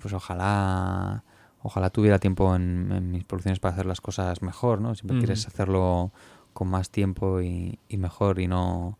[0.00, 1.24] pues ojalá
[1.62, 4.94] ojalá tuviera tiempo en, en mis producciones para hacer las cosas mejor, ¿no?
[4.94, 6.12] Siempre quieres hacerlo
[6.52, 8.98] con más tiempo y, y mejor y no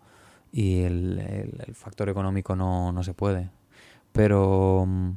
[0.56, 3.50] y el, el- el factor económico no, no se puede.
[4.12, 5.10] Pero mm,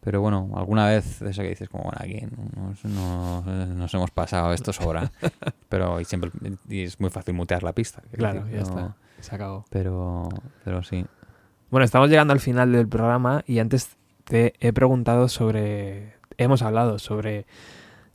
[0.00, 2.26] pero bueno, alguna vez eso que dices como bueno aquí
[2.56, 5.10] nos, nos- nos hemos pasado esto sobra.
[5.68, 6.30] pero y siempre
[6.68, 8.02] y es muy fácil mutear la pista.
[8.12, 8.96] Claro, decir, ya no- está.
[9.20, 9.64] Se acabó.
[9.70, 10.28] Pero
[10.64, 11.06] pero sí.
[11.70, 16.14] Bueno, estamos llegando al final del programa y antes te he preguntado sobre.
[16.36, 17.46] Hemos hablado sobre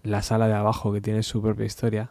[0.04, 2.10] la sala de abajo que tiene su propia historia.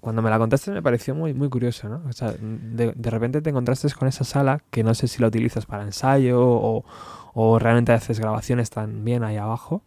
[0.00, 2.02] Cuando me la contaste me pareció muy, muy curioso, ¿no?
[2.08, 5.28] O sea, de, de repente te encontraste con esa sala que no sé si la
[5.28, 6.84] utilizas para ensayo o,
[7.34, 9.82] o realmente haces grabaciones también ahí abajo.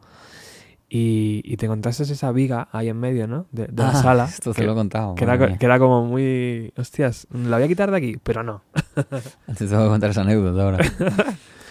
[0.93, 3.45] Y, y te encontraste esa viga ahí en medio, ¿no?
[3.53, 4.25] De, de la Ah, sala.
[4.25, 5.15] Esto te que, lo he contado.
[5.15, 6.73] que era, que era como muy.
[6.77, 8.61] Hostias, la voy a quitar de aquí, pero no.
[9.57, 10.79] Te tengo que contar esa anécdota ahora.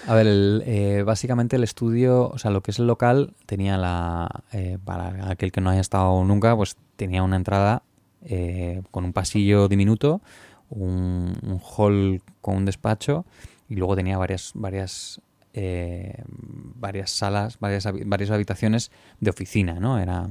[0.09, 3.77] A ver, el, eh, básicamente el estudio, o sea, lo que es el local, tenía
[3.77, 4.27] la.
[4.53, 7.83] eh, para aquel que no haya estado nunca, pues tenía una entrada
[8.25, 10.21] eh, con un pasillo diminuto,
[10.69, 13.25] un, hall con un despacho
[13.69, 14.53] y luego tenía varias.
[14.55, 15.21] varias
[15.53, 19.99] eh, varias salas, varias, varias habitaciones de oficina, ¿no?
[19.99, 20.29] Era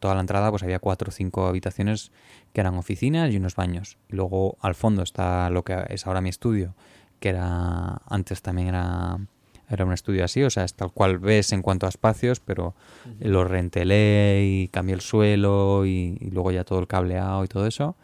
[0.00, 2.12] toda la entrada, pues había cuatro o cinco habitaciones
[2.54, 3.98] que eran oficinas y unos baños.
[4.08, 6.74] Y luego al fondo está lo que es ahora mi estudio,
[7.20, 9.18] que era antes también era
[9.74, 12.74] era un estudio así, o sea, es tal cual ves en cuanto a espacios, pero
[13.20, 17.66] lo rentelé y cambié el suelo y, y luego ya todo el cableado y todo
[17.66, 17.96] eso.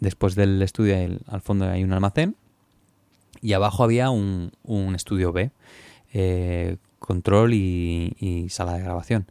[0.00, 0.96] Después del estudio
[1.28, 2.36] al fondo hay un almacén
[3.40, 5.50] y abajo había un, un estudio B,
[6.12, 9.26] eh, control y, y sala de grabación.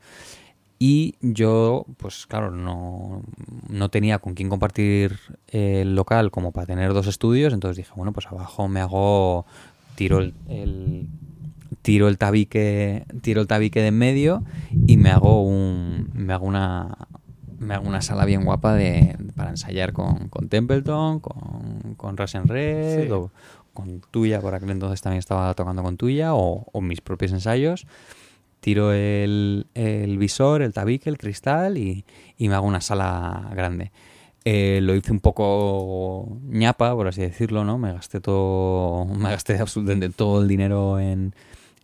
[0.79, 3.21] Y yo, pues claro, no,
[3.69, 5.17] no tenía con quién compartir
[5.47, 9.45] el local como para tener dos estudios, entonces dije, bueno, pues abajo me hago,
[9.95, 11.07] tiro el, el-
[11.83, 14.43] tiro el tabique, tiro el tabique de en medio
[14.87, 16.97] y me hago un, me hago una,
[17.59, 22.47] me hago una sala bien guapa de, para ensayar con, con Templeton, con, con Russian
[22.47, 23.11] Red, Sí.
[23.11, 23.29] o
[23.73, 27.85] con Tuya, por aquel entonces también estaba tocando con Tuya, o, o mis propios ensayos.
[28.59, 32.05] Tiro el, el visor, el tabique, el cristal y,
[32.37, 33.91] y me hago una sala grande.
[34.45, 37.77] Eh, lo hice un poco ñapa, por así decirlo, ¿no?
[37.77, 41.33] Me gasté todo, me gasté absolutamente todo el dinero en,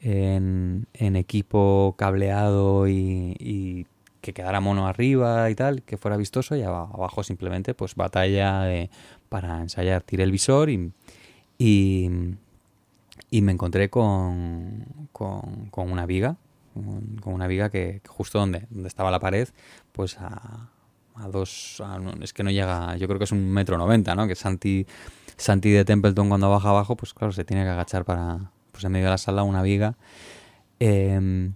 [0.02, 3.86] en, equipo cableado y,
[4.22, 8.62] que quedara mono arriba y tal, que fuera vistoso y aba- abajo simplemente pues batalla
[8.64, 8.90] de-
[9.30, 10.04] para ensayar.
[10.04, 10.92] Tiré el visor y,
[13.32, 16.36] me encontré con, con, una viga,
[17.22, 19.48] con, una viga que, justo donde, donde estaba la pared,
[19.94, 20.70] pues a,
[21.32, 21.82] dos,
[22.22, 24.28] es que no llega, yo creo que es un metro noventa, ¿no?
[24.28, 24.86] Que Santi,
[25.38, 28.94] Santi de Templeton cuando baja abajo, pues claro, se tiene que agachar para, pues en
[28.94, 29.98] medio de la sala una viga.
[30.80, 31.52] Em,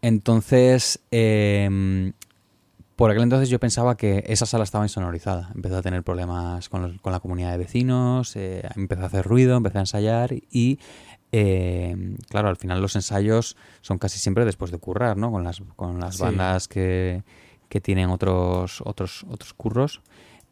[0.00, 2.12] entonces, em,
[2.96, 5.50] por aquel entonces yo pensaba que esa sala estaba insonorizada.
[5.54, 9.26] Empecé a tener problemas con, los- con la comunidad de vecinos, eh, empecé a hacer
[9.26, 10.78] ruido, empecé a ensayar y,
[11.32, 15.30] eh, claro, al final los ensayos son casi siempre después de currar, ¿no?
[15.30, 16.22] Con las, con las Sí.
[16.22, 17.22] bandas que,
[17.68, 20.00] que tienen otros, otros, otros curros.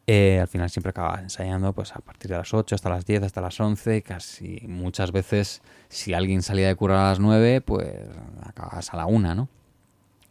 [0.05, 3.23] Eh, al final siempre acabas ensayando pues a partir de las 8 hasta las 10,
[3.23, 7.87] hasta las 11, casi muchas veces si alguien salía de currar a las 9, pues
[8.41, 9.49] acabas a la 1, ¿no?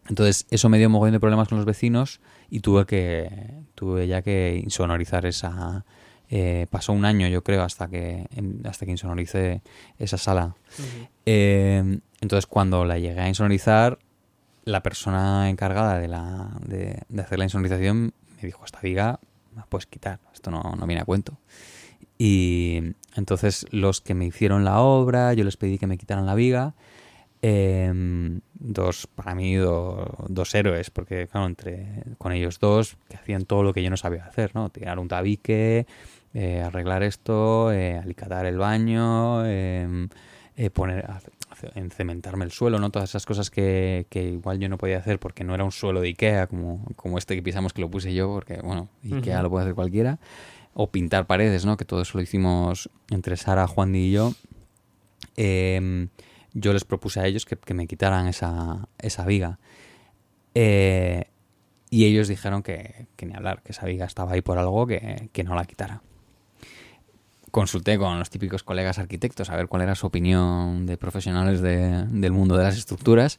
[0.09, 2.20] Entonces eso me dio un mogollón de problemas con los vecinos
[2.51, 5.85] y tuve que tuve ya que insonorizar esa
[6.28, 8.27] eh, pasó un año yo creo hasta que
[8.65, 9.62] hasta que insonoricé
[9.99, 10.57] esa sala.
[11.24, 13.99] Eh, entonces cuando la llegué a insonorizar
[14.65, 19.20] la persona encargada de la de, de hacer la insonorización me dijo esta viga
[19.57, 21.39] la puedes quitar esto no, no viene a cuento
[22.19, 26.35] y entonces los que me hicieron la obra yo les pedí que me quitaran la
[26.35, 26.74] viga
[27.45, 33.47] Em, dos, para mí, do- dos héroes, porque claro, entre con ellos dos, que hacían
[33.47, 34.70] todo lo que yo no sabía hacer, ¿no?
[34.70, 35.87] Tirar un tabique,
[36.35, 40.09] eh, arreglar esto, eh, alicatar el baño, em,
[40.57, 41.09] eh, poner,
[41.74, 42.91] encementarme el suelo, ¿no?
[42.91, 46.01] Todas esas cosas que, que igual yo no podía hacer porque no era un suelo
[46.01, 49.43] de Ikea como, como este que pisamos que lo puse yo, porque, bueno, Ikea Ujú.
[49.43, 50.19] lo puede hacer cualquiera.
[50.74, 51.77] O pintar paredes, ¿no?
[51.77, 54.33] Que todo eso lo hicimos entre Sara, Juan y yo.
[55.37, 56.09] Em,
[56.55, 59.59] yo les propuse a ellos que, que me quitaran esa, esa viga.
[60.55, 61.24] Eh,
[61.91, 65.29] y ellos dijeron que, que ni hablar, que esa viga estaba ahí por algo, que,
[65.33, 66.03] que no la quitara.
[67.53, 72.07] Consulté con los típicos colegas arquitectos a ver cuál era su opinión de profesionales de-
[72.09, 73.39] del mundo de las estructuras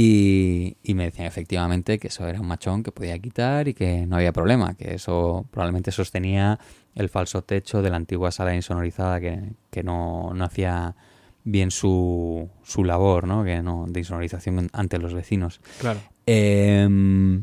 [0.00, 4.06] Y, y me decían efectivamente que eso era un machón que podía quitar y que
[4.06, 6.60] no había problema, que eso probablemente sostenía
[6.94, 10.94] el falso techo de la antigua sala insonorizada que, que no, no hacía
[11.42, 13.42] bien su, su labor, ¿no?
[13.42, 15.60] Que no, de insonorización ante los vecinos.
[15.80, 15.98] Claro.
[16.26, 17.42] Eh,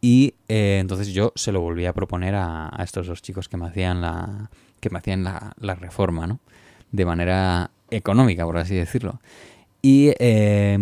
[0.00, 3.56] y eh, entonces yo se lo volví a proponer a, a estos dos chicos que
[3.58, 4.50] me hacían la
[4.88, 6.40] que me hacían la, la reforma, ¿no?
[6.92, 9.20] De manera económica, por así decirlo.
[9.82, 10.78] Y eh,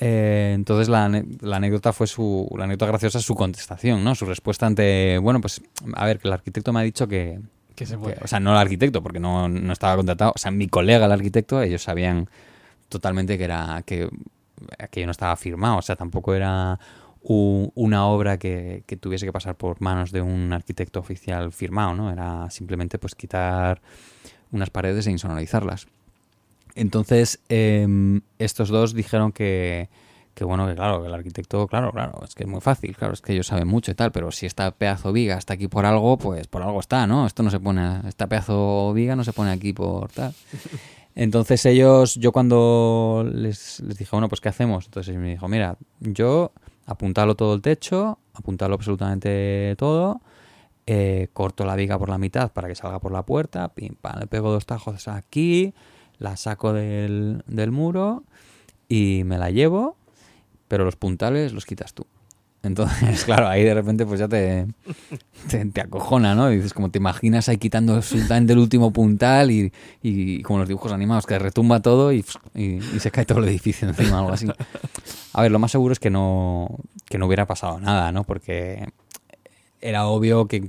[0.00, 1.08] eh, entonces la,
[1.40, 4.14] la anécdota fue su la anécdota graciosa su contestación, ¿no?
[4.14, 5.60] Su respuesta ante bueno pues
[5.94, 7.38] a ver que el arquitecto me ha dicho que,
[7.74, 8.18] Que se que- puede.
[8.22, 11.12] o sea no el arquitecto porque no, no estaba contratado, o sea mi colega el
[11.12, 12.28] arquitecto ellos sabían
[12.88, 14.08] totalmente que era que
[14.78, 16.78] aquello no estaba firmado, o sea tampoco era
[17.22, 22.10] una obra que, que tuviese que pasar por manos de un arquitecto oficial firmado, ¿no?
[22.10, 23.82] Era simplemente pues quitar
[24.52, 25.86] unas paredes e insonorizarlas.
[26.74, 29.88] Entonces, em, estos dos dijeron que,
[30.34, 33.14] que bueno, que claro, que el arquitecto, claro, claro, es que es muy fácil, claro,
[33.14, 35.84] es que ellos saben mucho y tal, pero si esta pedazo viga está aquí por
[35.84, 37.26] algo, pues por algo está, ¿no?
[37.26, 40.34] Esto no se pone, esta pedazo viga no se pone aquí por tal.
[41.16, 44.86] Entonces ellos, yo cuando les, les dije, bueno, pues ¿qué hacemos?
[44.86, 46.52] Entonces me dijo, mira, yo
[46.90, 50.20] apuntalo todo el techo, apuntalo absolutamente todo,
[50.86, 54.18] eh, corto la viga por la mitad para que salga por la puerta, pim, pam,
[54.18, 55.72] le pego dos tajos aquí,
[56.18, 58.24] la saco del, del muro
[58.88, 59.96] y me la llevo,
[60.66, 62.06] pero los puntales los quitas tú.
[62.62, 64.66] Entonces, claro, ahí de repente pues ya te,
[65.72, 66.52] te, acojona, ¿no?
[66.52, 69.72] Y dices, como te imaginas ahí quitando absolutamente el último puntal y,
[70.02, 72.24] y como los dibujos animados, que retumba todo y,
[72.54, 74.46] y- y se cae todo el edificio encima, algo así.
[75.32, 76.68] A ver, lo más seguro es que no,
[77.06, 78.24] que no hubiera pasado nada, ¿no?
[78.24, 78.86] Porque
[79.80, 80.62] era obvio que,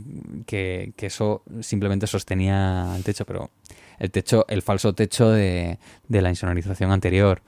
[0.45, 3.49] que- que eso simplemente sostenía el techo, pero
[3.99, 5.77] el techo, el falso techo de,
[6.07, 7.41] de la insonorización anterior.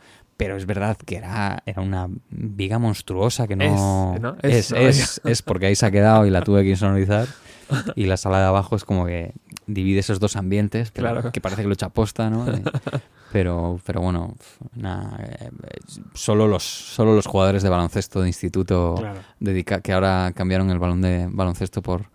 [0.44, 4.14] Pero es verdad que era, era una viga monstruosa que no...
[4.16, 4.36] Es, ¿no?
[4.42, 7.28] Es, Es una es, es porque ahí se ha quedado y la tuve que insonorizar.
[7.96, 9.34] Y la sala de abajo es como que
[9.68, 11.32] divide esos dos ambientes, pero Claro.
[11.32, 12.46] que parece que lo echa posta, ¿no?
[12.48, 12.62] Eh,
[13.32, 14.36] Pero, pero bueno,
[14.76, 15.50] nada, eh,
[16.14, 19.22] solo los, solo los jugadores de baloncesto de instituto Claro.
[19.40, 22.06] dedica, que ahora cambiaron el balón de baloncesto por,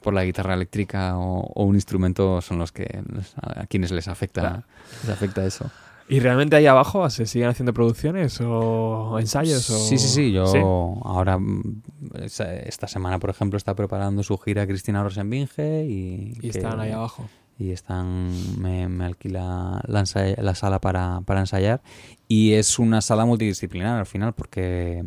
[0.00, 3.02] por la guitarra eléctrica o, o un instrumento son los que
[3.42, 4.62] a quienes les afecta, Claro.
[5.02, 5.70] les afecta eso.
[6.08, 9.68] ¿Y realmente ahí abajo se siguen haciendo producciones o ensayos?
[9.70, 9.78] O...
[9.78, 10.32] Sí, sí, sí.
[10.32, 10.58] Yo ¿Sí?
[10.58, 11.82] ahora, mm,
[12.14, 16.90] esta semana, por ejemplo, está preparando su gira Cristina Rosenbinge y, Y que- están ahí
[16.92, 17.28] abajo.
[17.58, 21.80] y están me, me alquila la, ensay- la sala para, para ensayar
[22.28, 25.04] y es una sala multidisciplinar al final porque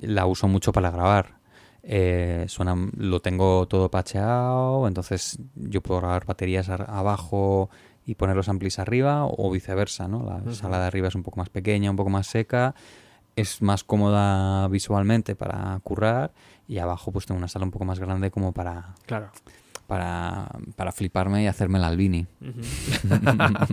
[0.00, 1.36] la uso mucho para grabar
[1.90, 7.70] Eh, suena, lo tengo todo pacheado entonces yo puedo grabar baterías abajo
[8.08, 10.24] y poner los amplis arriba o viceversa ¿no?
[10.24, 12.74] la sala de arriba es un poco más pequeña un poco más seca
[13.36, 16.32] es más cómoda visualmente para currar
[16.66, 19.30] y abajo pues tengo una sala un poco más grande como para Claro.
[19.86, 22.26] para, para fliparme y hacerme el albini.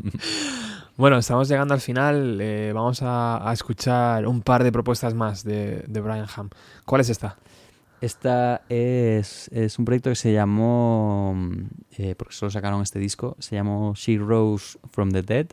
[0.97, 2.39] Bueno, estamos llegando al final.
[2.39, 6.49] eh, vamos a, a escuchar un par de propuestas más de, de Brian Ham.
[6.85, 7.35] ¿Cuál es esta?
[8.01, 11.67] Esta es, es un proyecto que se llamó, mm,
[11.97, 15.47] eh, porque solo sacaron este disco, se llamó She Rose from the Dead,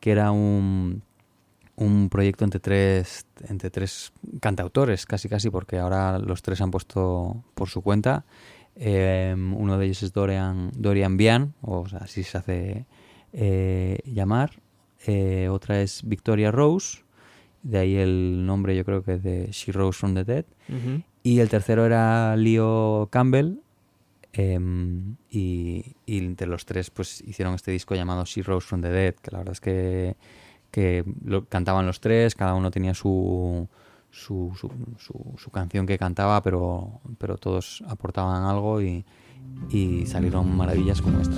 [0.00, 1.02] que era un,
[1.76, 7.42] un proyecto entre tres, entre tres cantautores, casi casi, porque ahora los tres han puesto
[7.54, 8.24] por su cuenta.
[8.76, 12.86] Eh, uno de ellos es Dorian, Dorian Bian, o sea, así se hace
[13.32, 14.60] eh, llamar.
[15.06, 16.98] Eh, otra es Victoria Rose,
[17.62, 20.44] de ahí el nombre yo creo que es de She Rose from the Dead.
[21.22, 23.58] Y el tercero era Leo Campbell.
[24.32, 29.14] em, y, entre los tres pues hicieron este disco llamado She Rose from the Dead,
[29.16, 30.16] que la verdad es que,
[30.70, 33.66] que lo cantaban los tres, cada uno tenía su,
[34.10, 39.04] su, su, su- su canción que cantaba, pero, pero todos aportaban algo y,
[39.70, 41.36] y salieron maravillas como esta.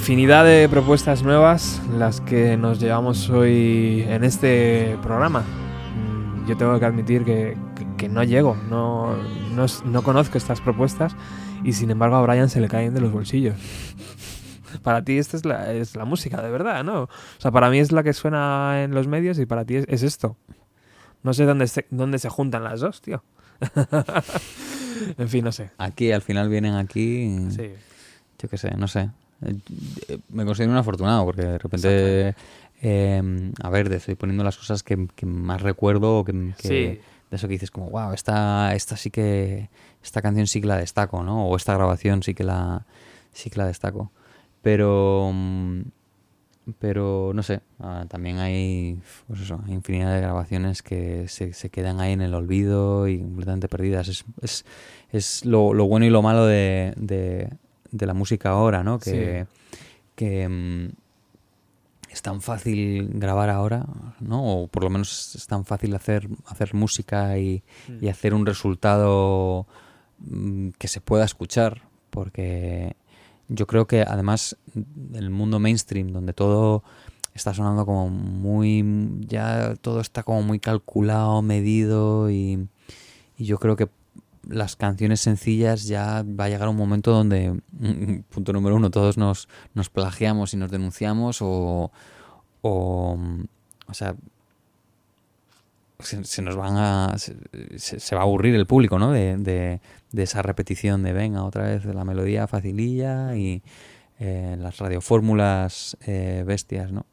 [0.00, 5.40] Infinidad de propuestas nuevas las que nos llevamos hoy en este programa.
[5.94, 9.14] Mm, Yo tengo que admitir que, que- que no llego, no,
[9.54, 11.14] no, no conozco estas propuestas
[11.64, 13.56] y sin embargo a Brian se le caen de los bolsillos.
[14.82, 17.02] Para ti esta es la, es la música, de verdad, ¿no?
[17.02, 17.08] O
[17.38, 20.02] sea, para mí es la que suena en los medios y para ti es, es
[20.02, 20.36] esto.
[21.22, 23.22] No sé dónde se, dónde se juntan las dos, tío.
[25.18, 25.72] en fin, no sé.
[25.76, 27.36] Aquí, al final vienen aquí.
[27.50, 27.70] Sí.
[28.38, 29.10] Yo qué sé, no sé.
[29.42, 32.34] Eh, Me considero un afortunado porque de repente.
[32.82, 37.00] eh, a ver, estoy poniendo las cosas que, que más recuerdo o que, que- Sí.
[37.30, 39.68] de eso que dices como, wow, esta, esta sí que.
[40.02, 41.46] Esta canción sí que la destaco, ¿no?
[41.46, 42.86] O esta grabación sí que la.
[43.32, 44.10] Sí que la destaco.
[44.62, 45.30] Pero.
[45.32, 45.80] mm,
[46.78, 51.68] Pero no sé, ah, también hay, pues eso, hay infinidad de grabaciones que se, se
[51.70, 54.06] quedan ahí en el olvido y completamente perdidas.
[54.08, 54.64] Es, es,
[55.10, 57.48] es lo, lo bueno y lo malo de, de,
[57.90, 58.98] de la música ahora, ¿no?
[58.98, 59.46] Que,
[60.14, 60.88] que mm,
[62.10, 63.86] es tan fácil grabar ahora,
[64.20, 64.62] ¿no?
[64.62, 67.62] O por lo menos es tan fácil hacer, hacer música y,
[68.00, 69.66] y hacer un resultado
[70.18, 72.96] mm, que se pueda escuchar, porque
[73.48, 74.56] yo creo que además
[75.14, 76.82] el mundo mainstream, donde todo
[77.34, 78.84] está sonando como muy,
[79.20, 82.68] ya todo está como muy calculado, medido y,
[83.36, 83.88] y yo creo que
[84.48, 89.16] las canciones sencillas ya va a llegar un momento donde, mm, punto número uno, todos
[89.18, 91.90] nos, nos plagiamos y nos denunciamos o,
[92.62, 93.18] o,
[93.86, 94.14] o sea,
[96.00, 99.12] se, nos van a se, va a aburrir el público, ¿no?
[99.12, 99.80] De, de-
[100.22, 103.62] esa repetición de venga otra vez la melodía facililla y
[104.18, 107.04] eh, las radiofórmulas eh, bestias, ¿no?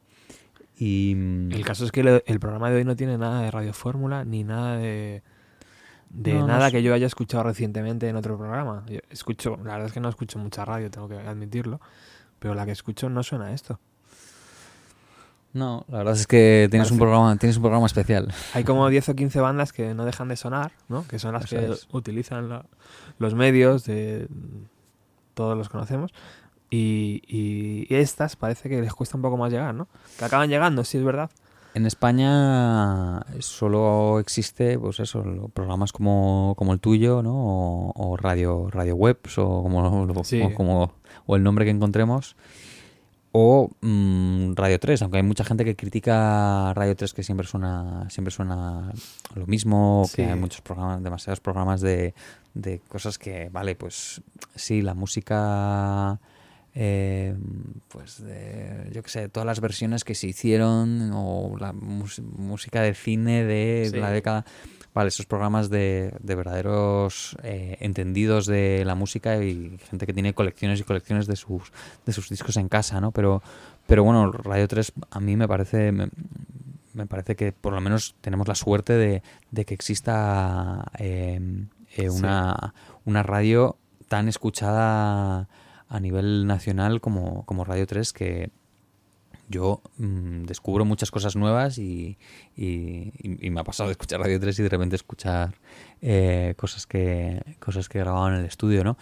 [0.78, 3.52] Y mm, El caso es que le- el programa de hoy no tiene nada de
[3.52, 5.22] radiofórmula ni nada de,
[6.10, 6.78] de No, no nada sé.
[6.78, 8.84] que yo haya escuchado recientemente en otro programa.
[8.88, 11.80] Yo escucho, la verdad es que no escucho mucha radio, tengo que admitirlo,
[12.40, 13.80] pero la que escucho no suena a esto.
[15.54, 18.32] no, la verdad es que tienes un programa tienes un programa especial.
[18.54, 21.06] Hay como 10 o 15 bandas que no dejan de sonar, ¿no?
[21.08, 21.88] Que son las Eso que es.
[21.92, 22.66] utilizan la-
[23.18, 24.28] los medios, de
[25.34, 26.14] todos los conocemos.
[26.70, 29.88] Y, y estas parece que les cuesta un poco más llegar, ¿no?
[30.20, 31.32] Que acaban llegando, sí es verdad.
[31.78, 35.24] En España solo existe, pues eso,
[35.54, 37.36] programas como, como el tuyo, ¿no?
[37.36, 40.42] O, o radio, radio webs, o como, Sí.
[40.42, 40.92] o como
[41.28, 42.36] o el nombre que encontremos.
[43.32, 48.10] O mm, Radio 3, aunque hay mucha gente que critica Radio 3 que siempre suena,
[48.10, 48.92] siempre suena
[49.36, 50.16] lo mismo, o Sí.
[50.16, 52.16] que hay muchos programas, demasiados programas de,
[52.56, 54.22] de cosas que, vale, pues
[54.56, 56.20] sí, la música
[56.80, 57.36] eh,
[57.88, 62.94] pues de, yo qué sé, todas las versiones que se hicieron o la música de
[62.94, 63.98] cine de Sí.
[63.98, 64.46] la década.
[64.94, 70.34] Vale, esos programas de, de verdaderos eh, entendidos de la música y gente que tiene
[70.34, 71.72] colecciones y colecciones de sus,
[72.06, 73.12] de sus discos en casa, ¿no?
[73.12, 73.42] Pero,
[73.88, 76.10] pero bueno, Radio 3 a mí me parece, me,
[76.94, 79.22] me parece que por lo menos tenemos la suerte de,
[79.52, 81.40] de que exista eh,
[81.96, 82.74] eh, una,
[83.06, 83.78] una radio
[84.08, 85.48] tan escuchada
[85.90, 88.50] a nivel nacional como, como Radio 3 que
[89.50, 92.18] yo mm, descubro muchas cosas nuevas y,
[92.58, 95.56] y- y- me ha pasado de escuchar Radio 3 y de repente escuchar
[96.02, 98.98] eh, cosas que cosas que grabado en el estudio, ¿no?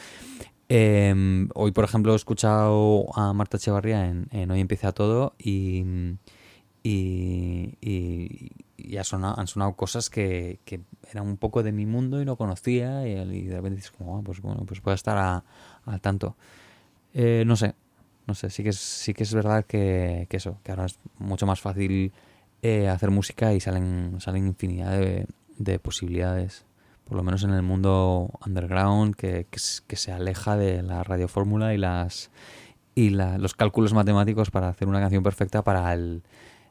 [0.69, 5.83] Eh, hoy, por ejemplo, he escuchado a Marta Echevarría en, en Hoy empieza todo y,
[6.83, 10.81] y, y- y ha sonado- han sonado cosas que, que
[11.11, 14.21] eran un poco de mi mundo y no conocía y, de repente dices como, "Ah,
[14.23, 15.43] pues bueno, pues puedo estar
[15.85, 16.35] al tanto.
[17.17, 17.73] Eh, no sé,
[18.27, 20.99] no sé, sí que es, sí que es verdad que, que eso, que ahora es
[21.17, 22.11] mucho más fácil
[22.61, 25.25] eh, hacer música y salen, salen infinidad de,
[25.57, 26.65] de posibilidades.
[27.05, 31.77] Por lo menos en el mundo underground que, que, se aleja de la radiofórmula y
[31.77, 32.31] las
[32.95, 36.23] y la- los cálculos matemáticos para hacer una canción perfecta para el,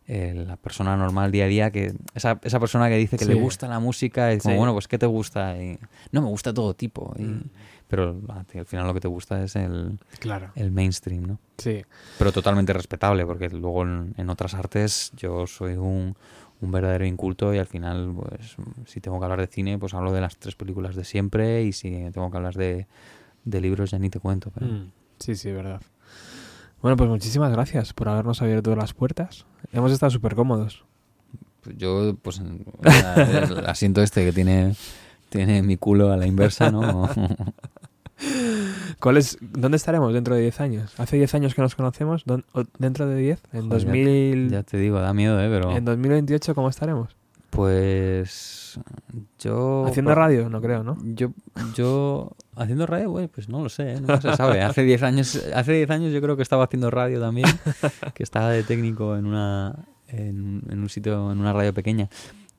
[0.07, 3.35] el- la persona normal día a día que esa, esa persona que dice que le
[3.35, 4.59] gusta la música y como Sí.
[4.59, 5.79] bueno pues qué te gusta y
[6.13, 7.43] no me gusta todo tipo y- Mm.
[7.89, 10.51] Pero a ti al final lo que te gusta es el, Claro.
[10.55, 11.83] el mainstream no Sí.
[12.19, 16.17] pero totalmente respetable, porque luego en, en otras artes yo soy un,
[16.61, 18.57] un verdadero inculto y al final, pues,
[18.87, 21.73] si tengo que hablar de cine, pues hablo de las tres películas de siempre y
[21.73, 22.87] si tengo que hablar de,
[23.45, 24.51] de libros ya ni te cuento.
[24.55, 25.81] pero- Mm, Sí, sí, verdad.
[26.83, 29.47] Bueno, pues muchísimas gracias por habernos abierto las puertas.
[29.73, 30.85] Hemos estado súper cómodos.
[31.79, 34.75] Yo, pues, el asiento este que tiene,
[35.31, 37.09] tiene mi culo a la inversa, ¿no?
[39.01, 40.95] ¿Cuál es, ¿Dónde estaremos dentro de 10 años?
[40.99, 42.25] ¿Hace 10 años que nos conocemos?
[42.25, 43.43] ¿Dón- o ¿Dentro de 10?
[43.53, 45.49] ¿En, Joder, ya- 2000, Ya te digo, da miedo, ¿eh?
[45.51, 47.17] Pero ¿En 2028 cómo estaremos?
[47.51, 48.81] Pues
[49.39, 49.87] yo...
[49.87, 50.97] Haciendo pues, radio, no creo, ¿no?
[51.05, 51.33] Yo,
[51.77, 54.01] yo haciendo radio, güey, pues no lo sé, ¿eh?
[54.01, 54.61] nunca se sabe.
[54.63, 57.49] Hace 10 años, hace 10 años yo creo que estaba haciendo radio también,
[58.15, 59.77] que estaba de técnico en una
[60.09, 62.09] en, en un sitio, en una radio pequeña.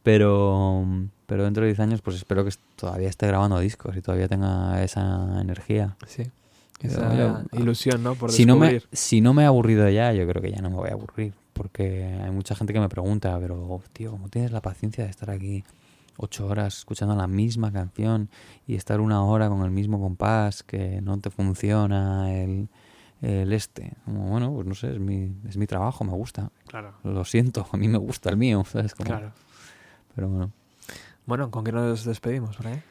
[0.04, 0.86] Pero,
[1.26, 4.84] pero dentro de 10 años, pues espero que todavía esté grabando discos y todavía tenga
[4.84, 5.96] esa energía.
[6.08, 6.24] Sí.
[6.82, 8.16] Esa yo- ilusión, ¿no?
[8.16, 10.70] Por si no, me, si no me he aburrido ya, yo creo que ya no
[10.70, 11.34] me voy a aburrir.
[11.54, 15.30] Porque hay mucha gente que me pregunta, pero tío, ¿cómo tienes la paciencia de estar
[15.32, 15.64] aquí
[16.18, 18.30] ocho horas escuchando la misma canción
[18.68, 22.68] y estar una hora con el mismo compás que no te funciona el,
[23.22, 23.94] el este?
[24.04, 26.52] Como, bueno, pues no sé, es mi, es mi trabajo, me gusta.
[26.68, 28.94] Claro, Lo siento, a mí me gusta el mío, ¿sabes?
[28.94, 29.32] Como- claro.
[30.14, 30.52] Pero bueno,
[31.26, 32.82] Bueno, ¿con qué nos despedimos, por ahí?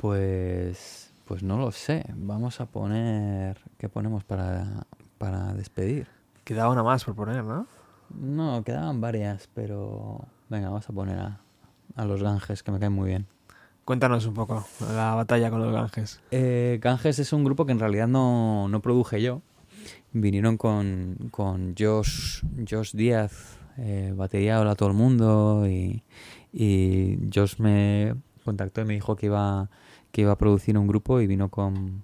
[0.00, 2.04] pues, pues no lo sé.
[2.14, 4.86] Vamos a poner, ¿qué ponemos para,
[5.18, 6.08] para despedir?
[6.44, 7.66] Quedaba una más por poner, ¿no?
[8.18, 11.40] No, quedaban varias, pero venga, vamos a poner a,
[11.96, 13.26] a los Ganges, que me caen muy bien.
[13.84, 16.20] Cuéntanos un poco la batalla con los Ganges.
[16.30, 19.42] Eh, Ganges es un grupo que en realidad no, no produje yo.
[20.12, 26.02] Vinieron con, con Josh, Josh Díaz, eh, batería Hola a todo el mundo, y,
[26.52, 28.14] y Josh me
[28.44, 29.70] contactó y me dijo que iba,
[30.12, 32.02] que iba a producir un grupo y vino con,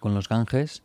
[0.00, 0.82] con los Ganges.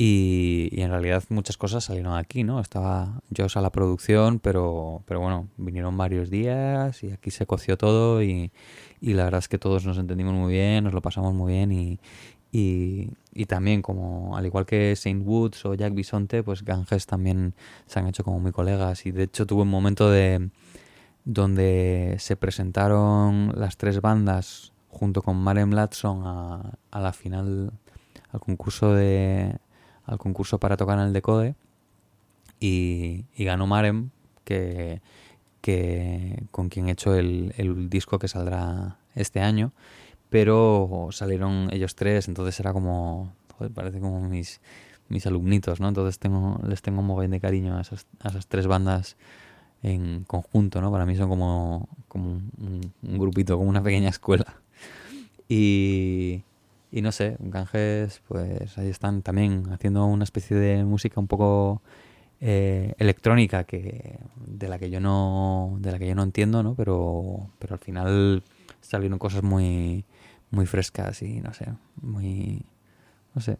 [0.00, 2.60] Y, en realidad muchas cosas salieron aquí, ¿no?
[2.60, 7.76] Estaba Josh a la producción, pero, pero bueno, vinieron varios días y aquí se coció
[7.76, 8.52] todo y,
[9.00, 11.72] y la verdad es que todos nos entendimos muy bien, nos lo pasamos muy bien
[11.72, 11.98] y,
[12.52, 17.54] y, y también como al igual que Saint Woods o Jack Bisonte, pues Ganges también
[17.86, 20.48] se han hecho como muy colegas y de hecho tuve un momento de
[21.24, 27.72] donde se presentaron las tres bandas junto con Maren Latson a, a la final
[28.30, 29.58] al concurso de
[30.04, 31.54] al concurso para tocar en el Decode
[32.60, 34.10] y, ganó Maren
[34.44, 35.00] que,
[35.60, 39.72] que con quien he hecho el, el disco que saldrá este año.
[40.30, 44.60] Pero salieron ellos tres entonces era como joder, parece como mis
[45.08, 48.46] mis alumnitos no entonces tengo les tengo un mogollón de cariño a esas, a esas
[48.46, 49.16] tres bandas
[49.82, 54.60] en conjunto no para mí son como como un, grupito como una pequeña escuela.
[55.48, 56.42] Y
[56.90, 61.82] y no sé, Ganges, pues ahí están también haciendo una especie de música un poco
[62.40, 66.74] eh, electrónica que de la que yo no de la que yo no entiendo, ¿no?
[66.74, 68.42] Pero pero al final
[68.80, 70.04] salieron cosas muy
[70.50, 71.66] muy frescas y no sé,
[72.00, 72.64] muy
[73.34, 73.58] no sé,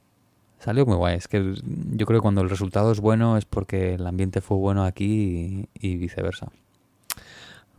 [0.59, 1.17] salió muy guay.
[1.17, 1.55] Es que
[1.93, 5.69] yo creo que cuando el resultado es bueno es porque el ambiente fue bueno aquí
[5.75, 6.49] y, y viceversa.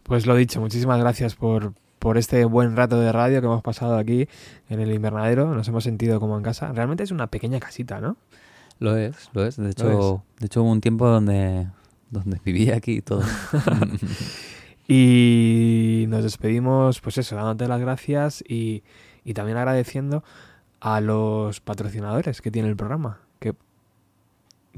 [0.03, 3.97] Pues lo dicho, muchísimas gracias por, por este buen rato de radio que hemos pasado
[3.97, 4.27] aquí
[4.69, 5.53] en el invernadero.
[5.53, 6.71] Nos hemos sentido como en casa.
[6.71, 8.17] Realmente es una pequeña casita, ¿no?
[8.79, 9.57] Lo es, lo es.
[9.57, 11.67] De hecho, de hecho hubo un tiempo donde
[12.09, 13.23] donde vivía aquí y todo.
[14.91, 18.81] Y nos despedimos, pues eso, dándote las gracias y,
[19.23, 20.23] y también agradeciendo
[20.81, 23.19] a los patrocinadores que tiene el programa.
[23.39, 23.53] Que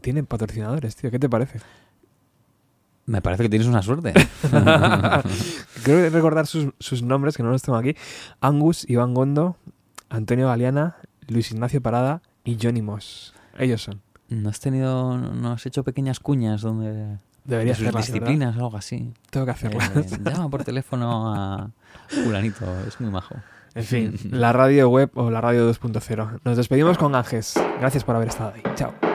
[0.01, 1.11] tienen patrocinadores, tío.
[1.11, 1.59] ¿Qué te parece?
[3.05, 4.13] Me parece que tienes una suerte.
[5.83, 7.95] Quiero recordar sus, sus nombres, que no los tengo aquí.
[8.39, 9.57] Angus, Iván Gondo,
[10.09, 10.97] Antonio Galeana,
[11.27, 13.33] Luis Ignacio Parada y Johnny Moss.
[13.57, 14.01] Ellos son.
[14.29, 18.27] ¿No has tenido, no has hecho pequeñas cuñas donde Debería de sus hacerlas, ¿verdad?
[18.27, 19.13] disciplinas o algo así?
[19.29, 20.19] Tengo que Eh, hacerlas.
[20.23, 21.69] llama por teléfono a
[22.07, 23.35] fulanito, es muy majo.
[23.73, 26.39] En fin, la radio web o la radio 2.0.
[26.43, 27.53] Nos despedimos con Ángeles.
[27.79, 28.63] Gracias por haber estado ahí.
[28.75, 29.10] Chao.